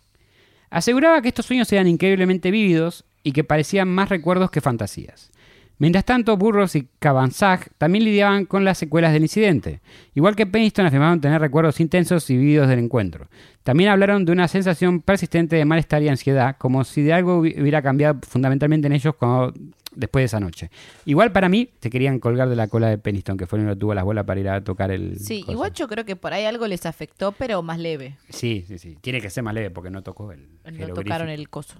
Aseguraba 0.70 1.22
que 1.22 1.28
estos 1.28 1.48
sueños 1.48 1.70
eran 1.74 1.88
increíblemente 1.88 2.50
vívidos 2.50 3.04
y 3.24 3.34
que 3.34 3.44
parecían 3.44 3.90
más 3.90 4.08
recuerdos 4.08 4.52
que 4.52 4.62
fantasías. 4.62 5.32
Mientras 5.80 6.06
tanto, 6.06 6.36
Burroughs 6.38 6.76
y 6.76 6.88
Cabanzag 7.00 7.70
también 7.78 8.04
lidiaban 8.04 8.46
con 8.46 8.66
las 8.66 8.78
secuelas 8.80 9.14
del 9.14 9.22
incidente. 9.22 9.80
Igual 10.16 10.36
que 10.36 10.48
Peniston 10.48 10.88
afirmaron 10.88 11.22
tener 11.22 11.40
recuerdos 11.40 11.80
intensos 11.80 12.28
y 12.32 12.38
vívidos 12.38 12.68
del 12.68 12.80
encuentro. 12.80 13.28
También 13.64 13.92
hablaron 13.92 14.26
de 14.26 14.32
una 14.32 14.48
sensación 14.48 15.02
persistente 15.02 15.56
de 15.56 15.66
malestar 15.66 16.02
y 16.02 16.10
ansiedad, 16.10 16.56
como 16.58 16.84
si 16.84 17.04
de 17.04 17.14
algo 17.14 17.42
hubi- 17.44 17.62
hubiera 17.62 17.82
cambiado 17.84 18.20
fundamentalmente 18.28 18.88
en 18.88 18.94
ellos 18.94 19.14
cuando- 19.16 19.54
después 19.94 20.22
de 20.22 20.26
esa 20.26 20.40
noche. 20.40 20.70
Igual 21.06 21.32
para 21.32 21.50
mí, 21.50 21.70
se 21.82 21.90
querían 21.90 22.20
colgar 22.20 22.50
de 22.50 22.56
la 22.56 22.68
cola 22.68 22.88
de 22.90 22.98
Peniston, 22.98 23.36
que 23.38 23.46
fue 23.48 23.64
que 23.64 23.76
tuvo 23.76 23.94
las 23.94 24.04
bolas 24.04 24.26
para 24.26 24.40
ir 24.40 24.50
a 24.50 24.64
tocar 24.64 24.92
el... 24.92 25.20
Sí, 25.20 25.44
igual 25.48 25.74
yo 25.74 25.88
creo 25.88 26.06
que 26.06 26.16
por 26.16 26.34
ahí 26.34 26.46
algo 26.46 26.68
les 26.68 26.86
afectó, 26.86 27.32
pero 27.34 27.62
más 27.64 27.80
leve. 27.80 28.16
Sí, 28.30 28.64
sí, 28.68 28.78
sí. 28.78 28.98
Tiene 29.02 29.22
que 29.22 29.30
ser 29.30 29.44
más 29.44 29.54
leve 29.54 29.70
porque 29.72 29.90
no 29.90 30.02
tocó 30.04 30.32
el... 30.32 30.48
No 30.72 30.88
tocaron 30.94 31.30
el 31.30 31.50
coso 31.50 31.76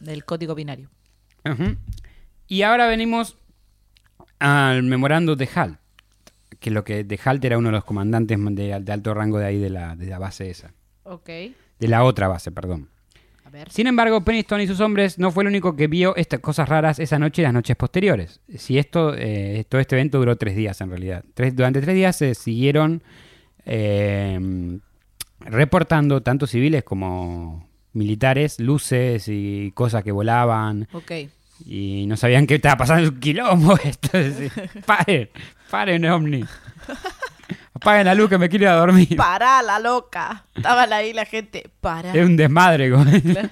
del 0.00 0.24
código 0.24 0.54
binario. 0.54 0.88
Ujú. 1.44 1.76
Y 2.48 2.62
ahora 2.62 2.86
venimos 2.88 3.36
al 4.38 4.82
memorando 4.84 5.36
de 5.36 5.48
Halt, 5.54 5.78
que 6.60 6.70
lo 6.70 6.82
que 6.84 7.04
de 7.04 7.20
Halt 7.24 7.44
era 7.44 7.58
uno 7.58 7.68
de 7.68 7.72
los 7.72 7.84
comandantes 7.84 8.38
de, 8.54 8.80
de 8.80 8.92
alto 8.92 9.14
rango 9.14 9.38
de 9.38 9.46
ahí 9.46 9.58
de 9.58 9.70
la, 9.70 9.94
de 9.96 10.06
la 10.06 10.18
base 10.18 10.50
esa, 10.50 10.72
Ok. 11.04 11.26
de 11.26 11.88
la 11.88 12.04
otra 12.04 12.28
base, 12.28 12.50
perdón. 12.50 12.88
A 13.44 13.50
ver. 13.50 13.70
Sin 13.70 13.86
embargo, 13.86 14.22
Peniston 14.24 14.60
y 14.60 14.66
sus 14.66 14.78
hombres 14.80 15.18
no 15.18 15.30
fue 15.30 15.42
el 15.42 15.48
único 15.48 15.74
que 15.74 15.86
vio 15.86 16.14
estas 16.16 16.40
cosas 16.40 16.68
raras 16.68 16.98
esa 16.98 17.18
noche 17.18 17.40
y 17.40 17.44
las 17.44 17.54
noches 17.54 17.76
posteriores. 17.76 18.40
Si 18.56 18.76
esto, 18.78 19.14
eh, 19.16 19.64
todo 19.68 19.80
este 19.80 19.96
evento 19.96 20.18
duró 20.18 20.36
tres 20.36 20.54
días 20.54 20.78
en 20.82 20.90
realidad. 20.90 21.24
Tres- 21.34 21.56
durante 21.56 21.80
tres 21.80 21.94
días 21.94 22.14
se 22.16 22.34
siguieron 22.34 23.02
eh, 23.64 24.78
reportando 25.40 26.22
tanto 26.22 26.46
civiles 26.46 26.84
como 26.84 27.66
militares, 27.94 28.60
luces 28.60 29.28
y 29.28 29.72
cosas 29.74 30.04
que 30.04 30.12
volaban. 30.12 30.86
Y 31.64 32.04
no 32.06 32.16
sabían 32.16 32.46
qué 32.46 32.56
estaba 32.56 32.76
pasando 32.76 33.08
un 33.10 33.20
quilombo. 33.20 33.76
Esto 33.84 34.10
paren, 34.86 35.28
paren, 35.70 36.04
Omni. 36.06 36.44
Apaguen 37.74 38.06
la 38.06 38.14
luz 38.14 38.28
que 38.28 38.38
me 38.38 38.48
quiero 38.48 38.64
ir 38.64 38.68
a 38.70 38.74
dormir. 38.74 39.16
Pará, 39.16 39.62
la 39.62 39.78
loca. 39.78 40.44
Estaban 40.54 40.92
ahí 40.92 41.12
la 41.12 41.24
gente. 41.24 41.70
Pará. 41.80 42.12
Es 42.12 42.26
un 42.26 42.36
desmadre. 42.36 42.90
Claro. 42.90 43.50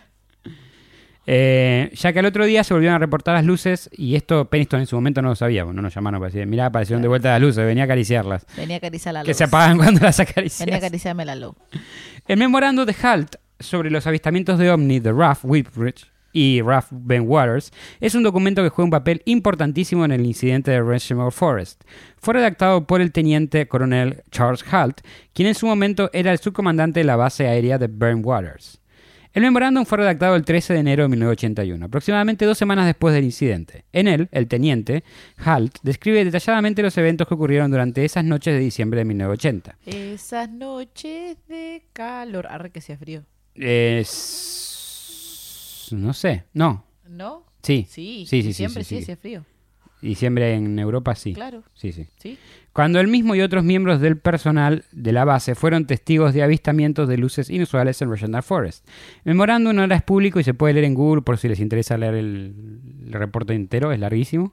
Eh, 1.28 1.90
ya 1.92 2.12
que 2.12 2.20
al 2.20 2.26
otro 2.26 2.44
día 2.44 2.62
se 2.62 2.72
volvieron 2.72 2.94
a 2.94 2.98
reportar 3.00 3.34
las 3.34 3.44
luces 3.44 3.90
y 3.92 4.14
esto 4.14 4.44
Peniston 4.48 4.78
en 4.80 4.86
su 4.86 4.94
momento 4.94 5.22
no 5.22 5.30
lo 5.30 5.34
sabía. 5.34 5.64
No 5.64 5.82
nos 5.82 5.92
llamaron 5.94 6.20
para 6.20 6.30
decir, 6.32 6.46
mirá, 6.46 6.66
aparecieron 6.66 7.02
de 7.02 7.08
vuelta 7.08 7.30
las 7.30 7.40
luces, 7.40 7.64
venía 7.66 7.82
a 7.82 7.86
acariciarlas. 7.86 8.46
Venía 8.56 8.76
a 8.76 8.78
acariciar 8.78 9.12
la 9.14 9.20
luz. 9.20 9.26
Que 9.26 9.34
se 9.34 9.44
apagan 9.44 9.76
cuando 9.76 10.00
las 10.00 10.16
Venía 10.16 10.28
a 10.28 10.30
acaricias. 10.30 10.72
acariciarme 10.72 11.24
la 11.24 11.34
luz. 11.34 11.54
El 12.28 12.38
memorando 12.38 12.84
de 12.86 12.94
Halt 13.02 13.36
sobre 13.58 13.90
los 13.90 14.06
avistamientos 14.06 14.58
de 14.58 14.70
OVNI 14.70 15.00
de 15.00 15.12
Ralph 15.12 15.40
Whitbridge 15.44 16.06
y 16.38 16.60
Ralph 16.60 16.88
Ben 16.90 17.24
Waters 17.26 17.72
es 17.98 18.14
un 18.14 18.22
documento 18.22 18.62
que 18.62 18.68
juega 18.68 18.84
un 18.84 18.90
papel 18.90 19.22
importantísimo 19.24 20.04
en 20.04 20.12
el 20.12 20.26
incidente 20.26 20.70
de 20.70 20.80
Rushmore 20.80 21.30
Forest. 21.30 21.82
Fue 22.18 22.34
redactado 22.34 22.86
por 22.86 23.00
el 23.00 23.10
teniente 23.10 23.66
coronel 23.68 24.22
Charles 24.30 24.62
Halt, 24.70 25.00
quien 25.32 25.48
en 25.48 25.54
su 25.54 25.66
momento 25.66 26.10
era 26.12 26.32
el 26.32 26.38
subcomandante 26.38 27.00
de 27.00 27.04
la 27.04 27.16
base 27.16 27.46
aérea 27.46 27.78
de 27.78 27.86
Ben 27.86 28.20
Waters. 28.22 28.82
El 29.32 29.42
memorándum 29.42 29.84
fue 29.86 29.98
redactado 29.98 30.34
el 30.36 30.44
13 30.44 30.74
de 30.74 30.80
enero 30.80 31.02
de 31.04 31.08
1981, 31.10 31.86
aproximadamente 31.86 32.44
dos 32.44 32.58
semanas 32.58 32.84
después 32.86 33.14
del 33.14 33.24
incidente. 33.24 33.84
En 33.92 34.06
él, 34.08 34.28
el 34.32 34.46
teniente, 34.48 35.04
Halt, 35.38 35.78
describe 35.82 36.22
detalladamente 36.24 36.82
los 36.82 36.96
eventos 36.98 37.26
que 37.28 37.34
ocurrieron 37.34 37.70
durante 37.70 38.04
esas 38.04 38.24
noches 38.24 38.52
de 38.54 38.60
diciembre 38.60 38.98
de 39.00 39.04
1980. 39.06 39.76
Esas 39.86 40.50
noches 40.50 41.36
de 41.48 41.82
calor. 41.92 42.46
Arre 42.46 42.70
que 42.70 42.80
sea 42.82 42.96
frío. 42.98 43.24
Es- 43.54 44.65
No 45.92 46.12
sé, 46.12 46.44
no. 46.52 46.84
¿No? 47.08 47.44
Sí. 47.62 47.86
Sí. 47.88 48.24
Sí, 48.28 48.42
sí, 48.42 48.48
sí, 48.48 48.52
Siempre 48.52 48.84
sí, 48.84 48.88
sí, 48.88 48.96
sí. 48.96 49.02
hacía 49.02 49.16
frío. 49.16 49.44
Diciembre 50.02 50.54
en 50.54 50.78
Europa 50.78 51.14
sí. 51.14 51.32
Claro. 51.32 51.62
Sí, 51.74 51.90
sí. 51.92 52.06
Sí. 52.18 52.38
Cuando 52.72 53.00
él 53.00 53.08
mismo 53.08 53.34
y 53.34 53.40
otros 53.40 53.64
miembros 53.64 54.00
del 54.00 54.18
personal 54.18 54.84
de 54.92 55.12
la 55.12 55.24
base 55.24 55.54
fueron 55.54 55.86
testigos 55.86 56.34
de 56.34 56.42
avistamientos 56.42 57.08
de 57.08 57.16
luces 57.16 57.48
inusuales 57.48 58.00
en 58.02 58.10
Regenda 58.10 58.42
Forest. 58.42 58.86
El 59.24 59.32
memorándum 59.32 59.74
no 59.74 59.82
era 59.84 59.98
público 60.00 60.38
y 60.38 60.44
se 60.44 60.52
puede 60.54 60.74
leer 60.74 60.84
en 60.84 60.94
Google 60.94 61.22
por 61.22 61.38
si 61.38 61.48
les 61.48 61.60
interesa 61.60 61.96
leer 61.96 62.14
el, 62.14 62.54
el 63.06 63.12
reporte 63.14 63.54
entero, 63.54 63.90
es 63.92 63.98
larguísimo. 63.98 64.52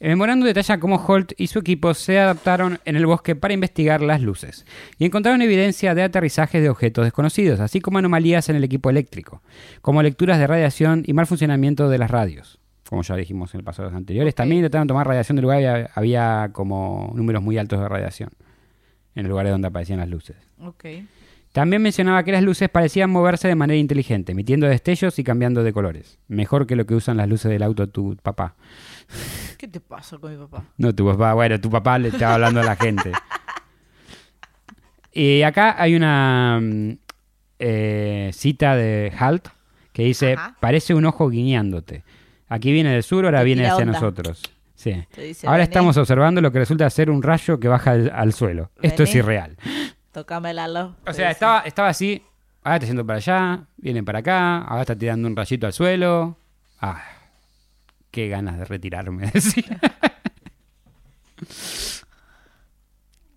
El 0.00 0.08
memorándum 0.08 0.46
detalla 0.46 0.80
cómo 0.80 0.96
Holt 0.96 1.32
y 1.36 1.48
su 1.48 1.58
equipo 1.58 1.92
se 1.92 2.18
adaptaron 2.18 2.78
en 2.86 2.96
el 2.96 3.04
bosque 3.04 3.36
para 3.36 3.52
investigar 3.52 4.00
las 4.00 4.22
luces 4.22 4.64
y 4.96 5.04
encontraron 5.04 5.42
evidencia 5.42 5.94
de 5.94 6.02
aterrizajes 6.02 6.62
de 6.62 6.70
objetos 6.70 7.04
desconocidos, 7.04 7.60
así 7.60 7.82
como 7.82 7.98
anomalías 7.98 8.48
en 8.48 8.56
el 8.56 8.64
equipo 8.64 8.88
eléctrico, 8.88 9.42
como 9.82 10.02
lecturas 10.02 10.38
de 10.38 10.46
radiación 10.46 11.04
y 11.06 11.12
mal 11.12 11.26
funcionamiento 11.26 11.90
de 11.90 11.98
las 11.98 12.10
radios, 12.10 12.58
como 12.88 13.02
ya 13.02 13.14
dijimos 13.14 13.52
en 13.52 13.60
el 13.60 13.64
pasados 13.64 13.92
anteriores. 13.92 14.32
Ok. 14.32 14.36
También 14.38 14.60
intentaron 14.60 14.88
tomar 14.88 15.06
radiación 15.06 15.36
del 15.36 15.42
lugar 15.42 15.60
y 15.60 15.86
había, 15.94 16.48
como 16.54 17.12
números 17.14 17.42
muy 17.42 17.58
altos 17.58 17.78
de 17.78 17.86
radiación 17.86 18.30
en 19.14 19.24
los 19.24 19.28
lugares 19.28 19.52
donde 19.52 19.68
aparecían 19.68 19.98
las 19.98 20.08
luces. 20.08 20.36
Ok. 20.60 20.86
También 21.52 21.82
mencionaba 21.82 22.22
que 22.22 22.30
las 22.30 22.42
luces 22.44 22.68
parecían 22.68 23.10
moverse 23.10 23.48
de 23.48 23.56
manera 23.56 23.76
inteligente, 23.78 24.32
emitiendo 24.32 24.68
destellos 24.68 25.18
y 25.18 25.24
cambiando 25.24 25.64
de 25.64 25.72
colores. 25.72 26.18
Mejor 26.28 26.66
que 26.66 26.76
lo 26.76 26.86
que 26.86 26.94
usan 26.94 27.16
las 27.16 27.28
luces 27.28 27.50
del 27.50 27.62
auto 27.64 27.88
tu 27.88 28.16
papá. 28.22 28.54
¿Qué 29.58 29.66
te 29.66 29.80
pasa 29.80 30.16
con 30.18 30.30
mi 30.30 30.38
papá? 30.38 30.64
No, 30.78 30.94
tu 30.94 31.04
papá, 31.06 31.34
bueno, 31.34 31.60
tu 31.60 31.68
papá 31.68 31.98
le 31.98 32.08
estaba 32.08 32.34
hablando 32.34 32.60
a 32.60 32.64
la 32.64 32.76
gente. 32.76 33.10
Y 35.12 35.42
acá 35.42 35.74
hay 35.76 35.96
una 35.96 36.60
mm, 36.62 36.92
eh, 37.58 38.30
cita 38.32 38.76
de 38.76 39.12
Halt 39.18 39.48
que 39.92 40.04
dice, 40.04 40.34
Ajá. 40.34 40.56
parece 40.60 40.94
un 40.94 41.04
ojo 41.04 41.28
guiñándote. 41.30 42.04
Aquí 42.48 42.72
viene 42.72 42.92
del 42.92 43.02
sur, 43.02 43.24
ahora 43.24 43.42
viene 43.42 43.62
hacia 43.66 43.78
onda. 43.84 43.92
nosotros. 43.92 44.42
Sí. 44.76 44.92
Ahora 45.44 45.58
"Vení, 45.58 45.62
estamos 45.64 45.96
observando 45.96 46.40
lo 46.40 46.52
que 46.52 46.60
resulta 46.60 46.88
ser 46.90 47.10
un 47.10 47.22
rayo 47.22 47.58
que 47.60 47.68
baja 47.68 47.90
al, 47.90 48.10
al 48.14 48.32
suelo. 48.32 48.70
Esto 48.80 49.02
es 49.02 49.14
irreal. 49.14 49.56
Tócame 50.12 50.52
la 50.52 50.68
luz. 50.68 50.92
O 51.06 51.12
sea, 51.12 51.30
estaba, 51.30 51.60
estaba 51.60 51.88
así, 51.88 52.22
ahora 52.62 52.76
está 52.76 52.86
yendo 52.86 53.06
para 53.06 53.16
allá, 53.18 53.64
vienen 53.76 54.04
para 54.04 54.18
acá, 54.20 54.58
ahora 54.58 54.82
está 54.82 54.96
tirando 54.96 55.28
un 55.28 55.36
rayito 55.36 55.66
al 55.66 55.72
suelo. 55.72 56.36
Ah, 56.80 57.02
qué 58.10 58.28
ganas 58.28 58.58
de 58.58 58.64
retirarme, 58.64 59.30
decía. 59.34 59.78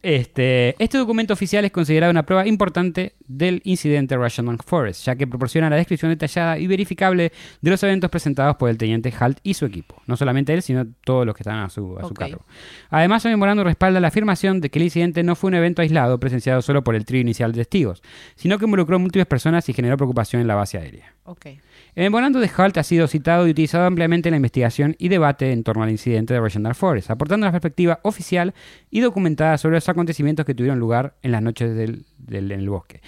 Este, 0.04 0.76
este 0.84 0.98
documento 0.98 1.32
oficial 1.32 1.64
es 1.64 1.72
considerado 1.72 2.12
una 2.12 2.26
prueba 2.26 2.46
importante 2.46 3.14
del 3.26 3.62
incidente 3.64 4.18
Russian 4.18 4.58
Forest, 4.58 5.06
ya 5.06 5.16
que 5.16 5.26
proporciona 5.26 5.70
la 5.70 5.78
descripción 5.78 6.12
detallada 6.12 6.60
y 6.60 6.68
verificable 6.68 7.32
de 7.62 7.72
los 7.72 7.82
eventos 7.84 8.10
presentados 8.10 8.58
por 8.58 8.70
el 8.70 8.78
teniente 8.78 9.14
Halt 9.18 9.40
y 9.44 9.54
su 9.54 9.66
equipo. 9.66 10.02
No 10.06 10.18
solamente 10.18 10.54
él, 10.54 10.62
sino 10.62 10.86
todos 11.06 11.26
los 11.26 11.34
que 11.34 11.44
estaban 11.44 11.62
a 11.64 11.70
su, 11.70 11.98
a 11.98 12.06
su 12.06 12.14
cargo. 12.14 12.44
Además, 12.90 13.24
el 13.24 13.32
memorando 13.32 13.64
respalda 13.64 14.02
la 14.02 14.10
afirmación 14.10 14.60
de 14.60 14.70
que 14.70 14.80
el 14.80 14.84
incidente 14.84 15.24
no 15.24 15.38
fue 15.38 15.48
un 15.48 15.54
evento 15.54 15.82
aislado 15.82 16.20
presenciado 16.20 16.62
solo 16.62 16.84
por 16.84 16.96
el 16.96 17.06
trío 17.06 17.22
inicial 17.22 17.54
de 17.54 17.60
testigos, 17.60 18.04
sino 18.36 18.60
que 18.60 18.66
involucró 18.66 18.98
a 18.98 19.00
múltiples 19.00 19.26
personas 19.26 19.70
y 19.70 19.74
generó 19.74 19.96
preocupación 19.96 20.42
en 20.42 20.50
la 20.50 20.56
base 20.56 20.78
aérea. 20.78 21.14
Ok. 21.26 21.46
El 21.46 22.04
memorando 22.04 22.40
de 22.40 22.50
Halt 22.56 22.78
ha 22.78 22.84
sido 22.84 23.08
citado 23.08 23.48
y 23.48 23.52
utilizado 23.52 23.86
ampliamente 23.86 24.28
en 24.30 24.32
la 24.34 24.38
investigación 24.38 24.96
y 25.00 25.08
debate 25.08 25.52
en 25.54 25.64
torno 25.64 25.84
al 25.84 25.90
incidente 25.90 26.34
de 26.34 26.42
Regendar 26.42 26.76
Forest, 26.76 27.12
aportando 27.12 27.46
una 27.46 27.52
perspectiva 27.52 28.00
oficial 28.04 28.54
y 28.92 29.00
documentada 29.00 29.58
sobre 29.58 29.76
los 29.78 29.88
acontecimientos 29.88 30.46
que 30.46 30.54
tuvieron 30.54 30.80
lugar 30.80 31.16
en 31.22 31.32
las 31.32 31.42
noches 31.42 31.76
del, 31.76 32.06
del- 32.18 32.52
en 32.52 32.60
el 32.60 32.70
bosque. 32.70 33.00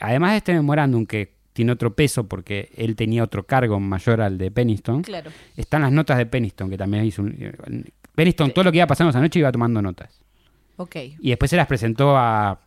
Además 0.00 0.32
de 0.32 0.36
este 0.38 0.52
memorándum 0.54 1.06
que 1.06 1.34
tiene 1.54 1.72
otro 1.72 1.94
peso 1.94 2.26
porque 2.28 2.70
él 2.76 2.94
tenía 2.96 3.22
otro 3.22 3.44
cargo 3.44 3.78
mayor 3.80 4.20
al 4.20 4.36
de 4.38 4.50
Peniston, 4.50 5.02
Claro. 5.02 5.30
están 5.56 5.82
las 5.82 5.92
notas 5.92 6.18
de 6.18 6.26
Peniston, 6.26 6.68
que 6.68 6.76
también 6.78 7.04
hizo 7.04 7.22
un... 7.22 7.86
Peniston, 8.14 8.50
todo 8.52 8.64
lo 8.64 8.72
que 8.72 8.78
iba 8.78 8.86
pasando 8.86 9.10
esa 9.10 9.20
noche 9.20 9.38
iba 9.38 9.50
tomando 9.52 9.80
notas. 9.80 10.20
Ok. 10.76 10.96
Y 11.20 11.30
después 11.30 11.50
se 11.50 11.56
las 11.56 11.66
presentó 11.66 12.16
a, 12.16 12.60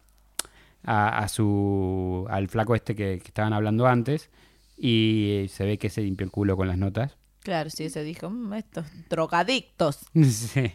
a, 0.84 1.18
a 1.20 1.28
su 1.28 2.26
al 2.30 2.48
flaco 2.48 2.74
este 2.76 2.96
que, 2.96 3.20
que 3.20 3.28
estaban 3.28 3.54
hablando 3.54 3.86
antes 3.88 4.30
y 4.78 5.46
se 5.50 5.66
ve 5.66 5.78
que 5.78 5.90
se 5.90 6.02
limpió 6.02 6.26
el 6.26 6.32
culo 6.32 6.58
con 6.58 6.68
las 6.68 6.78
notas. 6.78 7.18
Claro, 7.42 7.70
sí, 7.70 7.90
se 7.90 8.04
dijo, 8.04 8.30
"Mm, 8.30 8.54
estos 8.54 8.86
drogadictos. 9.10 10.00
Sí. 10.24 10.72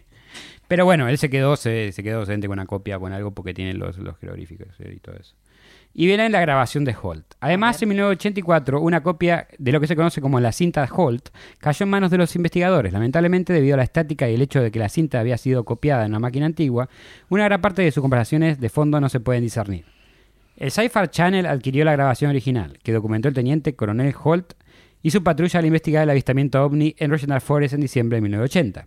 Pero 0.68 0.84
bueno, 0.84 1.08
él 1.08 1.18
se 1.18 1.28
quedó, 1.28 1.56
se, 1.56 1.90
se 1.90 2.04
quedó 2.04 2.20
docente 2.20 2.46
con 2.46 2.58
una 2.58 2.66
copia, 2.66 2.98
con 3.00 3.12
algo 3.12 3.32
porque 3.32 3.52
tiene 3.52 3.74
los, 3.74 3.98
los 3.98 4.16
jeroglíficos 4.18 4.68
y 4.78 5.00
todo 5.00 5.16
eso. 5.16 5.34
y 5.92 6.06
viene 6.06 6.28
la 6.28 6.40
grabación 6.40 6.84
de 6.84 6.94
Holt. 7.02 7.26
Además, 7.40 7.82
en 7.82 7.88
1984, 7.88 8.80
una 8.80 9.02
copia 9.02 9.48
de 9.58 9.72
lo 9.72 9.80
que 9.80 9.88
se 9.88 9.96
conoce 9.96 10.20
como 10.20 10.38
la 10.38 10.52
cinta 10.52 10.88
Holt 10.94 11.30
cayó 11.58 11.82
en 11.82 11.90
manos 11.90 12.12
de 12.12 12.18
los 12.18 12.36
investigadores. 12.36 12.92
Lamentablemente, 12.92 13.52
debido 13.52 13.74
a 13.74 13.78
la 13.78 13.82
estática 13.82 14.30
y 14.30 14.34
el 14.34 14.42
hecho 14.42 14.62
de 14.62 14.70
que 14.70 14.78
la 14.78 14.88
cinta 14.88 15.18
había 15.18 15.36
sido 15.36 15.64
copiada 15.64 16.04
en 16.04 16.12
una 16.12 16.20
máquina 16.20 16.46
antigua, 16.46 16.88
una 17.28 17.44
gran 17.46 17.60
parte 17.60 17.82
de 17.82 17.90
sus 17.90 18.02
comparaciones 18.02 18.60
de 18.60 18.68
fondo 18.68 19.00
no 19.00 19.08
se 19.08 19.18
pueden 19.18 19.42
discernir. 19.42 19.84
El 20.60 20.70
Sci-Fi 20.70 21.08
Channel 21.08 21.46
adquirió 21.46 21.86
la 21.86 21.92
grabación 21.92 22.28
original, 22.28 22.78
que 22.82 22.92
documentó 22.92 23.28
el 23.28 23.34
teniente 23.34 23.74
coronel 23.74 24.14
Holt 24.22 24.52
y 25.02 25.10
su 25.10 25.24
patrulla 25.24 25.58
al 25.58 25.64
investigar 25.64 26.02
el 26.02 26.10
avistamiento 26.10 26.62
ovni 26.62 26.94
en 26.98 27.10
Regional 27.10 27.40
Forest 27.40 27.72
en 27.72 27.80
diciembre 27.80 28.16
de 28.16 28.20
1980. 28.20 28.86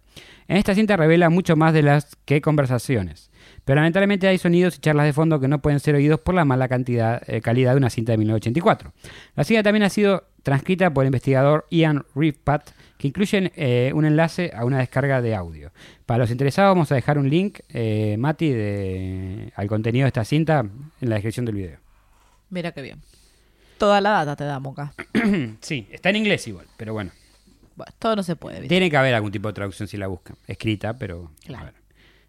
En 0.50 0.58
esta 0.58 0.76
cinta 0.76 0.96
revela 0.98 1.32
mucho 1.32 1.56
más 1.56 1.74
de 1.74 1.82
las 1.82 2.16
que 2.26 2.42
conversaciones. 2.42 3.32
Pero 3.66 3.78
lamentablemente 3.78 4.28
hay 4.28 4.38
sonidos 4.38 4.78
y 4.78 4.82
charlas 4.82 5.08
de 5.08 5.14
fondo 5.14 5.40
que 5.40 5.48
no 5.48 5.64
pueden 5.64 5.80
ser 5.80 5.96
oídos 5.96 6.20
por 6.20 6.36
la 6.36 6.46
mala 6.46 6.70
eh, 6.70 7.42
calidad 7.42 7.72
de 7.72 7.78
una 7.78 7.90
cinta 7.90 8.12
de 8.12 8.20
1984. 8.20 8.94
La 9.36 9.44
cinta 9.44 9.64
también 9.64 9.82
ha 9.82 9.90
sido 9.90 10.28
transcrita 10.44 10.94
por 10.94 11.06
el 11.06 11.08
investigador 11.08 11.66
Ian 11.72 12.06
Rifpat, 12.14 12.70
que 13.04 13.10
incluye 13.10 13.52
eh, 13.58 13.92
un 13.94 14.06
enlace 14.06 14.54
a 14.56 14.64
una 14.64 14.78
descarga 14.78 15.22
de 15.22 15.36
audio. 15.36 15.74
Para 16.06 16.20
los 16.20 16.32
interesados 16.32 16.74
vamos 16.74 16.90
a 16.90 16.96
dejar 16.96 17.18
un 17.18 17.30
link, 17.30 17.60
eh, 17.68 18.16
Mati, 18.18 18.50
de, 18.50 19.52
al 19.58 19.68
contenido 19.68 20.06
de 20.06 20.08
esta 20.08 20.24
cinta 20.24 20.60
en 21.02 21.10
la 21.10 21.16
descripción 21.16 21.46
del 21.46 21.56
video. 21.56 21.80
Mira 22.50 22.72
qué 22.72 22.82
bien. 22.82 23.02
Toda 23.78 24.00
la 24.00 24.12
data 24.12 24.38
te 24.38 24.46
damos 24.46 24.80
acá. 24.80 24.94
sí, 25.60 25.86
está 25.92 26.12
en 26.12 26.16
inglés 26.16 26.48
igual, 26.48 26.66
pero 26.78 26.94
bueno. 26.94 27.12
Bueno, 27.76 27.92
todo 28.00 28.16
no 28.16 28.24
se 28.24 28.38
puede. 28.38 28.62
¿viste? 28.62 28.70
Tiene 28.70 28.90
que 28.90 28.96
haber 28.96 29.14
algún 29.16 29.34
tipo 29.34 29.50
de 29.50 29.54
traducción 29.54 29.90
si 29.90 29.98
la 29.98 30.08
buscan. 30.08 30.38
Escrita, 30.48 30.98
pero... 30.98 31.30
Claro. 31.44 31.62
a 31.64 31.66
ver. 31.66 31.74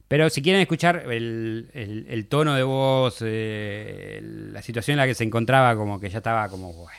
Pero 0.08 0.28
si 0.28 0.42
quieren 0.42 0.60
escuchar 0.60 1.04
el, 1.12 1.70
el- 1.72 2.06
el 2.08 2.26
tono 2.26 2.54
de 2.56 2.64
voz, 2.64 3.18
eh, 3.20 4.18
la 4.24 4.60
situación 4.60 4.94
en 4.94 4.98
la 4.98 5.06
que 5.06 5.14
se 5.14 5.22
encontraba, 5.22 5.76
como 5.76 6.00
que 6.00 6.10
ya 6.10 6.18
estaba 6.18 6.48
como... 6.48 6.72
"Bueno, 6.72 6.98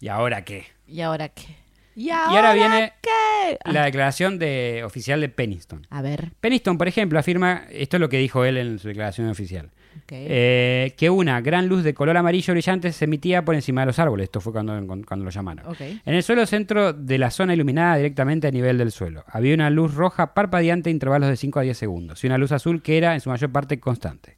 ¿Y 0.00 0.08
ahora 0.08 0.44
qué? 0.44 0.64
¿Y 0.88 1.00
ahora 1.00 1.28
qué? 1.28 1.62
¿Y 1.96 2.10
ahora, 2.10 2.32
Y 2.32 2.36
ahora 2.36 2.54
viene 2.54 2.92
qué? 3.00 3.58
Ah, 3.64 3.72
la 3.72 3.84
declaración 3.84 4.38
de, 4.38 4.82
oficial 4.84 5.20
de 5.20 5.28
Peniston. 5.28 5.86
A 5.90 6.02
ver. 6.02 6.30
Peniston, 6.40 6.78
por 6.78 6.88
ejemplo, 6.88 7.18
afirma, 7.18 7.64
esto 7.70 7.96
es 7.96 8.00
lo 8.00 8.08
que 8.08 8.18
dijo 8.18 8.44
él 8.44 8.56
en 8.56 8.78
su 8.78 8.88
declaración 8.88 9.28
oficial, 9.28 9.70
eh, 10.10 10.94
que 10.96 11.10
una 11.10 11.40
gran 11.40 11.68
luz 11.68 11.84
de 11.84 11.94
color 11.94 12.16
amarillo 12.16 12.52
brillante 12.52 12.92
se 12.92 13.04
emitía 13.04 13.44
por 13.44 13.54
encima 13.54 13.82
de 13.82 13.86
los 13.86 13.98
árboles. 13.98 14.24
Esto 14.24 14.40
fue 14.40 14.52
cuando, 14.52 14.74
cuando 15.06 15.24
lo 15.24 15.30
llamaron. 15.30 15.66
ok. 15.66 15.80
En 15.80 16.14
el 16.14 16.22
suelo 16.22 16.46
centro 16.46 16.92
de 16.92 17.18
la 17.18 17.30
zona 17.30 17.54
iluminada 17.54 17.96
directamente 17.96 18.48
a 18.48 18.50
nivel 18.50 18.78
del 18.78 18.90
suelo. 18.90 19.24
Había 19.28 19.54
una 19.54 19.70
luz 19.70 19.94
roja 19.94 20.34
parpadeante 20.34 20.90
a 20.90 20.92
intervalos 20.92 21.28
de 21.28 21.36
5 21.36 21.58
a 21.58 21.62
10 21.62 21.76
segundos 21.76 22.24
y 22.24 22.26
una 22.26 22.38
luz 22.38 22.52
azul 22.52 22.82
que 22.82 22.98
era 22.98 23.14
en 23.14 23.20
su 23.20 23.30
mayor 23.30 23.52
parte 23.52 23.78
constante. 23.78 24.36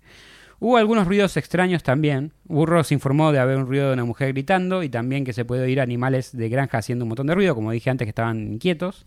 Hubo 0.59 0.79
algunos 0.79 1.07
ruidos 1.07 1.37
extraños 1.37 1.83
también. 1.83 2.33
Burroughs 2.45 2.91
informó 2.93 3.31
de 3.31 3.39
haber 3.39 3.59
un 3.59 3.67
ruido 3.67 3.89
de 3.89 3.93
una 3.93 4.05
mujer 4.05 4.33
gritando 4.33 4.83
y 4.83 4.89
también 4.89 5.25
que 5.25 5.33
se 5.33 5.45
puede 5.45 5.63
oír 5.63 5.81
animales 5.81 6.35
de 6.37 6.49
granja 6.49 6.79
haciendo 6.79 7.05
un 7.05 7.11
montón 7.11 7.27
de 7.27 7.35
ruido, 7.35 7.55
como 7.55 7.73
dije 7.73 7.91
antes 7.91 8.07
que 8.07 8.11
estaban 8.11 8.55
inquietos. 8.55 9.07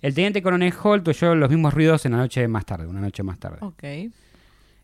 El 0.00 0.14
teniente 0.14 0.42
coronel 0.42 0.72
Holt 0.82 1.08
oyó 1.08 1.34
los 1.34 1.50
mismos 1.50 1.74
ruidos 1.74 2.04
en 2.06 2.12
la 2.12 2.18
noche 2.18 2.46
más 2.46 2.66
tarde, 2.66 2.86
una 2.86 3.00
noche 3.00 3.22
más 3.22 3.38
tarde. 3.38 3.56
Ok. 3.60 3.82
Eh, 3.82 4.10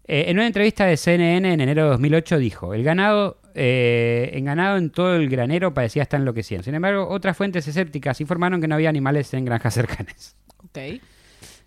en 0.07 0.37
una 0.39 0.47
entrevista 0.47 0.87
de 0.87 0.97
CNN 0.97 1.53
en 1.53 1.61
enero 1.61 1.85
de 1.85 1.91
2008 1.91 2.39
dijo, 2.39 2.75
el 2.75 2.83
ganado, 2.83 3.39
eh, 3.55 4.31
en 4.33 4.45
ganado 4.47 4.77
en 4.77 4.91
todo 4.91 5.15
el 5.15 5.29
granero 5.29 5.73
parecía 5.73 6.03
estar 6.03 6.19
enloqueciendo. 6.19 6.65
Sin 6.65 6.75
embargo, 6.75 7.07
otras 7.09 7.37
fuentes 7.37 7.69
escépticas 7.69 8.21
informaron 8.21 8.61
que 8.61 8.67
no 8.67 8.75
había 8.75 8.89
animales 8.89 9.33
en 9.35 9.45
granjas 9.45 9.75
cercanas. 9.75 10.37
Ok. 10.57 10.79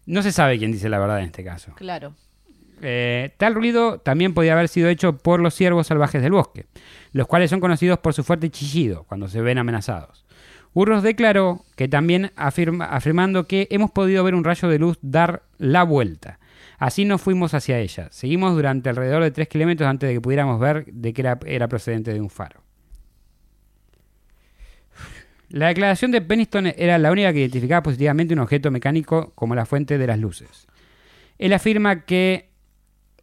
No 0.05 0.21
se 0.21 0.33
sabe 0.33 0.57
quién 0.57 0.71
dice 0.71 0.89
la 0.89 0.99
verdad 0.99 1.19
en 1.19 1.25
este 1.25 1.43
caso. 1.43 1.73
Claro. 1.75 2.15
Eh, 2.81 3.33
tal 3.37 3.55
ruido 3.55 3.99
también 3.99 4.33
podía 4.33 4.53
haber 4.53 4.67
sido 4.67 4.89
hecho 4.89 5.17
por 5.17 5.39
los 5.39 5.53
ciervos 5.53 5.87
salvajes 5.87 6.21
del 6.21 6.31
bosque, 6.33 6.65
los 7.11 7.27
cuales 7.27 7.49
son 7.49 7.59
conocidos 7.59 7.99
por 7.99 8.13
su 8.13 8.23
fuerte 8.23 8.49
chillido 8.49 9.03
cuando 9.03 9.27
se 9.27 9.41
ven 9.41 9.57
amenazados. 9.57 10.25
Burroughs 10.73 11.03
declaró 11.03 11.63
que 11.75 11.87
también 11.87 12.31
afirma- 12.35 12.87
afirmando 12.89 13.47
que 13.47 13.67
hemos 13.69 13.91
podido 13.91 14.23
ver 14.23 14.33
un 14.35 14.43
rayo 14.43 14.67
de 14.67 14.79
luz 14.79 14.97
dar 15.01 15.43
la 15.57 15.83
vuelta. 15.83 16.39
Así 16.79 17.05
nos 17.05 17.21
fuimos 17.21 17.53
hacia 17.53 17.77
ella. 17.79 18.07
Seguimos 18.11 18.55
durante 18.55 18.89
alrededor 18.89 19.23
de 19.23 19.31
3 19.31 19.47
kilómetros 19.47 19.87
antes 19.87 20.09
de 20.09 20.15
que 20.15 20.21
pudiéramos 20.21 20.59
ver 20.59 20.85
de 20.87 21.13
que 21.13 21.21
era, 21.21 21.39
era 21.45 21.67
procedente 21.67 22.11
de 22.11 22.19
un 22.19 22.29
faro. 22.29 22.61
La 25.49 25.67
declaración 25.67 26.09
de 26.11 26.21
Peniston 26.21 26.67
era 26.75 26.97
la 26.97 27.11
única 27.11 27.31
que 27.31 27.39
identificaba 27.41 27.83
positivamente 27.83 28.33
un 28.33 28.39
objeto 28.39 28.71
mecánico 28.71 29.31
como 29.35 29.53
la 29.53 29.65
fuente 29.67 29.97
de 29.99 30.07
las 30.07 30.17
luces. 30.19 30.67
Él 31.37 31.53
afirma 31.53 32.05
que 32.05 32.49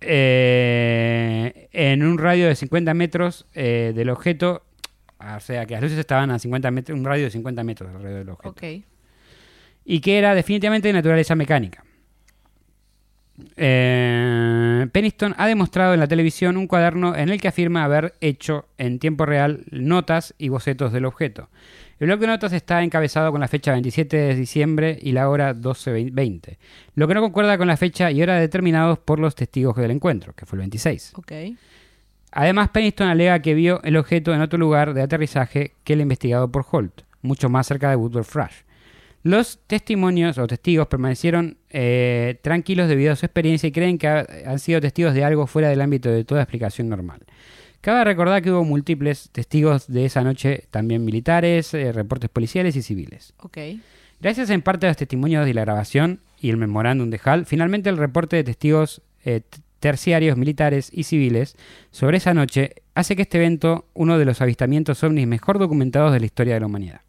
eh, 0.00 1.68
en 1.72 2.02
un 2.04 2.18
radio 2.18 2.46
de 2.48 2.54
50 2.54 2.94
metros 2.94 3.46
eh, 3.54 3.92
del 3.94 4.10
objeto, 4.10 4.62
o 5.18 5.40
sea 5.40 5.66
que 5.66 5.74
las 5.74 5.82
luces 5.82 5.98
estaban 5.98 6.30
a 6.30 6.38
50 6.38 6.70
metros, 6.70 6.98
un 6.98 7.04
radio 7.04 7.24
de 7.24 7.30
50 7.30 7.64
metros 7.64 7.90
alrededor 7.94 8.18
del 8.20 8.28
objeto, 8.30 8.50
Ok. 8.50 8.84
y 9.84 10.00
que 10.00 10.18
era 10.18 10.34
definitivamente 10.34 10.88
de 10.88 10.94
naturaleza 10.94 11.34
mecánica. 11.34 11.84
Eh, 13.56 14.86
Peniston 14.92 15.34
ha 15.38 15.46
demostrado 15.46 15.94
en 15.94 16.00
la 16.00 16.06
televisión 16.08 16.56
un 16.56 16.66
cuaderno 16.66 17.16
en 17.16 17.28
el 17.30 17.40
que 17.40 17.48
afirma 17.48 17.84
haber 17.84 18.14
hecho 18.20 18.66
en 18.78 18.98
tiempo 18.98 19.24
real 19.26 19.64
notas 19.70 20.34
y 20.38 20.48
bocetos 20.48 20.92
del 20.92 21.06
objeto. 21.06 21.48
El 22.00 22.06
bloque 22.06 22.22
de 22.22 22.26
notas 22.28 22.52
está 22.54 22.82
encabezado 22.82 23.30
con 23.30 23.40
la 23.40 23.46
fecha 23.48 23.72
27 23.72 24.16
de 24.16 24.34
diciembre 24.34 24.98
y 25.00 25.12
la 25.12 25.28
hora 25.28 25.54
12.20, 25.54 26.56
lo 26.94 27.06
que 27.06 27.14
no 27.14 27.20
concuerda 27.20 27.58
con 27.58 27.68
la 27.68 27.76
fecha 27.76 28.10
y 28.10 28.22
hora 28.22 28.36
determinados 28.40 28.98
por 28.98 29.18
los 29.18 29.34
testigos 29.34 29.76
del 29.76 29.90
encuentro, 29.92 30.32
que 30.34 30.46
fue 30.46 30.56
el 30.56 30.60
26. 30.60 31.12
Ok. 31.16 31.32
Además, 32.32 32.70
Peniston 32.70 33.08
alega 33.08 33.40
que 33.42 33.54
vio 33.54 33.82
el 33.82 33.96
objeto 33.96 34.32
en 34.32 34.40
otro 34.40 34.58
lugar 34.58 34.94
de 34.94 35.02
aterrizaje 35.02 35.72
que 35.84 35.92
el 35.92 36.00
investigado 36.00 36.50
por 36.50 36.64
Holt, 36.70 37.02
mucho 37.22 37.48
más 37.50 37.66
cerca 37.66 37.90
de 37.90 37.96
Woodward 37.96 38.24
Flash. 38.24 38.54
Los 39.22 39.58
testimonios 39.66 40.38
o 40.38 40.46
testigos 40.46 40.86
permanecieron 40.86 41.58
eh, 41.68 42.38
tranquilos 42.40 42.88
debido 42.88 43.12
a 43.12 43.16
su 43.16 43.26
experiencia 43.26 43.66
y 43.66 43.72
creen 43.72 43.98
que 43.98 44.08
ha- 44.08 44.26
han 44.46 44.58
sido 44.58 44.80
testigos 44.80 45.12
de 45.12 45.24
algo 45.24 45.46
fuera 45.46 45.68
del 45.68 45.82
ámbito 45.82 46.08
de 46.08 46.24
toda 46.24 46.40
explicación 46.42 46.88
normal. 46.88 47.20
Cabe 47.80 48.04
recordar 48.04 48.42
que 48.42 48.50
hubo 48.50 48.64
múltiples 48.64 49.30
testigos 49.30 49.86
de 49.86 50.04
esa 50.04 50.22
noche, 50.22 50.64
también 50.70 51.04
militares, 51.04 51.72
eh, 51.72 51.92
reportes 51.92 52.28
policiales 52.28 52.76
y 52.76 52.82
civiles. 52.82 53.32
Gracias 54.20 54.50
en 54.50 54.60
parte 54.60 54.86
a 54.86 54.90
los 54.90 54.98
testimonios 54.98 55.46
de 55.46 55.54
la 55.54 55.62
grabación 55.62 56.20
y 56.38 56.50
el 56.50 56.58
memorándum 56.58 57.08
de 57.08 57.20
Hall, 57.24 57.46
finalmente 57.46 57.88
el 57.88 57.96
reporte 57.96 58.36
de 58.36 58.44
testigos 58.44 59.00
eh, 59.24 59.40
terciarios 59.80 60.36
militares 60.36 60.90
y 60.92 61.04
civiles 61.04 61.56
sobre 61.90 62.18
esa 62.18 62.34
noche 62.34 62.74
hace 62.94 63.16
que 63.16 63.22
este 63.22 63.38
evento 63.38 63.86
uno 63.94 64.18
de 64.18 64.26
los 64.26 64.42
avistamientos 64.42 65.02
ovnis 65.02 65.26
mejor 65.26 65.58
documentados 65.58 66.12
de 66.12 66.20
la 66.20 66.26
historia 66.26 66.54
de 66.54 66.60
la 66.60 66.66
humanidad. 66.66 67.00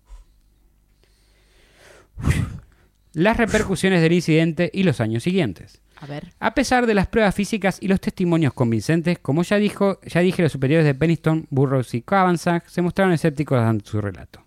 Las 3.13 3.35
repercusiones 3.35 4.01
del 4.01 4.13
incidente 4.13 4.71
y 4.73 4.83
los 4.83 5.01
años 5.01 5.23
siguientes. 5.23 5.81
A 6.01 6.05
ver. 6.07 6.33
A 6.39 6.53
pesar 6.53 6.85
de 6.85 6.93
las 6.93 7.07
pruebas 7.07 7.33
físicas 7.35 7.77
y 7.79 7.87
los 7.87 8.01
testimonios 8.01 8.53
convincentes, 8.53 9.19
como 9.19 9.43
ya 9.43 9.57
dijo, 9.57 9.99
ya 10.01 10.21
dije, 10.21 10.41
los 10.41 10.51
superiores 10.51 10.85
de 10.85 10.95
Peniston, 10.95 11.47
Burroughs 11.49 11.93
y 11.93 12.01
Cavanzag 12.01 12.67
se 12.69 12.81
mostraron 12.81 13.13
escépticos 13.13 13.59
ante 13.59 13.89
su 13.89 14.01
relato. 14.01 14.43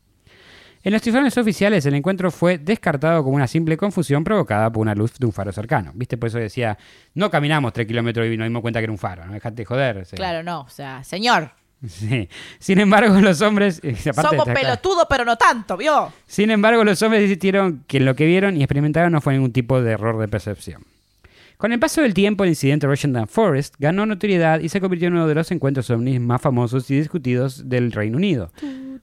En 0.85 0.93
los 0.93 1.07
informes 1.07 1.39
oficiales, 1.39 1.87
el 1.87 1.95
encuentro 1.95 2.31
fue 2.31 2.59
descartado 2.59 3.25
como 3.25 3.37
una 3.37 3.47
simple 3.47 3.75
confusión 3.79 4.23
provocada 4.23 4.71
por 4.71 4.83
una 4.83 4.95
luz 4.95 5.15
de 5.19 5.25
un 5.25 5.33
faro 5.33 5.51
cercano. 5.51 5.93
¿Viste? 5.95 6.19
Por 6.19 6.29
eso 6.29 6.39
decía, 6.39 6.77
no 7.15 7.31
caminamos 7.31 7.73
tres 7.73 7.87
kilómetros 7.87 8.27
y 8.27 8.37
nos 8.37 8.45
dimos 8.47 8.61
cuenta 8.61 8.81
que 8.81 8.85
era 8.85 8.93
un 8.93 8.99
faro. 8.99 9.25
No 9.25 9.33
dejate 9.33 9.57
de 9.57 9.65
joder. 9.65 10.05
Sí. 10.05 10.17
Claro, 10.17 10.43
no. 10.43 10.61
O 10.61 10.69
sea, 10.69 11.03
señor. 11.03 11.53
Sí. 11.87 12.31
Sin 12.59 12.81
embargo, 12.81 13.21
los 13.21 13.43
hombres. 13.43 13.79
aparte 13.79 14.37
Somos 14.37 14.49
pelotudos, 14.49 15.07
pero 15.09 15.25
no 15.25 15.37
tanto, 15.37 15.77
¿vio? 15.77 16.11
Sin 16.27 16.51
embargo, 16.51 16.83
los 16.83 17.03
hombres 17.03 17.23
insistieron 17.23 17.85
que 17.87 18.01
lo 18.01 18.15
que 18.15 18.25
vieron 18.25 18.57
y 18.57 18.63
experimentaron 18.63 19.13
no 19.13 19.21
fue 19.21 19.35
ningún 19.35 19.53
tipo 19.53 19.83
de 19.83 19.93
error 19.93 20.19
de 20.19 20.27
percepción. 20.27 20.83
Con 21.57 21.73
el 21.73 21.79
paso 21.79 22.03
del 22.03 22.15
tiempo, 22.15 22.45
el 22.45 22.51
incidente 22.51 22.87
Rochendam 22.87 23.27
Forest 23.27 23.77
ganó 23.79 24.07
notoriedad 24.07 24.61
y 24.61 24.69
se 24.69 24.81
convirtió 24.81 25.09
en 25.09 25.15
uno 25.15 25.29
de 25.29 25.35
los 25.35 25.51
encuentros 25.53 25.89
ovnis 25.91 26.21
más 26.21 26.41
famosos 26.43 26.91
y 26.91 26.97
discutidos 26.97 27.69
del 27.69 27.93
Reino 27.93 28.17
Unido. 28.17 28.51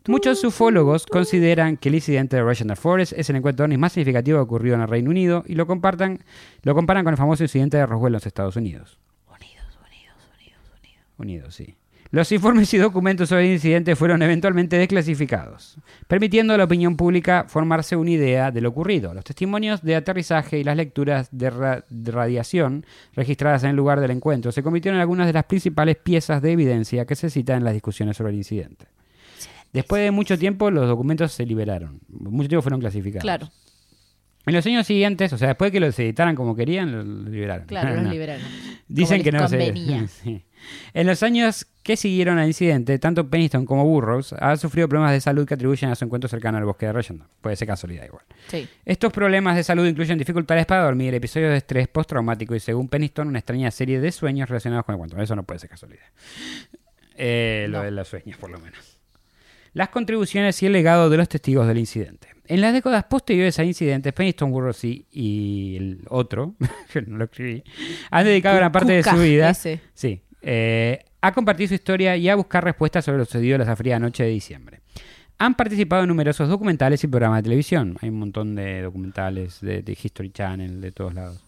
Muchos 0.07 0.43
ufólogos 0.43 1.05
consideran 1.05 1.77
que 1.77 1.89
el 1.89 1.95
incidente 1.95 2.35
de 2.35 2.41
Rochendam 2.41 2.75
Forest 2.75 3.13
es 3.13 3.29
el 3.29 3.37
encuentro 3.37 3.65
ovni 3.65 3.77
más 3.77 3.93
significativo 3.93 4.39
que 4.39 4.43
ocurrió 4.43 4.73
en 4.73 4.81
el 4.81 4.87
Reino 4.87 5.09
Unido 5.09 5.43
y 5.47 5.55
lo, 5.55 5.65
compartan, 5.65 6.19
lo 6.63 6.75
comparan 6.75 7.03
con 7.03 7.13
el 7.13 7.17
famoso 7.17 7.43
incidente 7.43 7.77
de 7.77 7.85
Roswell 7.85 8.09
en 8.09 8.13
los 8.13 8.25
Estados 8.25 8.55
Unidos. 8.55 8.99
Unidos, 9.27 9.79
unidos, 9.87 10.17
unidos, 10.35 10.61
unidos. 10.77 11.05
Unidos, 11.17 11.55
sí. 11.55 11.75
Los 12.12 12.30
informes 12.34 12.74
y 12.74 12.78
documentos 12.78 13.30
sobre 13.30 13.45
el 13.45 13.53
incidente 13.53 13.95
fueron 13.95 14.22
eventualmente 14.22 14.78
desclasificados, 14.78 15.78
permitiendo 16.09 16.53
a 16.53 16.57
la 16.57 16.66
opinión 16.66 16.97
pública 16.97 17.45
formarse 17.47 17.95
una 17.95 18.12
idea 18.12 18.51
de 18.51 18.59
lo 18.59 18.68
ocurrido. 18.68 19.14
Los 19.14 19.24
testimonios 19.24 19.82
de 19.82 19.95
aterrizaje 19.95 20.59
y 20.59 20.66
las 20.66 20.76
lecturas 20.76 21.30
de, 21.32 21.82
de 21.89 22.12
radiación 22.12 22.86
registradas 23.14 23.64
en 23.64 23.70
el 23.70 23.78
lugar 23.78 24.01
del 24.01 24.12
encuentro 24.12 24.51
se 24.51 24.62
convirtieron 24.62 24.97
en 24.97 25.01
algunas 25.01 25.26
de 25.26 25.32
las 25.32 25.45
principales 25.45 25.95
piezas 25.95 26.41
de 26.41 26.51
evidencia 26.51 27.05
que 27.05 27.16
se 27.16 27.30
citan 27.30 27.59
en 27.59 27.64
las 27.64 27.74
discusiones 27.74 28.18
sobre 28.18 28.32
el 28.34 28.39
incidente. 28.39 28.88
Después 29.72 30.03
de 30.03 30.12
mucho 30.12 30.38
tiempo, 30.38 30.70
los 30.70 30.89
documentos 30.89 31.32
se 31.32 31.45
liberaron. 31.45 32.01
Mucho 32.09 32.49
tiempo 32.49 32.62
fueron 32.62 32.82
clasificados. 32.82 33.24
Claro. 33.24 33.49
En 34.45 34.53
los 34.55 34.65
años 34.65 34.87
siguientes, 34.87 35.31
o 35.33 35.37
sea, 35.37 35.49
después 35.49 35.71
de 35.71 35.73
que 35.73 35.79
los 35.85 35.97
editaran 35.99 36.35
como 36.35 36.55
querían, 36.55 36.91
los 36.91 37.05
los 37.05 37.29
liberaron. 37.29 37.67
Claro, 37.67 37.95
los 37.95 38.03
No. 38.05 38.11
liberaron. 38.11 38.41
Dicen 38.87 39.19
Como 39.19 39.23
que 39.23 39.31
les 39.31 39.41
no 39.41 39.47
se. 39.47 39.57
convenía. 39.57 40.07
Sí. 40.23 40.43
En 40.93 41.07
los 41.07 41.23
años 41.23 41.65
que 41.81 41.97
siguieron 41.97 42.37
al 42.37 42.45
incidente, 42.45 42.99
tanto 42.99 43.27
Peniston 43.31 43.65
como 43.65 43.83
Burroughs 43.83 44.33
han 44.33 44.59
sufrido 44.59 44.87
problemas 44.87 45.11
de 45.11 45.19
salud 45.19 45.47
que 45.47 45.55
atribuyen 45.55 45.89
a 45.89 45.95
su 45.95 46.05
encuentro 46.05 46.27
cercano 46.29 46.59
al 46.59 46.65
bosque 46.65 46.85
de 46.85 46.93
Rochendon. 46.93 47.27
Puede 47.41 47.55
ser 47.55 47.67
casualidad 47.67 48.05
igual. 48.05 48.23
Sí. 48.47 48.67
Estos 48.85 49.11
problemas 49.11 49.55
de 49.55 49.63
salud 49.63 49.87
incluyen 49.87 50.19
dificultades 50.19 50.67
para 50.67 50.83
dormir, 50.83 51.15
episodios 51.15 51.49
de 51.49 51.57
estrés 51.57 51.87
postraumático 51.87 52.53
y, 52.53 52.59
según 52.59 52.89
Peniston, 52.89 53.27
una 53.29 53.39
extraña 53.39 53.71
serie 53.71 53.99
de 53.99 54.11
sueños 54.11 54.49
relacionados 54.49 54.85
con 54.85 54.93
el 54.93 54.99
cuento. 54.99 55.19
Eso 55.19 55.35
no 55.35 55.41
puede 55.43 55.59
ser 55.59 55.69
casualidad. 55.69 56.03
Eh, 57.15 57.65
Lo 57.69 57.81
de 57.81 57.89
los 57.91 58.07
sueños, 58.07 58.37
por 58.37 58.51
lo 58.51 58.59
menos. 58.59 58.99
Las 59.74 59.89
contribuciones 59.89 60.61
y 60.61 60.65
el 60.65 60.74
legado 60.74 61.09
de 61.09 61.17
los 61.17 61.30
testigos 61.30 61.67
del 61.67 61.78
incidente. 61.78 62.28
En 62.47 62.59
las 62.59 62.74
décadas 62.74 63.05
posteriores 63.05 63.57
al 63.59 63.67
incidente, 63.67 64.11
Peniston, 64.11 64.51
Burroughs 64.51 64.84
y, 64.84 65.76
el 65.78 65.99
otro, 66.09 66.55
yo 66.93 67.01
no 67.07 67.17
lo 67.17 67.24
escribí, 67.26 67.63
han 68.09 68.26
dedicado 68.26 68.57
gran 68.57 68.72
parte 68.72 68.91
de 68.91 69.03
su 69.03 69.15
vida 69.17 69.49
ese. 69.51 69.80
Sí. 69.93 70.22
eh, 70.41 70.99
a 71.22 71.32
compartir 71.32 71.67
su 71.69 71.76
historia 71.76 72.17
y 72.17 72.28
a 72.28 72.36
buscar 72.36 72.63
respuestas 72.63 73.05
sobre 73.05 73.19
lo 73.19 73.26
sucedido 73.26 73.61
esa 73.61 73.76
fría 73.76 73.99
noche 73.99 74.24
de 74.24 74.30
diciembre. 74.30 74.82
Han 75.38 75.55
participado 75.55 76.01
en 76.03 76.09
numerosos 76.09 76.49
documentales 76.49 77.03
y 77.03 77.07
programas 77.07 77.39
de 77.39 77.43
televisión. 77.43 77.97
Hay 78.01 78.09
un 78.09 78.19
montón 78.19 78.55
de 78.55 78.82
documentales 78.82 79.61
de, 79.61 79.82
de 79.82 79.91
History 80.03 80.32
Channel, 80.32 80.82
de 80.82 80.91
todos 80.91 81.13
lados. 81.13 81.43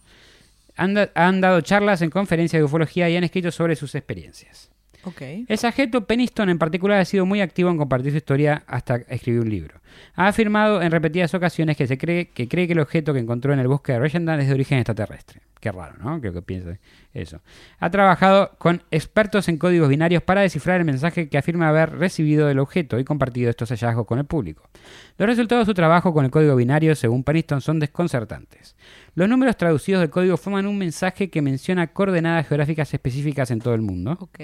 Han, 0.77 0.93
da- 0.93 1.11
han 1.15 1.41
dado 1.41 1.61
charlas 1.61 2.01
en 2.01 2.09
conferencias 2.09 2.59
de 2.59 2.63
ufología 2.63 3.09
y 3.09 3.17
han 3.17 3.23
escrito 3.23 3.51
sobre 3.51 3.75
sus 3.75 3.93
experiencias. 3.95 4.71
Ok. 5.05 5.21
El 5.47 5.57
sargento 5.57 6.05
Peniston 6.05 6.49
en 6.49 6.57
particular 6.57 6.99
ha 6.99 7.05
sido 7.05 7.25
muy 7.25 7.41
activo 7.41 7.69
en 7.69 7.77
compartir 7.77 8.11
su 8.11 8.17
historia 8.17 8.63
hasta 8.67 8.95
escribir 8.95 9.41
un 9.41 9.49
libro. 9.49 9.81
Ha 10.15 10.27
afirmado 10.27 10.81
en 10.81 10.91
repetidas 10.91 11.33
ocasiones 11.33 11.77
que 11.77 11.87
se 11.87 11.97
cree 11.97 12.29
que 12.29 12.47
cree 12.47 12.67
que 12.67 12.73
el 12.73 12.79
objeto 12.79 13.13
que 13.13 13.19
encontró 13.19 13.53
en 13.53 13.59
el 13.59 13.67
bosque 13.67 13.93
de 13.93 13.99
Regendan 13.99 14.39
es 14.39 14.47
de 14.47 14.53
origen 14.53 14.77
extraterrestre. 14.77 15.41
Qué 15.63 15.71
raro, 15.71 15.95
¿no? 15.97 16.19
Creo 16.19 16.33
que 16.33 16.41
piense 16.41 16.81
eso. 17.13 17.39
Ha 17.79 17.89
trabajado 17.89 18.51
con 18.57 18.83
expertos 18.91 19.47
en 19.47 19.57
códigos 19.57 19.87
binarios 19.87 20.21
para 20.21 20.41
descifrar 20.41 20.81
el 20.81 20.85
mensaje 20.85 21.29
que 21.29 21.37
afirma 21.37 21.69
haber 21.69 21.97
recibido 21.97 22.47
del 22.47 22.59
objeto 22.59 22.99
y 22.99 23.05
compartido 23.05 23.49
estos 23.49 23.69
hallazgos 23.69 24.05
con 24.05 24.19
el 24.19 24.25
público. 24.25 24.69
Los 25.17 25.25
resultados 25.25 25.65
de 25.65 25.71
su 25.71 25.73
trabajo 25.73 26.13
con 26.13 26.25
el 26.25 26.31
código 26.31 26.57
binario, 26.57 26.95
según 26.95 27.23
Peniston, 27.23 27.61
son 27.61 27.79
desconcertantes. 27.79 28.75
Los 29.15 29.29
números 29.29 29.57
traducidos 29.57 30.01
del 30.01 30.09
código 30.09 30.37
forman 30.37 30.65
un 30.65 30.77
mensaje 30.77 31.29
que 31.29 31.41
menciona 31.41 31.87
coordenadas 31.87 32.47
geográficas 32.47 32.93
específicas 32.93 33.51
en 33.51 33.59
todo 33.59 33.75
el 33.75 33.81
mundo 33.81 34.17
Ok. 34.19 34.39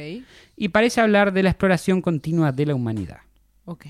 y 0.56 0.70
parece 0.70 1.02
hablar 1.02 1.34
de 1.34 1.42
la 1.44 1.50
exploración 1.50 2.02
continua 2.02 2.52
de 2.52 2.66
la 2.68 2.76
humanidad. 2.76 3.20
Ok. 3.66 3.86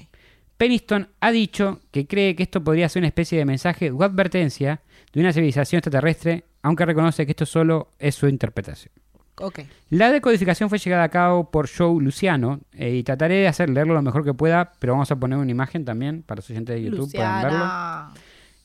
Peniston 0.57 1.07
ha 1.21 1.31
dicho 1.31 1.79
que 1.91 2.05
cree 2.07 2.35
que 2.35 2.43
esto 2.43 2.63
podría 2.63 2.89
ser 2.89 3.01
una 3.01 3.07
especie 3.07 3.37
de 3.37 3.45
mensaje 3.45 3.91
o 3.91 4.03
advertencia 4.03 4.81
de 5.13 5.21
una 5.21 5.31
civilización 5.33 5.79
extraterrestre, 5.79 6.45
aunque 6.61 6.85
reconoce 6.85 7.25
que 7.25 7.31
esto 7.31 7.45
solo 7.45 7.91
es 7.97 8.15
su 8.15 8.27
interpretación. 8.27 8.93
Ok. 9.41 9.59
La 9.89 10.11
decodificación 10.11 10.67
fue 10.69 10.77
llevada 10.79 11.03
a 11.03 11.09
cabo 11.09 11.49
por 11.49 11.69
Joe 11.69 12.01
Luciano 12.03 12.59
eh, 12.73 12.93
y 12.95 13.03
trataré 13.03 13.35
de 13.35 13.47
hacer 13.47 13.69
leerlo 13.69 13.93
lo 13.93 14.01
mejor 14.01 14.25
que 14.25 14.33
pueda, 14.33 14.73
pero 14.79 14.93
vamos 14.93 15.09
a 15.11 15.15
poner 15.17 15.37
una 15.39 15.49
imagen 15.49 15.85
también 15.85 16.23
para 16.23 16.39
los 16.39 16.49
oyentes 16.49 16.75
de 16.75 16.83
YouTube 16.83 17.09
puedan 17.13 17.41
verlo. 17.43 17.57
Luciana. 17.59 18.13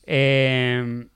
Eh, 0.05 1.07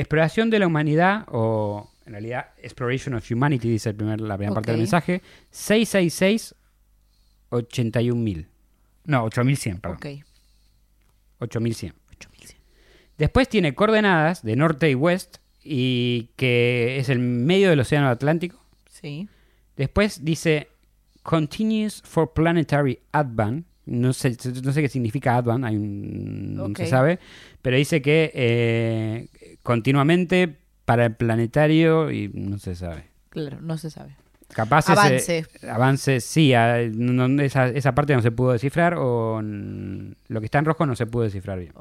exploración 0.00 0.50
de 0.50 0.58
la 0.58 0.66
humanidad, 0.66 1.24
o 1.28 1.90
en 2.06 2.12
realidad 2.12 2.50
Exploration 2.58 3.14
of 3.14 3.30
Humanity, 3.30 3.68
dice 3.68 3.90
el 3.90 3.96
primer, 3.96 4.20
la 4.20 4.36
primera 4.36 4.54
parte 4.54 4.72
del 4.72 4.80
mensaje, 4.80 5.22
666 5.50 6.54
81.000. 7.50 8.46
No, 9.04 9.24
8100, 9.24 9.80
perdón. 9.80 9.96
Ok. 9.96 10.06
8100. 11.40 11.94
8100. 12.10 12.60
Después 13.18 13.48
tiene 13.48 13.74
coordenadas 13.74 14.42
de 14.42 14.56
norte 14.56 14.90
y 14.90 14.94
west, 14.94 15.38
y 15.62 16.30
que 16.36 16.98
es 16.98 17.08
el 17.08 17.18
medio 17.18 17.70
del 17.70 17.80
océano 17.80 18.08
Atlántico. 18.08 18.64
Sí. 18.88 19.28
Después 19.76 20.24
dice 20.24 20.68
Continuous 21.22 22.02
for 22.02 22.32
Planetary 22.32 23.00
Advan. 23.12 23.66
No 23.90 24.12
sé, 24.12 24.36
no 24.62 24.72
sé 24.72 24.82
qué 24.82 24.88
significa 24.88 25.36
Advan, 25.36 25.64
hay 25.64 25.76
un- 25.76 26.54
no 26.54 26.66
se 26.68 26.86
sabe, 26.86 27.18
pero 27.60 27.76
dice 27.76 28.00
que 28.00 28.30
eh, 28.34 29.28
continuamente 29.64 30.56
para 30.84 31.06
el 31.06 31.14
planetario 31.16 32.10
y 32.10 32.28
no 32.32 32.58
se 32.58 32.74
sabe. 32.76 33.04
Claro, 33.30 33.60
no 33.60 33.76
se 33.78 33.90
sabe. 33.90 34.16
Capaz 34.52 34.88
ese- 34.88 34.92
Avance. 34.92 35.44
avance, 35.68 36.20
sí, 36.20 36.54
a- 36.54 36.78
no- 36.92 37.28
no- 37.28 37.42
esa, 37.42 37.68
esa 37.68 37.94
parte 37.94 38.14
no 38.14 38.22
se 38.22 38.30
pudo 38.32 38.52
descifrar 38.52 38.94
o 38.96 39.40
lo 39.42 40.40
que 40.40 40.44
está 40.44 40.58
en 40.60 40.64
rojo 40.64 40.86
no 40.86 40.94
se 40.96 41.06
pudo 41.06 41.24
descifrar 41.24 41.58
bien. 41.58 41.72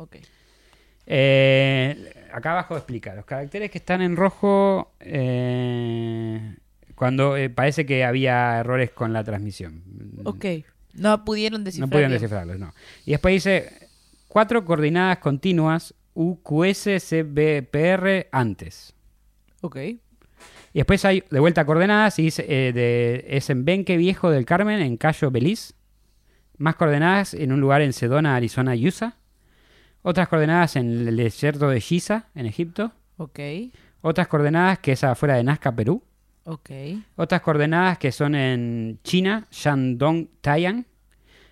Eh, 1.06 2.28
acá 2.32 2.52
abajo 2.52 2.76
explica, 2.78 3.16
los 3.16 3.26
caracteres 3.26 3.72
que 3.72 3.80
están 3.80 4.02
en 4.02 4.16
rojo, 4.16 4.94
eh, 5.00 6.56
cuando 6.96 7.36
eh, 7.38 7.50
parece 7.50 7.86
que 7.86 8.04
había 8.04 8.60
errores 8.60 8.92
con 8.92 9.14
la 9.14 9.24
transmisión. 9.24 9.82
Ok. 10.24 10.46
No 11.00 11.26
pudieron 11.26 11.64
descifrar. 11.64 11.88
No 11.88 11.92
pudieron 11.92 12.12
descifrarlos, 12.12 12.60
no. 12.60 12.74
Y 13.06 13.12
después 13.12 13.34
dice 13.34 13.90
cuatro 14.28 14.64
coordenadas 14.66 15.20
continuas 15.20 15.94
UQS 16.14 16.88
CBPR 17.00 18.28
antes. 18.32 18.94
Ok. 19.62 19.78
Y 20.74 20.80
después 20.80 21.04
hay 21.06 21.24
de 21.30 21.40
vuelta 21.40 21.66
coordenadas 21.66 22.20
y 22.20 22.24
dice, 22.24 22.46
eh, 22.48 22.74
de, 22.74 23.26
es 23.28 23.50
en 23.50 23.66
Benque 23.66 23.98
Viejo 23.98 24.30
del 24.30 24.46
Carmen, 24.46 24.82
en 24.82 24.98
Cayo 24.98 25.32
Beliz. 25.32 25.74
Más 26.58 26.76
coordenadas 26.76 27.34
en 27.34 27.52
un 27.52 27.62
lugar 27.62 27.82
en 27.82 27.94
Sedona, 27.94 28.36
Arizona, 28.36 28.74
USA. 28.74 29.16
Otras 30.02 30.28
coordenadas 30.28 30.76
en 30.76 31.08
el 31.08 31.18
desierto 31.18 31.70
de 31.70 31.82
Giza, 31.82 32.28
en 32.36 32.46
Egipto. 32.46 32.92
Ok. 33.18 33.40
Otras 34.02 34.28
coordenadas 34.28 34.80
que 34.80 34.94
es 34.94 35.04
afuera 35.04 35.36
de 35.36 35.44
Nazca, 35.44 35.74
Perú. 35.76 36.04
Ok. 36.44 36.70
Otras 37.16 37.42
coordenadas 37.42 37.98
que 37.98 38.12
son 38.12 38.36
en 38.36 39.00
China, 39.04 39.48
Shandong, 39.52 40.28
Taiyang. 40.42 40.86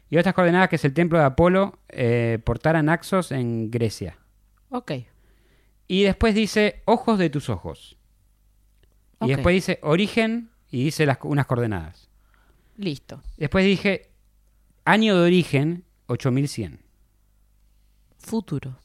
Y 0.10 0.18
otras 0.18 0.34
coordenadas 0.34 0.70
que 0.70 0.78
es 0.78 0.86
el 0.86 0.94
templo 0.94 1.20
de 1.20 1.26
Apolo, 1.26 1.80
eh, 1.90 2.40
por 2.44 2.60
Taranaxos, 2.60 3.32
en 3.32 3.70
Grecia. 3.70 4.18
Ok. 4.70 4.92
Y 5.88 6.04
después 6.04 6.36
dice 6.36 6.82
ojos 6.86 7.20
de 7.20 7.30
tus 7.30 7.50
ojos. 7.50 7.98
Y 9.22 9.30
después 9.30 9.54
dice 9.54 9.80
origen 9.82 10.50
y 10.70 10.84
dice 10.84 11.06
las, 11.06 11.18
unas 11.24 11.46
coordenadas. 11.46 12.10
Listo. 12.78 13.22
Después 13.38 13.66
dije 13.66 14.12
año 14.86 15.18
de 15.18 15.26
origen 15.26 15.84
8100. 16.08 16.80
Futuro. 18.18 18.80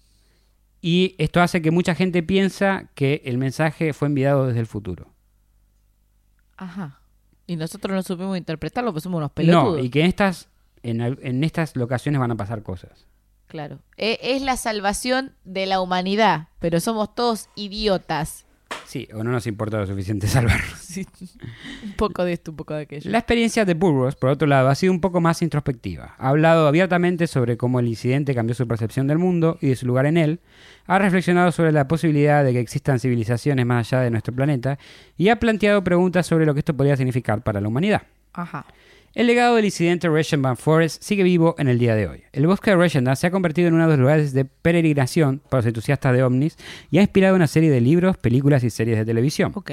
Y 0.81 1.15
esto 1.19 1.41
hace 1.41 1.63
que 1.63 1.71
mucha 1.71 1.95
gente 1.95 2.23
piensa 2.23 2.91
que 2.95 3.23
el 3.25 3.39
mensaje 3.39 3.93
fue 3.93 4.09
enviado 4.09 4.47
desde 4.47 4.61
el 4.61 4.67
futuro. 4.67 5.13
Ajá. 6.57 7.01
Y 7.47 7.57
nosotros 7.57 7.95
no 7.95 8.03
supimos 8.03 8.37
interpretarlo, 8.37 8.93
pues 8.93 9.05
somos 9.05 9.19
unos 9.19 9.33
pelotudos. 9.33 9.77
No, 9.77 9.85
y 9.85 9.91
que 9.91 10.01
en 10.01 10.07
estas, 10.07 10.49
en, 10.83 11.45
estas 11.45 11.77
locaciones 11.77 12.21
van 12.21 12.31
a 12.31 12.37
pasar 12.37 12.63
cosas. 12.63 13.07
Claro. 13.47 13.81
E- 13.97 14.19
es 14.23 14.43
la 14.43 14.57
salvación 14.57 15.33
de 15.45 15.67
la 15.67 15.81
humanidad, 15.81 16.49
pero 16.59 16.81
somos 16.81 17.15
todos 17.15 17.49
idiotas. 17.55 18.47
Sí, 18.87 19.07
o 19.15 19.23
no 19.23 19.31
nos 19.31 19.47
importa 19.47 19.79
lo 19.79 19.87
suficiente 19.87 20.27
salvarlos. 20.29 20.79
Sí. 20.79 21.07
un 21.85 21.93
poco 21.93 22.25
de 22.25 22.33
esto, 22.33 22.51
un 22.51 22.57
poco 22.57 22.75
de 22.75 22.83
aquello. 22.83 23.11
La 23.11 23.19
experiencia 23.19 23.65
de 23.65 23.75
Burroughs, 23.75 24.17
por 24.17 24.31
otro 24.31 24.47
lado, 24.49 24.69
ha 24.69 24.75
sido 24.75 24.93
un 24.93 25.01
poco 25.01 25.21
más 25.21 25.43
introspectiva. 25.43 26.15
Ha 26.19 26.29
hablado 26.31 26.67
abiertamente 26.67 27.27
sobre 27.27 27.57
cómo 27.57 27.81
el 27.81 27.89
incidente 27.89 28.35
cambió 28.35 28.55
su 28.55 28.67
percepción 28.67 29.07
del 29.07 29.19
mundo 29.19 29.59
y 29.61 29.69
de 29.69 29.77
su 29.77 29.87
lugar 29.87 30.07
en 30.07 30.17
él. 30.17 30.41
Ha 30.87 30.99
reflexionado 30.99 31.53
sobre 31.53 31.73
la 31.73 31.87
posibilidad 31.89 32.43
de 32.45 32.53
que 32.53 32.61
existan 32.61 32.99
civilizaciones 32.99 33.67
más 33.67 33.93
allá 33.93 34.03
de 34.03 34.11
nuestro 34.11 34.35
planeta 34.35 34.79
y 35.17 35.29
ha 35.29 35.37
planteado 35.39 35.85
preguntas 35.85 36.27
sobre 36.27 36.47
lo 36.47 36.55
que 36.55 36.61
esto 36.61 36.75
podría 36.77 36.97
significar 36.97 37.43
para 37.43 37.61
la 37.61 37.69
humanidad. 37.69 38.03
Ajá. 38.33 38.65
El 39.15 39.27
legado 39.27 39.57
del 39.57 39.67
incidente 39.67 40.09
Reichenbach 40.09 40.57
Forest 40.57 41.03
sigue 41.03 41.23
vivo 41.23 41.55
en 41.59 41.69
el 41.69 41.79
día 41.79 41.95
de 41.95 42.09
hoy. 42.09 42.23
El 42.33 42.47
bosque 42.47 42.71
de 42.71 42.79
Reichenbach 42.79 43.19
se 43.19 43.27
ha 43.27 43.31
convertido 43.31 43.69
en 43.69 43.75
uno 43.75 43.83
de 43.83 43.91
los 43.91 43.99
lugares 43.99 44.33
de 44.33 44.47
peregrinación 44.47 45.43
para 45.51 45.59
los 45.59 45.67
entusiastas 45.67 46.15
de 46.15 46.23
ovnis 46.23 46.57
y 46.91 46.97
ha 46.97 47.03
inspirado 47.03 47.37
una 47.37 47.47
serie 47.47 47.71
de 47.71 47.83
libros, 47.83 48.17
películas 48.17 48.65
y 48.65 48.71
series 48.71 48.97
de 48.97 49.05
televisión. 49.05 49.53
Ok. 49.55 49.73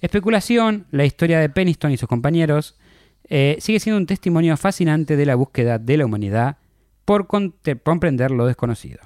Especulación, 0.00 0.86
la 0.90 1.04
historia 1.04 1.38
de 1.38 1.48
Peniston 1.48 1.92
y 1.92 1.98
sus 1.98 2.08
compañeros 2.08 2.74
eh, 3.28 3.58
sigue 3.60 3.78
siendo 3.78 3.96
un 3.96 4.06
testimonio 4.06 4.56
fascinante 4.56 5.14
de 5.14 5.24
la 5.24 5.36
búsqueda 5.36 5.78
de 5.78 5.96
la 5.96 6.06
humanidad 6.06 6.56
por 7.04 7.28
comprender 7.28 8.32
lo 8.32 8.46
desconocido. 8.46 8.98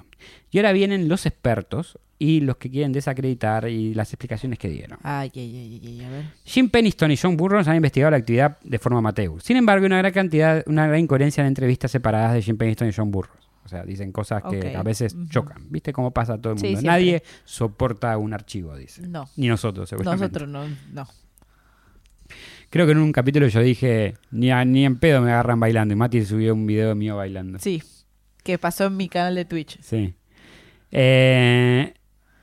Y 0.49 0.57
ahora 0.57 0.71
vienen 0.71 1.09
los 1.09 1.27
expertos 1.27 1.99
y 2.17 2.39
los 2.41 2.57
que 2.57 2.69
quieren 2.69 2.91
desacreditar 2.93 3.67
y 3.67 3.93
las 3.93 4.11
explicaciones 4.13 4.57
que 4.57 4.69
dieron. 4.69 4.99
Ay, 5.03 5.31
ay, 5.35 5.81
ay, 5.83 6.03
a 6.05 6.09
ver. 6.09 6.25
Jim 6.45 6.69
Peniston 6.69 7.11
y 7.11 7.17
John 7.17 7.35
Burroughs 7.35 7.67
han 7.67 7.75
investigado 7.75 8.11
la 8.11 8.17
actividad 8.17 8.57
de 8.63 8.79
forma 8.79 8.99
amateur. 8.99 9.41
Sin 9.41 9.57
embargo, 9.57 9.83
hay 9.83 9.87
una 9.87 9.97
gran 9.97 10.13
cantidad, 10.13 10.63
una 10.67 10.87
gran 10.87 10.99
incoherencia 11.01 11.41
en 11.41 11.47
entrevistas 11.47 11.91
separadas 11.91 12.33
de 12.33 12.41
Jim 12.41 12.57
Peniston 12.57 12.87
y 12.87 12.93
John 12.93 13.11
Burroughs. 13.11 13.43
O 13.65 13.67
sea, 13.67 13.83
dicen 13.83 14.11
cosas 14.11 14.43
que 14.49 14.75
a 14.75 14.83
veces 14.83 15.15
chocan. 15.29 15.65
¿Viste 15.71 15.91
cómo 15.91 16.11
pasa 16.11 16.33
a 16.35 16.37
todo 16.41 16.53
el 16.53 16.59
mundo? 16.61 16.81
Nadie 16.83 17.23
soporta 17.45 18.15
un 18.17 18.31
archivo, 18.33 18.75
dice. 18.77 19.01
No. 19.07 19.27
Ni 19.37 19.47
nosotros, 19.47 19.89
seguramente. 19.89 20.39
Nosotros 20.39 20.49
no. 20.49 20.65
No. 20.93 21.07
Creo 22.69 22.85
que 22.85 22.91
en 22.91 22.99
un 22.99 23.11
capítulo 23.11 23.47
yo 23.47 23.59
dije, 23.61 24.15
ni, 24.31 24.51
a- 24.51 24.63
ni 24.65 24.85
en 24.85 24.97
pedo 24.99 25.21
me 25.21 25.31
agarran 25.31 25.59
bailando. 25.59 25.93
Y 25.93 25.97
Mati 25.97 26.23
subió 26.25 26.53
un 26.53 26.65
video 26.67 26.93
mío 26.95 27.15
bailando. 27.17 27.57
Sí. 27.59 27.81
Que 28.43 28.57
pasó 28.59 28.85
en 28.85 28.97
mi 28.97 29.09
canal 29.09 29.33
de 29.35 29.45
Twitch. 29.45 29.79
Sí. 29.81 30.13
Eh, 30.91 31.93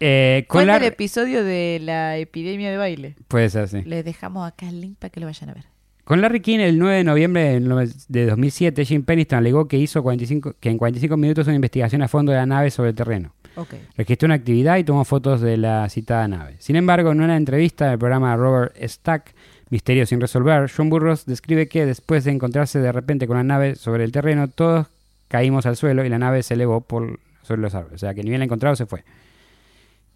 eh, 0.05 0.45
con 0.49 0.59
¿Cuál 0.59 0.67
la... 0.67 0.77
el 0.79 0.85
episodio 0.85 1.45
de 1.45 1.79
la 1.81 2.17
epidemia 2.17 2.71
de 2.71 2.77
baile? 2.77 3.17
Puede 3.29 3.49
ser, 3.51 3.69
sí. 3.69 3.83
Les 3.85 4.05
dejamos 4.05 4.47
acá 4.47 4.69
el 4.69 4.81
link 4.81 4.99
para 4.99 5.11
que 5.11 5.21
lo 5.21 5.27
vayan 5.27 5.51
a 5.51 5.55
ver. 5.55 5.65
Con 6.05 6.21
Larry 6.21 6.41
King, 6.41 6.59
el 6.59 6.79
9 6.79 6.97
de 6.97 7.05
noviembre 7.05 7.61
de 8.09 8.27
2007, 8.27 8.85
Jim 8.85 9.05
Peniston 9.05 9.39
alegó 9.39 9.69
que 9.69 9.79
hizo 9.79 10.03
45, 10.03 10.57
que 10.59 10.69
en 10.69 10.77
45 10.77 11.17
minutos 11.17 11.47
una 11.47 11.55
investigación 11.55 12.03
a 12.03 12.09
fondo 12.09 12.33
de 12.33 12.39
la 12.39 12.47
nave 12.47 12.71
sobre 12.73 12.91
el 12.91 12.97
terreno. 12.97 13.33
Ok. 13.55 13.75
Registró 13.97 14.27
una 14.27 14.35
actividad 14.35 14.79
y 14.79 14.85
tomó 14.85 15.05
fotos 15.05 15.41
de 15.41 15.57
la 15.57 15.89
citada 15.89 16.27
nave. 16.27 16.57
Sin 16.59 16.75
embargo, 16.75 17.13
en 17.13 17.21
una 17.21 17.37
entrevista 17.37 17.89
del 17.89 17.99
programa 17.99 18.37
Robert 18.37 18.75
Stack, 18.83 19.33
Misterio 19.71 20.05
sin 20.05 20.21
resolver, 20.21 20.71
John 20.75 20.91
Burroughs 20.91 21.25
describe 21.25 21.69
que 21.69 21.87
después 21.87 22.25
de 22.25 22.33
encontrarse 22.33 22.81
de 22.81 22.91
repente 22.91 23.29
con 23.29 23.37
la 23.37 23.45
nave 23.45 23.77
sobre 23.77 24.03
el 24.05 24.11
terreno, 24.11 24.49
todos 24.49 24.89
caímos 25.29 25.65
al 25.67 25.77
suelo 25.77 26.05
y 26.05 26.09
la 26.09 26.19
nave 26.19 26.43
se 26.43 26.55
elevó 26.55 26.81
por 26.81 27.21
sobre 27.43 27.61
los 27.61 27.75
árboles. 27.75 27.97
O 27.97 27.99
sea, 27.99 28.15
que 28.15 28.23
ni 28.23 28.31
bien 28.31 28.41
la 28.41 28.45
encontrado 28.45 28.77
se 28.77 28.87
fue. 28.87 29.05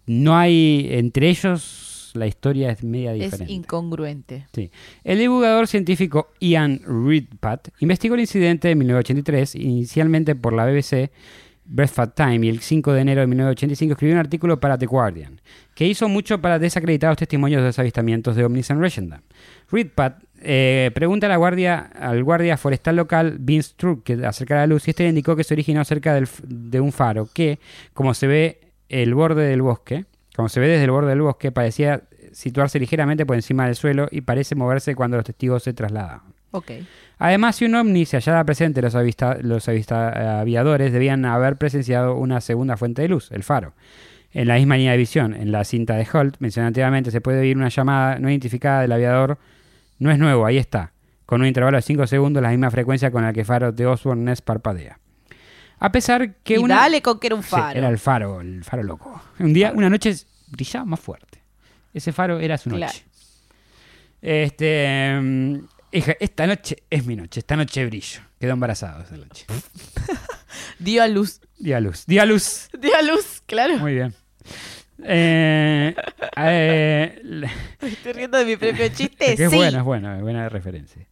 No 0.07 0.35
hay, 0.37 0.87
entre 0.91 1.29
ellos, 1.29 2.11
la 2.15 2.27
historia 2.27 2.71
es 2.71 2.83
media 2.83 3.13
Es 3.13 3.19
diferente. 3.19 3.53
incongruente. 3.53 4.47
Sí. 4.53 4.71
El 5.03 5.19
divulgador 5.19 5.67
científico 5.67 6.29
Ian 6.39 6.81
Redpath 6.85 7.69
investigó 7.79 8.15
el 8.15 8.21
incidente 8.21 8.71
en 8.71 8.77
1983, 8.79 9.55
inicialmente 9.55 10.35
por 10.35 10.53
la 10.53 10.65
BBC 10.65 11.11
Breakfast 11.65 12.15
Time, 12.15 12.45
y 12.45 12.49
el 12.49 12.61
5 12.61 12.93
de 12.93 13.01
enero 13.01 13.21
de 13.21 13.27
1985 13.27 13.91
escribió 13.93 14.15
un 14.15 14.19
artículo 14.19 14.59
para 14.59 14.77
The 14.77 14.85
Guardian, 14.85 15.41
que 15.75 15.85
hizo 15.85 16.07
mucho 16.07 16.41
para 16.41 16.59
desacreditar 16.59 17.09
los 17.11 17.17
testimonios 17.17 17.61
de 17.61 17.67
los 17.67 17.77
avistamientos 17.79 18.37
de 18.37 18.45
ovnis 18.45 18.69
en 18.69 18.79
Rochendam. 18.79 19.21
Redpath 19.69 20.23
eh, 20.39 20.91
pregunta 20.93 21.25
a 21.25 21.29
la 21.29 21.35
guardia, 21.35 21.79
al 21.99 22.23
guardia 22.23 22.55
forestal 22.55 22.95
local 22.95 23.37
Vince 23.39 23.73
Truck 23.75 24.09
acerca 24.23 24.53
de 24.53 24.59
la 24.61 24.67
luz 24.67 24.87
y 24.87 24.91
este 24.91 25.03
le 25.03 25.09
indicó 25.09 25.35
que 25.35 25.43
se 25.43 25.53
originó 25.53 25.83
cerca 25.83 26.13
del 26.13 26.29
de 26.47 26.79
un 26.79 26.91
faro 26.93 27.27
que, 27.33 27.59
como 27.93 28.13
se 28.13 28.27
ve 28.27 28.59
el 28.89 29.13
borde 29.13 29.43
del 29.47 29.61
bosque, 29.61 30.05
como 30.35 30.49
se 30.49 30.59
ve 30.59 30.67
desde 30.67 30.83
el 30.85 30.91
borde 30.91 31.09
del 31.09 31.21
bosque, 31.21 31.51
parecía 31.51 32.03
situarse 32.31 32.79
ligeramente 32.79 33.25
por 33.25 33.35
encima 33.35 33.65
del 33.65 33.75
suelo 33.75 34.07
y 34.11 34.21
parece 34.21 34.53
moverse 34.55 34.95
cuando 34.95 35.17
los 35.17 35.25
testigos 35.25 35.63
se 35.63 35.73
trasladaban. 35.73 36.21
Ok. 36.51 36.71
Además, 37.17 37.55
si 37.55 37.65
un 37.65 37.75
ovni 37.75 38.05
se 38.05 38.17
hallara 38.17 38.43
presente, 38.43 38.81
los, 38.81 38.95
avista- 38.95 39.37
los 39.41 39.67
avista- 39.67 40.39
aviadores 40.39 40.91
debían 40.93 41.25
haber 41.25 41.55
presenciado 41.57 42.15
una 42.15 42.39
segunda 42.41 42.77
fuente 42.77 43.01
de 43.01 43.07
luz, 43.09 43.31
el 43.31 43.43
faro. 43.43 43.73
En 44.31 44.47
la 44.47 44.55
misma 44.55 44.77
línea 44.77 44.91
de 44.91 44.97
visión, 44.97 45.33
en 45.33 45.51
la 45.51 45.63
cinta 45.63 45.95
de 45.95 46.07
Holt, 46.11 46.35
mencionada 46.39 46.67
anteriormente, 46.67 47.11
se 47.11 47.21
puede 47.21 47.39
oír 47.39 47.57
una 47.57 47.69
llamada 47.69 48.19
no 48.19 48.29
identificada 48.29 48.81
del 48.81 48.91
aviador. 48.91 49.37
No 49.99 50.11
es 50.11 50.19
nuevo, 50.19 50.45
ahí 50.45 50.57
está. 50.57 50.91
Con 51.25 51.41
un 51.41 51.47
intervalo 51.47 51.77
de 51.77 51.81
5 51.81 52.05
segundos, 52.07 52.43
la 52.43 52.49
misma 52.49 52.69
frecuencia 52.69 53.09
con 53.09 53.23
la 53.23 53.33
que 53.33 53.39
el 53.41 53.45
faro 53.45 53.71
de 53.71 53.85
Osborne 53.87 54.23
Ness 54.25 54.41
parpadea. 54.41 54.99
A 55.79 55.91
pesar 55.91 56.35
que 56.43 56.55
y 56.55 56.57
una... 56.57 56.75
dale 56.77 57.01
con 57.01 57.19
que 57.19 57.27
era 57.27 57.35
un 57.35 57.43
Sí, 57.43 57.49
faro. 57.49 57.77
era 57.77 57.89
el 57.89 57.99
faro, 57.99 58.41
el 58.41 58.63
faro 58.63 58.83
loco. 58.83 59.21
Un 59.39 59.53
día, 59.53 59.71
una 59.75 59.89
noche 59.89 60.15
brillaba 60.47 60.85
más 60.85 60.99
fuerte. 60.99 61.41
Ese 61.93 62.11
faro 62.11 62.39
era 62.39 62.57
su 62.57 62.69
noche. 62.69 62.79
Claro. 62.79 62.97
Este, 64.21 65.17
mm, 65.21 65.55
hija, 65.91 66.13
esta 66.19 66.47
noche 66.47 66.83
es 66.89 67.05
mi 67.05 67.15
noche, 67.15 67.39
esta 67.39 67.55
noche 67.55 67.85
brillo. 67.85 68.21
Quedó 68.39 68.53
embarazado 68.53 69.03
esa 69.03 69.17
noche. 69.17 69.45
Dio 70.79 71.03
a 71.03 71.07
luz. 71.07 71.41
Día 71.57 71.79
luz, 71.79 72.05
día 72.05 72.25
luz. 72.25 72.69
Dio 72.79 72.95
a 72.95 73.01
luz, 73.01 73.41
claro. 73.45 73.77
Muy 73.77 73.93
bien. 73.93 74.13
Eh, 75.03 75.95
eh, 76.37 77.21
Estoy 77.81 78.13
riendo 78.13 78.37
de 78.37 78.45
mi 78.45 78.57
propio 78.57 78.87
chiste. 78.89 79.35
que 79.35 79.43
es 79.43 79.49
sí. 79.51 79.55
buena, 79.55 79.79
es 79.79 79.83
buena, 79.83 80.15
es 80.17 80.21
buena 80.21 80.49
referencia. 80.49 81.05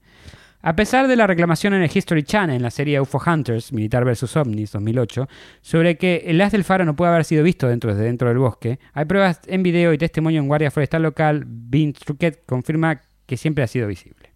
A 0.67 0.75
pesar 0.75 1.07
de 1.07 1.15
la 1.15 1.27
reclamación 1.27 1.75
en 1.75 1.83
el 1.83 1.95
History 1.95 2.23
Channel 2.23 2.55
en 2.55 2.63
la 2.63 2.71
serie 2.71 2.99
UFO 2.99 3.21
Hunters, 3.23 3.71
Militar 3.71 4.03
vs. 4.03 4.35
OVNIs 4.35 4.71
2008, 4.71 5.29
sobre 5.61 5.95
que 5.95 6.23
el 6.25 6.41
haz 6.41 6.53
del 6.53 6.63
faro 6.63 6.85
no 6.85 6.95
puede 6.95 7.11
haber 7.11 7.23
sido 7.23 7.43
visto 7.43 7.67
dentro 7.67 7.93
desde 7.93 8.05
dentro 8.05 8.29
del 8.29 8.39
bosque, 8.39 8.79
hay 8.93 9.05
pruebas 9.05 9.41
en 9.45 9.61
video 9.61 9.93
y 9.93 9.99
testimonio 9.99 10.41
en 10.41 10.47
guardia 10.47 10.71
forestal 10.71 11.03
local. 11.03 11.43
Vince 11.45 12.03
Truquet 12.03 12.47
confirma 12.47 12.99
que 13.27 13.37
siempre 13.37 13.63
ha 13.63 13.67
sido 13.67 13.87
visible. 13.87 14.31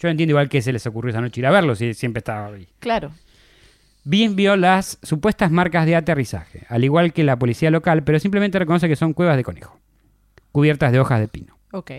Yo 0.00 0.08
entiendo 0.08 0.32
igual 0.32 0.48
que 0.48 0.62
se 0.62 0.72
les 0.72 0.84
ocurrió 0.88 1.10
esa 1.10 1.20
noche 1.20 1.40
ir 1.40 1.46
a 1.46 1.52
verlo 1.52 1.76
si 1.76 1.94
siempre 1.94 2.18
estaba 2.18 2.48
ahí. 2.48 2.66
Claro. 2.80 3.12
Vince 4.02 4.34
vio 4.34 4.56
las 4.56 4.98
supuestas 5.04 5.52
marcas 5.52 5.86
de 5.86 5.94
aterrizaje, 5.94 6.66
al 6.68 6.82
igual 6.82 7.12
que 7.12 7.22
la 7.22 7.38
policía 7.38 7.70
local, 7.70 8.02
pero 8.02 8.18
simplemente 8.18 8.58
reconoce 8.58 8.88
que 8.88 8.96
son 8.96 9.12
cuevas 9.12 9.36
de 9.36 9.44
conejo, 9.44 9.78
cubiertas 10.50 10.90
de 10.90 10.98
hojas 10.98 11.20
de 11.20 11.28
pino. 11.28 11.56
Ok. 11.70 11.92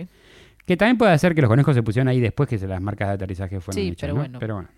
Que 0.66 0.78
también 0.78 0.98
puede 0.98 1.18
ser 1.18 1.34
que 1.36 1.42
los 1.42 1.50
conejos 1.50 1.76
se 1.76 1.84
pusieron 1.84 2.08
ahí 2.08 2.20
después 2.20 2.48
que 2.48 2.58
se- 2.58 2.68
las 2.68 2.82
marcas 2.82 3.10
de 3.10 3.14
aterrizaje 3.16 3.60
fueron 3.60 3.82
Sí, 3.82 3.88
hechas, 3.90 4.02
pero 4.02 4.14
¿no? 4.14 4.20
bueno. 4.20 4.40
Pero 4.40 4.56
bueno. 4.56 4.70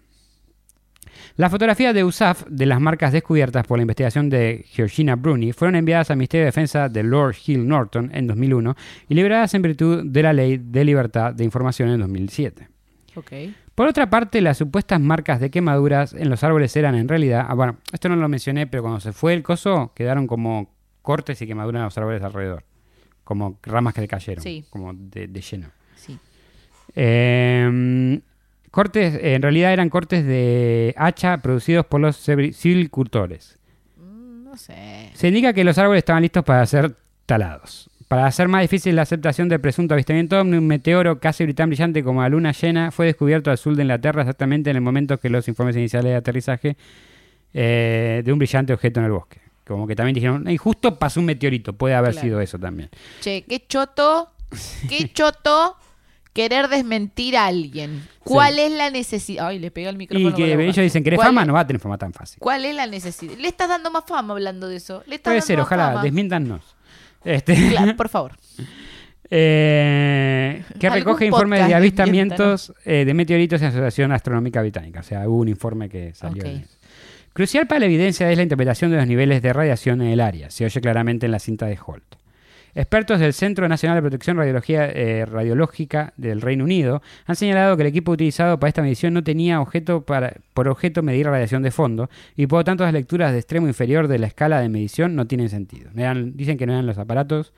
Las 1.36 1.52
fotografías 1.52 1.94
de 1.94 2.04
USAF 2.04 2.44
de 2.48 2.66
las 2.66 2.80
marcas 2.80 3.12
descubiertas 3.12 3.66
por 3.68 3.78
la 3.78 3.84
investigación 3.84 4.30
de 4.30 4.66
Georgina 4.68 5.16
Bruni 5.16 5.52
fueron 5.52 5.76
enviadas 5.76 6.10
al 6.12 6.18
Ministerio 6.18 6.44
de 6.44 6.48
Defensa 6.48 6.90
de 6.90 7.04
Lord 7.04 7.36
Hill 7.46 7.68
Norton 7.68 8.12
en 8.14 8.28
2001 8.28 8.76
y 9.10 9.14
liberadas 9.16 9.54
en 9.54 9.62
virtud 9.62 10.04
de 10.06 10.24
la 10.24 10.34
Ley 10.34 10.58
de 10.58 10.84
Libertad 10.86 11.34
de 11.34 11.44
Información 11.44 11.90
en 11.90 12.00
2007. 12.00 12.68
Ok. 13.16 13.32
Por 13.76 13.88
otra 13.88 14.10
parte, 14.10 14.42
las 14.42 14.58
supuestas 14.58 15.00
marcas 15.00 15.40
de 15.40 15.50
quemaduras 15.50 16.14
en 16.14 16.30
los 16.30 16.44
árboles 16.44 16.76
eran 16.76 16.96
en 16.96 17.08
realidad, 17.08 17.46
ah, 17.48 17.54
bueno, 17.56 17.78
esto 17.92 18.10
no 18.10 18.16
lo 18.16 18.30
mencioné, 18.30 18.68
pero 18.68 18.84
cuando 18.84 19.00
se 19.00 19.12
fue 19.14 19.34
el 19.34 19.44
coso 19.44 19.92
quedaron 19.96 20.28
como 20.28 20.72
cortes 21.02 21.42
y 21.42 21.48
quemaduras 21.48 21.80
en 21.80 21.86
los 21.86 21.98
árboles 21.98 22.22
alrededor, 22.24 22.64
como 23.24 23.58
ramas 23.64 23.94
que 23.94 24.02
le 24.02 24.08
cayeron, 24.08 24.44
Sí. 24.44 24.66
como 24.70 24.94
de, 24.94 25.28
de 25.28 25.42
lleno. 25.42 25.68
Sí. 25.96 26.18
Eh, 26.96 28.20
cortes, 28.72 29.20
en 29.22 29.42
realidad 29.42 29.74
eran 29.74 29.90
cortes 29.90 30.26
de 30.26 30.94
hacha 30.98 31.38
producidos 31.40 31.86
por 31.86 32.02
los 32.02 32.16
silvicultores. 32.18 33.58
Mm, 33.98 34.44
no 34.44 34.58
sé. 34.58 35.10
Se 35.14 35.28
indica 35.28 35.54
que 35.54 35.64
los 35.64 35.78
árboles 35.78 36.00
estaban 36.00 36.22
listos 36.24 36.44
para 36.44 36.66
ser 36.66 36.96
talados. 37.26 37.90
Para 38.08 38.26
hacer 38.28 38.48
más 38.48 38.62
difícil 38.62 38.96
la 38.96 39.04
aceptación 39.04 39.50
del 39.50 39.60
presunto 39.60 39.94
avistamiento 39.96 40.40
un 40.42 40.68
meteoro 40.68 41.20
casi 41.20 41.52
tan 41.54 41.70
brillante 41.70 42.04
como 42.04 42.22
la 42.22 42.30
luna 42.30 42.52
llena 42.52 42.92
fue 42.92 43.08
descubierto 43.08 43.50
al 43.50 43.58
sur 43.58 43.76
de 43.76 43.82
Inglaterra 43.84 44.22
exactamente 44.22 44.70
en 44.70 44.76
el 44.76 44.82
momento 44.84 45.20
que 45.20 45.30
los 45.30 45.48
informes 45.48 45.76
iniciales 45.76 46.12
de 46.12 46.16
aterrizaje 46.18 46.78
eh, 47.56 48.22
de 48.24 48.32
un 48.34 48.38
brillante 48.38 48.74
objeto 48.74 49.00
en 49.00 49.06
el 49.08 49.12
bosque. 49.14 49.40
Como 49.66 49.88
que 49.88 49.95
también 49.95 50.14
dijeron, 50.16 50.49
y 50.49 50.57
justo 50.57 50.99
pasó 50.99 51.20
un 51.22 51.26
meteorito, 51.28 51.74
puede 51.74 51.95
haber 51.95 52.11
Claro. 52.11 52.28
sido 52.28 52.41
eso 52.41 52.59
también. 52.59 52.89
Che, 53.22 53.43
qué 53.47 53.66
choto. 53.68 54.30
Qué 54.89 55.09
choto 55.14 55.78
querer 56.34 56.68
desmentir 56.68 57.38
a 57.38 57.45
alguien. 57.45 58.07
¿Cuál 58.24 58.57
es 58.59 58.72
la 58.72 58.89
necesidad? 58.89 59.47
Ay, 59.47 59.59
le 59.59 59.70
pegué 59.72 59.88
al 59.88 59.95
micrófono. 59.97 60.30
Y 60.30 60.34
que 60.34 60.51
ellos 60.53 60.76
dicen, 60.78 61.03
¿querés 61.03 61.18
¿Cuál 61.18 61.28
fama? 61.30 61.45
No 61.45 61.53
va 61.53 61.61
a 61.61 61.68
tener 61.68 61.80
fama 61.80 61.97
tan 61.97 62.11
fácil. 62.11 62.39
¿Cuál 62.39 62.66
es 62.66 62.76
la 62.76 62.88
necesidad? 62.88 63.36
Le 63.38 63.47
estás 63.47 63.70
dando 63.70 63.89
más 63.91 64.03
fama 64.07 64.34
hablando 64.34 64.68
de 64.68 64.78
eso. 64.78 65.03
Le 65.05 65.16
estás 65.16 65.32
Puede 65.32 65.36
dando 65.39 65.45
ser, 65.47 65.57
más 65.59 65.66
ojalá, 65.68 65.88
fama. 65.91 66.03
desmiéntanos. 66.03 66.76
Este, 67.24 67.55
Claro, 67.70 67.95
por 67.95 68.09
favor. 68.09 68.32
eh, 69.30 70.64
que 70.80 70.89
recoge 70.89 71.26
informes 71.26 71.61
de 71.61 71.68
de 71.70 71.76
avistamientos 71.76 72.74
eh, 72.86 73.05
de 73.05 73.14
meteoritos 73.14 73.61
en 73.61 73.66
la 73.66 73.70
Asociación 73.70 74.11
Astronómica 74.11 74.61
Británica. 74.61 74.99
O 74.99 75.03
sea, 75.03 75.28
hubo 75.28 75.38
un 75.39 75.47
informe 75.49 75.89
que 75.89 76.14
salió. 76.14 76.43
Ok. 76.43 76.49
en 76.49 76.57
eso. 76.57 76.70
Crucial 77.34 77.66
para 77.66 77.80
la 77.80 77.86
evidencia 77.88 78.30
es 78.30 78.38
la 78.38 78.44
interpretación 78.44 78.92
de 78.92 78.98
los 78.98 79.08
niveles 79.08 79.42
de 79.42 79.54
radiación 79.54 80.02
en 80.02 80.10
el 80.10 80.22
área. 80.22 80.52
Se 80.52 80.66
oye 80.66 80.82
claramente 80.82 81.26
en 81.26 81.32
la 81.32 81.40
cinta 81.40 81.66
de 81.66 81.80
Holt. 81.84 82.04
Expertos 82.76 83.20
del 83.20 83.34
Centro 83.34 83.68
Nacional 83.68 83.98
de 83.98 84.02
Protección 84.02 84.40
eh, 84.42 85.26
Radiológica 85.26 86.14
del 86.18 86.42
Reino 86.42 86.64
Unido 86.64 87.02
han 87.26 87.36
señalado 87.36 87.76
que 87.76 87.84
el 87.84 87.88
equipo 87.88 88.12
utilizado 88.12 88.60
para 88.60 88.70
esta 88.70 88.82
medición 88.82 89.14
no 89.14 89.24
tenía 89.24 89.62
objeto 89.62 90.02
para, 90.02 90.38
por 90.54 90.68
objeto 90.68 91.04
medir 91.04 91.28
radiación 91.28 91.62
de 91.62 91.72
fondo 91.72 92.10
y 92.36 92.48
por 92.48 92.60
lo 92.60 92.64
tanto 92.64 92.84
las 92.84 92.94
lecturas 92.94 93.32
de 93.32 93.40
extremo 93.40 93.68
inferior 93.68 94.08
de 94.08 94.20
la 94.20 94.28
escala 94.28 94.60
de 94.60 94.70
medición 94.70 95.16
no 95.16 95.28
tienen 95.28 95.50
sentido. 95.50 95.92
Dicen 95.94 96.58
que 96.58 96.66
no 96.66 96.74
eran 96.74 96.86
los 96.86 96.98
aparatos 96.98 97.54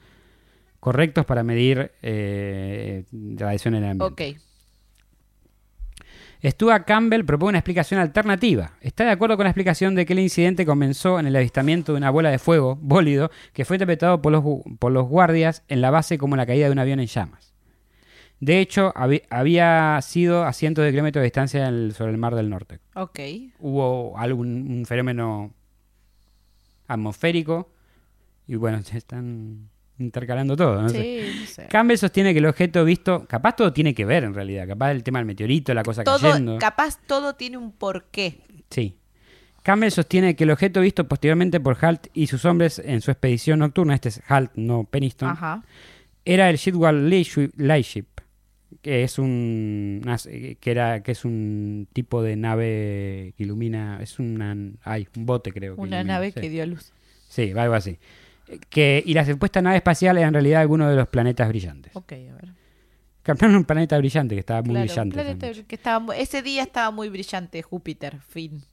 correctos 0.82 1.26
para 1.26 1.44
medir 1.44 1.92
eh, 2.02 3.04
radiación 3.12 3.76
en 3.76 3.84
el 3.84 3.90
ambiente. 3.92 4.45
Stuart 6.52 6.86
Campbell 6.86 7.26
propone 7.26 7.50
una 7.50 7.58
explicación 7.60 8.00
alternativa. 8.00 8.72
Está 8.82 9.04
de 9.06 9.12
acuerdo 9.12 9.36
con 9.38 9.46
la 9.46 9.50
explicación 9.50 9.96
de 9.96 10.06
que 10.06 10.14
el 10.14 10.20
incidente 10.20 10.66
comenzó 10.66 11.20
en 11.20 11.28
el 11.28 11.36
avistamiento 11.36 11.94
de 11.94 11.98
una 11.98 12.10
bola 12.10 12.30
de 12.30 12.40
fuego, 12.40 12.78
bólido, 12.82 13.32
que 13.54 13.66
fue 13.66 13.78
interpretado 13.78 14.22
por 14.22 14.32
los, 14.32 14.44
por 14.80 14.92
los 14.92 15.08
guardias 15.08 15.64
en 15.68 15.82
la 15.82 15.92
base 15.92 16.18
como 16.18 16.36
la 16.36 16.46
caída 16.46 16.66
de 16.68 16.72
un 16.72 16.80
avión 16.80 17.00
en 17.00 17.08
llamas. 17.08 17.54
De 18.40 18.60
hecho, 18.60 18.94
había 19.30 20.00
sido 20.02 20.44
a 20.44 20.52
cientos 20.54 20.84
de 20.84 20.92
kilómetros 20.92 21.22
de 21.22 21.26
distancia 21.26 21.68
en 21.68 21.74
el- 21.74 21.94
sobre 21.94 22.12
el 22.12 22.18
Mar 22.18 22.36
del 22.36 22.50
Norte. 22.50 22.80
Ok. 22.94 23.20
Hubo 23.60 24.18
algún 24.18 24.72
un 24.80 24.86
fenómeno 24.86 25.54
atmosférico 26.88 27.72
y 28.48 28.56
bueno, 28.56 28.78
están 28.94 29.70
intercalando 30.00 30.56
todo. 30.56 30.82
no 30.82 30.90
sé. 30.90 31.02
Sí, 31.02 31.40
no 31.42 31.46
sé. 31.48 31.68
Campbell 31.70 31.98
sostiene 31.98 32.34
que 32.34 32.40
el 32.40 32.46
objeto 32.46 32.84
visto, 32.86 33.26
capaz 33.28 33.56
todo 33.56 33.72
tiene 33.74 33.94
que 33.94 34.06
ver 34.06 34.24
en 34.24 34.34
realidad, 34.34 34.68
capaz 34.68 34.92
el 34.92 35.04
tema 35.04 35.20
del 35.20 35.26
meteorito, 35.26 35.74
la 35.74 35.84
cosa 35.84 36.04
cayendo. 36.04 36.54
Todo, 36.54 36.60
capaz 36.60 37.00
todo 37.06 37.36
tiene 37.36 37.58
un 37.58 37.72
porqué. 37.72 38.40
Sí. 38.70 38.98
Campbell 39.64 39.90
sostiene 39.92 40.36
que 40.36 40.44
el 40.44 40.52
objeto 40.52 40.82
visto 40.82 41.08
posteriormente 41.08 41.60
por 41.60 41.78
Halt 41.84 42.08
y 42.14 42.28
sus 42.28 42.46
hombres 42.46 42.78
en 42.84 43.02
su 43.02 43.10
expedición 43.12 43.60
nocturna, 43.60 43.96
este 43.96 44.10
es 44.10 44.22
Halt, 44.28 44.52
no 44.56 44.84
Peniston, 44.84 45.30
Ajá. 45.30 45.64
era 46.24 46.50
el 46.52 46.58
Shidwell 46.58 47.10
Lightship, 47.58 48.06
que 48.84 49.02
es 49.04 49.18
un 49.18 50.02
una- 50.04 50.18
que 50.18 50.72
era 50.72 51.02
que 51.02 51.14
es 51.14 51.26
un 51.26 51.88
tipo 51.94 52.22
de 52.22 52.36
nave 52.36 53.34
que 53.38 53.44
ilumina, 53.44 53.98
es 54.04 54.20
una 54.20 54.56
ay, 54.84 55.08
un 55.18 55.26
bote 55.26 55.52
creo 55.52 55.76
que 55.76 55.82
Una 55.82 55.98
ilumina, 55.98 56.14
nave 56.14 56.32
sí. 56.32 56.42
que 56.42 56.50
dio 56.50 56.62
a 56.62 56.66
luz. 56.68 56.92
Sí, 57.28 57.52
algo 57.58 57.74
así. 57.74 57.98
Que, 58.70 59.02
y 59.06 59.14
la 59.14 59.26
supuesta 59.26 59.62
nave 59.62 59.78
espacial 59.78 60.18
era 60.18 60.28
en 60.28 60.34
realidad 60.34 60.62
alguno 60.62 60.88
de 60.90 60.96
los 60.96 61.08
planetas 61.08 61.48
brillantes. 61.50 61.96
Ok, 61.96 62.12
a 62.14 62.16
ver. 62.36 62.54
Un 63.50 63.64
planeta 63.66 63.98
brillante 63.98 64.36
que 64.36 64.40
estaba 64.42 64.62
muy 64.62 64.72
Claro, 64.76 64.86
brillante. 64.86 65.14
planeta 65.16 65.64
que 65.68 65.76
estaba 65.76 66.16
ese 66.16 66.44
día 66.44 66.62
estaba 66.62 66.92
muy 66.92 67.10
brillante, 67.10 67.62
Júpiter, 67.64 68.20
fin. 68.22 68.64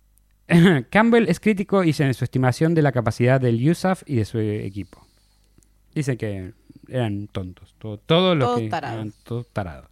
Campbell 0.90 1.26
es 1.28 1.40
crítico 1.40 1.82
y 1.84 1.94
en 1.98 2.12
su 2.12 2.24
estimación 2.24 2.74
de 2.74 2.82
la 2.82 2.92
capacidad 2.92 3.40
del 3.40 3.66
USAF 3.70 4.02
y 4.04 4.16
de 4.16 4.24
su 4.26 4.38
equipo. 4.38 5.06
Dice 5.94 6.18
que 6.18 6.52
eran 6.88 7.28
tontos. 7.28 7.74
todo- 7.78 7.96
todos 7.98 8.36
los 8.36 8.46
Todos 8.48 8.60
que 8.60 8.68
tarados. 8.68 8.94
eran 8.96 9.12
todos 9.24 9.46
tarados. 9.52 9.88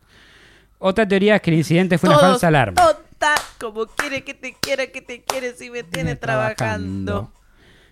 Otra 0.78 1.06
teoría 1.08 1.36
es 1.36 1.42
que 1.42 1.50
el 1.52 1.56
incidente 1.58 1.96
fue 1.96 2.10
una 2.10 2.18
falsa 2.18 2.48
alarma. 2.48 2.74
Tonta, 2.82 3.34
como 3.58 3.86
quiere 3.86 4.24
que 4.24 4.34
te 4.34 4.54
quiera, 4.60 4.86
que 4.88 5.00
te 5.00 5.22
quiere 5.22 5.54
si 5.54 5.70
me 5.70 5.82
tiene 5.84 6.16
trabajando. 6.16 7.32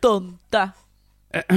Tonta. 0.01 0.75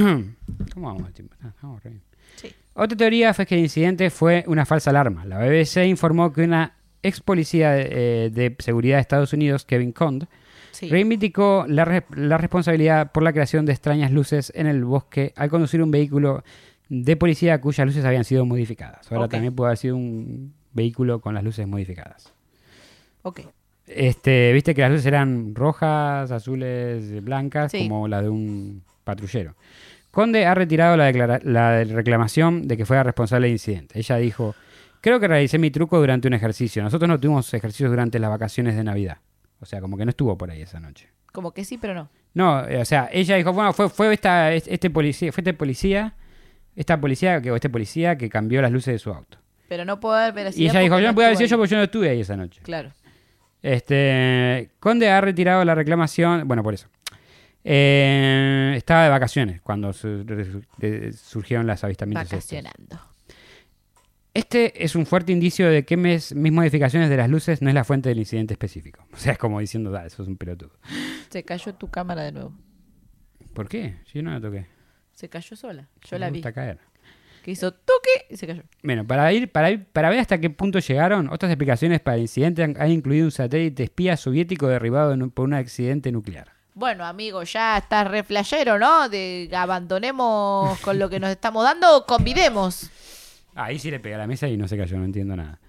¿Cómo 0.74 0.86
vamos 0.92 1.12
tiempo? 1.14 1.34
Ah, 1.42 1.48
estamos 1.48 1.82
re 1.82 1.90
bien. 1.90 2.02
Sí. 2.36 2.48
Otra 2.74 2.96
teoría 2.96 3.34
fue 3.34 3.46
que 3.46 3.54
el 3.54 3.60
incidente 3.62 4.10
fue 4.10 4.44
una 4.46 4.64
falsa 4.66 4.90
alarma. 4.90 5.24
La 5.24 5.38
BBC 5.38 5.84
informó 5.86 6.32
que 6.32 6.42
una 6.42 6.74
ex 7.02 7.20
policía 7.20 7.78
eh, 7.78 8.30
de 8.32 8.54
seguridad 8.58 8.96
de 8.96 9.00
Estados 9.02 9.32
Unidos, 9.32 9.64
Kevin 9.64 9.92
Cond, 9.92 10.26
Sí. 10.70 10.88
reivindicó 10.88 11.66
la, 11.68 11.84
re- 11.84 12.04
la 12.16 12.38
responsabilidad 12.38 13.12
por 13.12 13.22
la 13.22 13.32
creación 13.34 13.66
de 13.66 13.72
extrañas 13.72 14.10
luces 14.10 14.50
en 14.56 14.66
el 14.66 14.84
bosque 14.84 15.34
al 15.36 15.50
conducir 15.50 15.82
un 15.82 15.90
vehículo 15.90 16.44
de 16.88 17.14
policía 17.16 17.60
cuyas 17.60 17.86
luces 17.86 18.04
habían 18.06 18.24
sido 18.24 18.46
modificadas. 18.46 19.10
Ahora 19.12 19.28
también 19.28 19.54
puede 19.54 19.68
haber 19.68 19.78
sido 19.78 19.96
un 19.96 20.54
vehículo 20.72 21.20
con 21.20 21.34
las 21.34 21.44
luces 21.44 21.66
modificadas. 21.68 22.32
Ok. 23.22 23.40
Este, 23.86 24.50
viste 24.54 24.74
que 24.74 24.80
las 24.80 24.90
luces 24.92 25.04
eran 25.06 25.54
rojas, 25.54 26.30
azules, 26.30 27.22
blancas, 27.22 27.72
Sí. 27.72 27.82
como 27.88 28.08
la 28.08 28.22
de 28.22 28.30
un 28.30 28.82
patrullero. 29.04 29.54
Conde 30.10 30.44
ha 30.44 30.54
retirado 30.54 30.96
la, 30.96 31.40
la 31.42 31.84
reclamación 31.84 32.68
de 32.68 32.76
que 32.76 32.84
fuera 32.84 33.02
responsable 33.02 33.46
del 33.46 33.54
incidente. 33.54 33.98
Ella 33.98 34.16
dijo, 34.16 34.54
creo 35.00 35.20
que 35.20 35.28
realicé 35.28 35.58
mi 35.58 35.70
truco 35.70 35.98
durante 35.98 36.28
un 36.28 36.34
ejercicio. 36.34 36.82
Nosotros 36.82 37.08
no 37.08 37.18
tuvimos 37.18 37.52
ejercicios 37.54 37.90
durante 37.90 38.18
las 38.18 38.30
vacaciones 38.30 38.76
de 38.76 38.84
Navidad. 38.84 39.18
O 39.60 39.66
sea, 39.66 39.80
como 39.80 39.96
que 39.96 40.04
no 40.04 40.10
estuvo 40.10 40.36
por 40.36 40.50
ahí 40.50 40.62
esa 40.62 40.80
noche. 40.80 41.08
Como 41.32 41.52
que 41.52 41.64
sí, 41.64 41.78
pero 41.78 41.94
no. 41.94 42.10
No, 42.34 42.66
eh, 42.66 42.80
o 42.80 42.84
sea, 42.84 43.08
ella 43.12 43.36
dijo, 43.36 43.52
bueno, 43.52 43.72
fue, 43.72 43.88
fue 43.88 44.12
esta, 44.12 44.52
este 44.52 44.90
policía, 44.90 45.32
fue 45.32 45.42
este 45.42 45.54
policía, 45.54 46.14
esta 46.74 47.00
policía 47.00 47.40
que, 47.40 47.50
o 47.50 47.56
este 47.56 47.68
policía 47.68 48.16
que 48.16 48.28
cambió 48.28 48.62
las 48.62 48.72
luces 48.72 48.92
de 48.92 48.98
su 48.98 49.10
auto. 49.10 49.38
Pero 49.68 49.84
no 49.84 50.00
puedo 50.00 50.14
haber 50.14 50.52
Y 50.56 50.66
ella 50.66 50.80
dijo, 50.80 50.98
yo 50.98 51.08
no 51.08 51.14
puedo 51.14 51.28
decir 51.28 51.46
yo 51.46 51.56
porque 51.56 51.70
yo 51.70 51.76
no 51.78 51.84
estuve 51.84 52.10
ahí 52.10 52.20
esa 52.20 52.36
noche. 52.36 52.60
Claro. 52.62 52.90
Este, 53.62 54.70
Conde 54.80 55.08
ha 55.10 55.20
retirado 55.20 55.64
la 55.64 55.74
reclamación, 55.74 56.46
bueno, 56.46 56.62
por 56.62 56.74
eso. 56.74 56.88
Eh, 57.64 58.74
estaba 58.76 59.04
de 59.04 59.10
vacaciones 59.10 59.60
cuando 59.60 59.92
su- 59.92 60.24
resu- 60.24 60.64
de- 60.78 61.12
surgieron 61.12 61.66
las 61.66 61.84
avistamientos. 61.84 62.32
estos. 62.32 62.50
Vacacionando. 62.62 63.00
Este 64.34 64.82
es 64.82 64.96
un 64.96 65.04
fuerte 65.04 65.30
indicio 65.32 65.68
de 65.68 65.84
que 65.84 65.96
mes- 65.96 66.34
mis 66.34 66.52
modificaciones 66.52 67.10
de 67.10 67.16
las 67.18 67.28
luces 67.28 67.60
no 67.60 67.68
es 67.68 67.74
la 67.74 67.84
fuente 67.84 68.08
del 68.08 68.18
incidente 68.18 68.54
específico. 68.54 69.06
O 69.12 69.16
sea, 69.16 69.32
es 69.32 69.38
como 69.38 69.60
diciendo, 69.60 69.90
dale, 69.90 70.06
eso 70.08 70.22
es 70.22 70.28
un 70.28 70.36
pelotudo. 70.36 70.72
Se 71.30 71.42
cayó 71.44 71.74
tu 71.74 71.90
cámara 71.90 72.22
de 72.22 72.32
nuevo. 72.32 72.52
¿Por 73.54 73.68
qué? 73.68 73.96
Si 74.06 74.18
yo 74.18 74.22
no 74.22 74.30
la 74.32 74.40
toqué. 74.40 74.66
Se 75.12 75.28
cayó 75.28 75.54
sola. 75.56 75.88
Yo 76.02 76.16
Me 76.16 76.18
la 76.20 76.30
vi. 76.30 76.38
gusta 76.38 76.52
caer. 76.52 76.78
Que 77.44 77.50
hizo 77.50 77.72
toque 77.72 78.26
y 78.30 78.36
se 78.36 78.46
cayó. 78.46 78.62
Bueno, 78.82 79.06
para 79.06 79.30
ir, 79.32 79.50
para 79.52 79.70
ir, 79.70 79.84
para 79.84 80.08
ver 80.08 80.20
hasta 80.20 80.38
qué 80.38 80.48
punto 80.48 80.78
llegaron, 80.78 81.28
otras 81.28 81.50
explicaciones 81.50 82.00
para 82.00 82.14
el 82.16 82.22
incidente 82.22 82.62
han, 82.62 82.80
han 82.80 82.90
incluido 82.90 83.26
un 83.26 83.32
satélite 83.32 83.82
espía 83.82 84.16
soviético 84.16 84.68
derribado 84.68 85.12
en 85.12 85.22
un- 85.24 85.30
por 85.30 85.44
un 85.44 85.54
accidente 85.54 86.10
nuclear. 86.12 86.52
Bueno, 86.74 87.04
amigo, 87.04 87.42
ya 87.42 87.76
estás 87.76 88.10
re 88.10 88.22
flashero, 88.22 88.78
¿no? 88.78 89.08
De 89.08 89.50
abandonemos 89.54 90.78
con 90.80 90.98
lo 90.98 91.10
que 91.10 91.20
nos 91.20 91.30
estamos 91.30 91.64
dando 91.64 91.98
o 91.98 92.06
convidemos. 92.06 92.90
Ahí 93.54 93.78
sí 93.78 93.90
le 93.90 94.00
pegué 94.00 94.14
a 94.14 94.18
la 94.18 94.26
mesa 94.26 94.48
y 94.48 94.56
no 94.56 94.66
se 94.66 94.78
cayó, 94.78 94.96
no 94.98 95.04
entiendo 95.04 95.36
nada. 95.36 95.60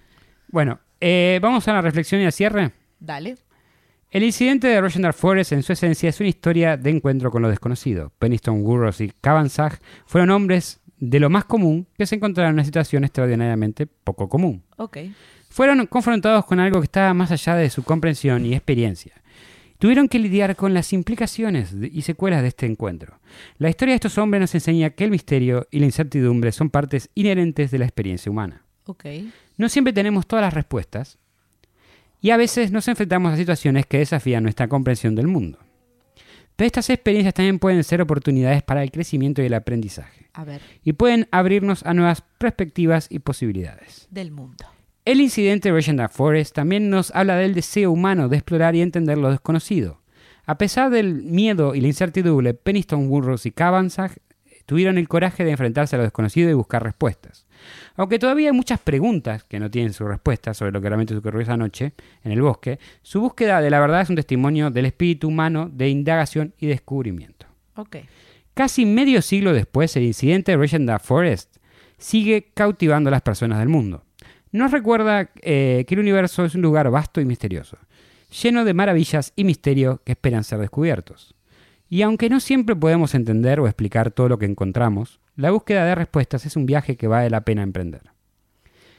Bueno, 0.48 0.80
eh, 1.00 1.38
vamos 1.42 1.68
a 1.68 1.74
la 1.74 1.82
reflexión 1.82 2.20
y 2.22 2.24
al 2.24 2.32
cierre. 2.32 2.72
Dale. 2.98 3.36
El 4.10 4.22
incidente 4.22 4.68
de 4.68 4.80
Rochendale 4.80 5.12
Forest 5.12 5.52
en 5.52 5.62
su 5.62 5.72
esencia 5.72 6.08
es 6.08 6.20
una 6.20 6.28
historia 6.28 6.76
de 6.76 6.88
encuentro 6.88 7.30
con 7.30 7.42
lo 7.42 7.48
desconocido. 7.48 8.12
Peniston, 8.18 8.62
Burroughs 8.62 9.00
y 9.00 9.10
Cavanzag 9.20 9.80
fueron 10.06 10.30
hombres 10.30 10.80
de 10.98 11.20
lo 11.20 11.28
más 11.28 11.44
común 11.44 11.86
que 11.98 12.06
se 12.06 12.14
encontraron 12.14 12.50
en 12.50 12.54
una 12.54 12.64
situación 12.64 13.04
extraordinariamente 13.04 13.86
poco 13.86 14.28
común. 14.28 14.62
Ok. 14.76 14.98
Fueron 15.50 15.86
confrontados 15.86 16.46
con 16.46 16.60
algo 16.60 16.80
que 16.80 16.86
estaba 16.86 17.12
más 17.12 17.30
allá 17.30 17.56
de 17.56 17.68
su 17.70 17.82
comprensión 17.82 18.46
y 18.46 18.54
experiencia. 18.54 19.14
Tuvieron 19.84 20.08
que 20.08 20.18
lidiar 20.18 20.56
con 20.56 20.72
las 20.72 20.94
implicaciones 20.94 21.74
y 21.92 22.00
secuelas 22.00 22.40
de 22.40 22.48
este 22.48 22.64
encuentro. 22.64 23.20
La 23.58 23.68
historia 23.68 23.92
de 23.92 23.96
estos 23.96 24.16
hombres 24.16 24.40
nos 24.40 24.54
enseña 24.54 24.88
que 24.88 25.04
el 25.04 25.10
misterio 25.10 25.68
y 25.70 25.78
la 25.78 25.84
incertidumbre 25.84 26.52
son 26.52 26.70
partes 26.70 27.10
inherentes 27.14 27.70
de 27.70 27.76
la 27.76 27.84
experiencia 27.84 28.32
humana. 28.32 28.62
Ok. 28.86 29.04
No 29.58 29.68
siempre 29.68 29.92
tenemos 29.92 30.26
todas 30.26 30.42
las 30.42 30.54
respuestas 30.54 31.18
y 32.22 32.30
a 32.30 32.38
veces 32.38 32.72
nos 32.72 32.88
enfrentamos 32.88 33.34
a 33.34 33.36
situaciones 33.36 33.84
que 33.84 33.98
desafían 33.98 34.44
nuestra 34.44 34.68
comprensión 34.68 35.14
del 35.16 35.26
mundo. 35.26 35.58
Pero 36.56 36.66
estas 36.66 36.88
experiencias 36.88 37.34
también 37.34 37.58
pueden 37.58 37.84
ser 37.84 38.00
oportunidades 38.00 38.62
para 38.62 38.82
el 38.82 38.90
crecimiento 38.90 39.42
y 39.42 39.46
el 39.46 39.54
aprendizaje 39.54 40.30
A 40.32 40.44
ver, 40.44 40.62
y 40.82 40.94
pueden 40.94 41.28
abrirnos 41.30 41.84
a 41.84 41.92
nuevas 41.92 42.22
perspectivas 42.38 43.06
y 43.10 43.18
posibilidades. 43.18 44.08
del 44.10 44.30
mundo. 44.30 44.64
El 45.06 45.20
incidente 45.20 45.68
de 45.68 45.74
Regenda 45.74 46.08
Forest 46.08 46.54
también 46.54 46.88
nos 46.88 47.14
habla 47.14 47.36
del 47.36 47.52
deseo 47.52 47.92
humano 47.92 48.30
de 48.30 48.38
explorar 48.38 48.74
y 48.74 48.80
entender 48.80 49.18
lo 49.18 49.30
desconocido. 49.30 50.00
A 50.46 50.56
pesar 50.56 50.88
del 50.88 51.22
miedo 51.22 51.74
y 51.74 51.82
la 51.82 51.88
incertidumbre, 51.88 52.54
Peniston, 52.54 53.10
Burroughs 53.10 53.44
y 53.44 53.50
Cavanzag 53.50 54.12
tuvieron 54.64 54.96
el 54.96 55.06
coraje 55.06 55.44
de 55.44 55.50
enfrentarse 55.50 55.94
a 55.94 55.98
lo 55.98 56.04
desconocido 56.04 56.48
y 56.48 56.54
buscar 56.54 56.82
respuestas. 56.82 57.46
Aunque 57.96 58.18
todavía 58.18 58.48
hay 58.48 58.56
muchas 58.56 58.80
preguntas 58.80 59.44
que 59.44 59.60
no 59.60 59.70
tienen 59.70 59.92
su 59.92 60.06
respuesta 60.06 60.54
sobre 60.54 60.72
lo 60.72 60.80
que 60.80 60.88
realmente 60.88 61.14
ocurrió 61.14 61.42
esa 61.42 61.58
noche 61.58 61.92
en 62.22 62.32
el 62.32 62.40
bosque, 62.40 62.78
su 63.02 63.20
búsqueda 63.20 63.60
de 63.60 63.68
la 63.68 63.80
verdad 63.80 64.00
es 64.00 64.08
un 64.08 64.16
testimonio 64.16 64.70
del 64.70 64.86
espíritu 64.86 65.28
humano 65.28 65.68
de 65.70 65.90
indagación 65.90 66.54
y 66.58 66.66
descubrimiento. 66.66 67.44
Casi 68.54 68.86
medio 68.86 69.20
siglo 69.20 69.52
después, 69.52 69.94
el 69.96 70.04
incidente 70.04 70.52
de 70.52 70.56
Regenda 70.56 70.98
Forest 70.98 71.58
sigue 71.98 72.52
cautivando 72.54 73.08
a 73.08 73.10
las 73.10 73.22
personas 73.22 73.58
del 73.58 73.68
mundo. 73.68 74.02
Nos 74.54 74.70
recuerda 74.70 75.30
eh, 75.42 75.84
que 75.84 75.94
el 75.96 76.00
universo 76.00 76.44
es 76.44 76.54
un 76.54 76.62
lugar 76.62 76.88
vasto 76.88 77.20
y 77.20 77.24
misterioso, 77.24 77.76
lleno 78.40 78.64
de 78.64 78.72
maravillas 78.72 79.32
y 79.34 79.42
misterios 79.42 79.98
que 80.04 80.12
esperan 80.12 80.44
ser 80.44 80.60
descubiertos. 80.60 81.34
Y 81.90 82.02
aunque 82.02 82.30
no 82.30 82.38
siempre 82.38 82.76
podemos 82.76 83.16
entender 83.16 83.58
o 83.58 83.66
explicar 83.66 84.12
todo 84.12 84.28
lo 84.28 84.38
que 84.38 84.46
encontramos, 84.46 85.18
la 85.34 85.50
búsqueda 85.50 85.84
de 85.84 85.96
respuestas 85.96 86.46
es 86.46 86.54
un 86.54 86.66
viaje 86.66 86.96
que 86.96 87.08
vale 87.08 87.30
la 87.30 87.40
pena 87.40 87.64
emprender. 87.64 88.02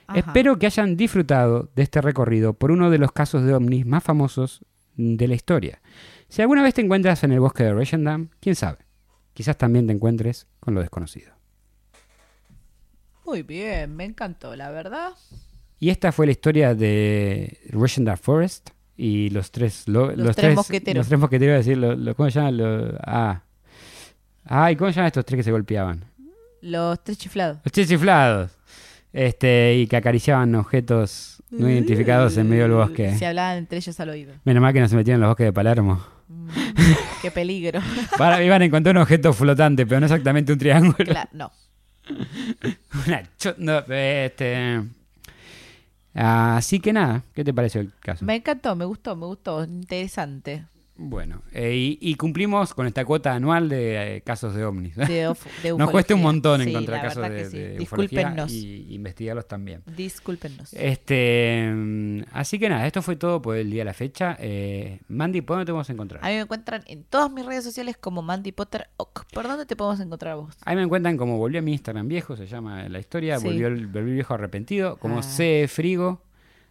Ajá. 0.08 0.20
Espero 0.20 0.60
que 0.60 0.66
hayan 0.66 0.98
disfrutado 0.98 1.70
de 1.74 1.84
este 1.84 2.02
recorrido 2.02 2.52
por 2.52 2.72
uno 2.72 2.90
de 2.90 2.98
los 2.98 3.14
casos 3.14 3.46
de 3.46 3.54
ovnis 3.54 3.86
más 3.86 4.04
famosos 4.04 4.66
de 4.98 5.26
la 5.30 5.36
historia. 5.36 5.80
Si 6.28 6.42
alguna 6.42 6.64
vez 6.64 6.74
te 6.74 6.82
encuentras 6.82 7.24
en 7.24 7.32
el 7.32 7.40
bosque 7.40 7.64
de 7.64 7.74
Regendam, 7.74 8.28
quién 8.42 8.56
sabe, 8.56 8.80
quizás 9.34 9.58
también 9.58 9.88
te 9.88 9.94
encuentres 9.94 10.48
con 10.60 10.76
lo 10.76 10.82
desconocido. 10.82 11.35
Muy 13.26 13.44
bien, 13.44 13.96
me 13.96 14.06
encantó, 14.06 14.56
la 14.56 14.70
verdad. 14.72 15.10
Y 15.80 15.90
esta 15.90 16.12
fue 16.12 16.26
la 16.26 16.32
historia 16.32 16.74
de 16.76 17.60
Regendam 17.70 18.18
Forest 18.18 18.70
y 18.98 19.30
los 19.30 19.52
tres, 19.52 19.88
lo- 19.88 20.16
Los 20.16 20.36
tres 20.36 20.56
mosqueteros. 20.56 20.98
Los 21.00 21.08
tres 21.08 21.20
mosqueteros, 21.20 21.58
decir, 21.66 21.78
lo- 21.78 21.96
lo- 21.96 22.16
¿cómo 22.16 22.30
se 22.30 22.40
llaman? 22.40 22.58
Lo- 22.58 22.98
ah. 23.06 23.42
ah, 24.46 24.72
¿y 24.72 24.76
cómo 24.76 24.90
se 24.92 24.96
llaman 24.96 25.08
estos 25.08 25.26
tres 25.26 25.38
que 25.40 25.44
se 25.44 25.52
golpeaban? 25.52 26.06
Los 26.62 27.04
tres 27.04 27.18
chiflados. 27.18 27.58
Los 27.64 27.72
tres 27.72 27.88
chiflados. 27.90 28.52
Este, 29.12 29.76
y 29.78 29.88
que 29.88 29.96
acariciaban 29.98 30.54
objetos 30.56 31.42
no 31.50 31.70
identificados 31.70 32.36
en 32.38 32.50
medio 32.50 32.64
del 32.64 32.74
bosque. 32.74 33.16
Se 33.18 33.26
hablaban 33.26 33.58
entre 33.60 33.78
ellos 33.78 33.98
al 34.00 34.10
oído. 34.10 34.34
Menos 34.44 34.62
mal 34.62 34.74
que 34.74 34.82
no 34.82 34.88
se 34.90 34.96
metían 34.96 35.16
en 35.16 35.22
los 35.22 35.30
bosques 35.30 35.46
de 35.46 35.54
Palermo. 35.54 36.06
Mm, 36.28 36.50
qué 37.22 37.32
peligro. 37.32 37.80
Para, 38.18 38.44
iban 38.44 38.62
a 38.62 38.66
encontrar 38.66 38.96
un 38.96 39.02
objeto 39.04 39.32
flotante, 39.32 39.86
pero 39.86 40.00
no 40.02 40.06
exactamente 40.08 40.52
un 40.52 40.60
triángulo. 40.60 40.96
Cla- 40.98 41.30
no. 41.32 41.52
Una 43.08 43.24
no, 43.58 43.80
este, 43.90 44.82
así 46.14 46.80
que 46.80 46.94
nada, 46.94 47.24
¿qué 47.34 47.44
te 47.44 47.54
pareció 47.54 47.82
el 47.82 47.94
caso? 48.00 48.26
Me 48.26 48.36
encantó, 48.36 48.76
me 48.76 48.86
gustó, 48.86 49.16
me 49.16 49.26
gustó. 49.26 49.64
Interesante. 49.64 50.66
Bueno, 50.98 51.42
eh, 51.52 51.76
y, 51.76 51.98
y 52.00 52.16
cumplimos 52.16 52.74
con 52.74 52.88
esta 52.88 53.04
cuota 53.04 53.34
anual 53.36 53.68
de 53.68 54.16
eh, 54.18 54.22
casos 54.22 54.56
de 54.56 54.64
ovnis. 54.64 54.96
De, 54.96 55.06
de 55.64 55.74
Nos 55.78 55.92
cuesta 55.92 56.16
un 56.16 56.22
montón 56.22 56.62
Sí, 56.64 56.70
encontrar 56.70 57.02
casos 57.02 57.30
de, 57.30 57.50
sí. 57.50 57.58
de 57.58 57.82
ufología 57.82 58.46
y 58.48 58.94
investigarlos 58.96 59.46
también. 59.46 59.82
Discúlpenos. 59.86 60.72
Este, 60.74 61.70
mm, 61.70 62.22
así 62.32 62.58
que 62.60 62.70
nada, 62.70 62.88
esto 62.88 63.02
fue 63.02 63.18
todo 63.18 63.42
por 63.42 63.58
el 63.58 63.70
día 63.70 63.82
de 63.82 63.86
la 63.86 63.94
fecha. 63.94 64.38
Eh, 64.40 65.02
Mandy, 65.10 65.42
¿por 65.42 65.58
dónde 65.58 65.66
te 65.66 65.78
a 65.90 65.94
encontrar? 65.94 66.24
A 66.24 66.30
mí 66.30 66.36
me 66.36 66.42
encuentran 66.42 66.82
en 66.88 67.04
todas 67.04 67.30
mis 67.30 67.46
redes 67.46 67.66
sociales 67.66 67.98
como 67.98 68.22
Mandy 68.22 68.54
Potter. 68.54 68.88
Oc. 68.96 69.26
¿Por 69.34 69.48
dónde 69.50 69.66
te 69.66 69.76
podemos 69.76 70.00
encontrar 70.00 70.32
a 70.34 70.36
vos? 70.36 70.56
Ahí 70.64 70.78
me 70.78 70.84
encuentran 70.84 71.18
como 71.18 71.38
volvió 71.38 71.60
a 71.60 71.62
mi 71.62 71.74
Instagram 71.74 72.08
viejo, 72.08 72.38
se 72.38 72.48
llama 72.48 72.88
la 72.88 73.00
historia, 73.00 73.38
Sí. 73.40 73.46
volvió 73.48 73.68
el, 73.68 73.88
volvió 73.88 74.14
viejo 74.14 74.34
arrepentido, 74.34 74.96
como 74.96 75.20
Ah. 75.20 75.24
cfrigo, 75.68 76.22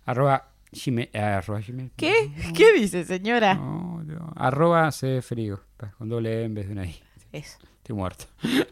arroba 0.07 0.49
gmail, 0.75 1.11
eh, 1.12 1.18
arroba 1.20 1.61
gmail. 1.61 1.93
¿Qué? 1.97 2.33
¿Qué 2.57 2.72
dice, 2.72 3.05
señora? 3.05 3.55
No, 3.55 4.03
no, 4.05 4.33
arroba 4.37 4.91
cfrigo, 4.91 5.61
pa, 5.77 5.93
con 5.99 6.09
doble 6.09 6.43
E 6.43 6.45
en 6.45 6.55
vez 6.55 6.66
de 6.66 6.72
una 6.72 6.87
I. 6.87 7.01
Eso. 7.33 7.59
Estoy 7.79 7.97
muerto. 7.97 8.25
bueno, 8.43 8.70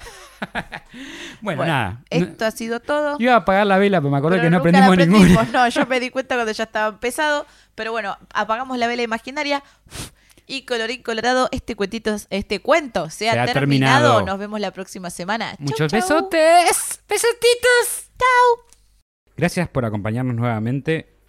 Bueno, 1.42 1.64
nada. 1.66 2.02
Esto 2.08 2.46
ha 2.46 2.50
sido 2.50 2.80
todo. 2.80 3.18
Yo 3.18 3.24
iba 3.24 3.34
a 3.34 3.38
apagar 3.38 3.66
la 3.66 3.76
vela, 3.76 4.00
pero 4.00 4.10
me 4.10 4.16
acordé 4.18 4.38
pero 4.38 4.46
que 4.46 4.50
no 4.50 4.58
nunca 4.58 4.70
prendimos 4.88 4.96
la 4.96 5.06
ninguna. 5.06 5.48
No, 5.52 5.68
yo 5.68 5.86
me 5.86 6.00
di 6.00 6.08
cuenta 6.10 6.34
cuando 6.36 6.52
ya 6.52 6.64
estaba 6.64 6.98
pesado. 6.98 7.46
Pero 7.74 7.92
bueno, 7.92 8.16
apagamos 8.32 8.78
la 8.78 8.86
vela 8.86 9.02
imaginaria. 9.02 9.62
Y 10.46 10.64
colorín 10.64 11.02
colorado, 11.02 11.48
este 11.52 11.76
cuentito, 11.76 12.16
este 12.30 12.60
cuento 12.60 13.10
se 13.10 13.28
ha, 13.28 13.32
Se 13.34 13.38
ha 13.40 13.46
terminado. 13.52 14.00
terminado. 14.08 14.26
Nos 14.26 14.38
vemos 14.38 14.60
la 14.60 14.70
próxima 14.70 15.10
semana. 15.10 15.56
Chau, 15.56 15.66
Muchos 15.66 15.90
chau. 15.90 16.00
besotes. 16.00 17.00
Besotitos. 17.08 18.10
Chao. 18.18 18.66
Gracias 19.36 19.68
por 19.68 19.84
acompañarnos 19.84 20.34
nuevamente 20.34 21.11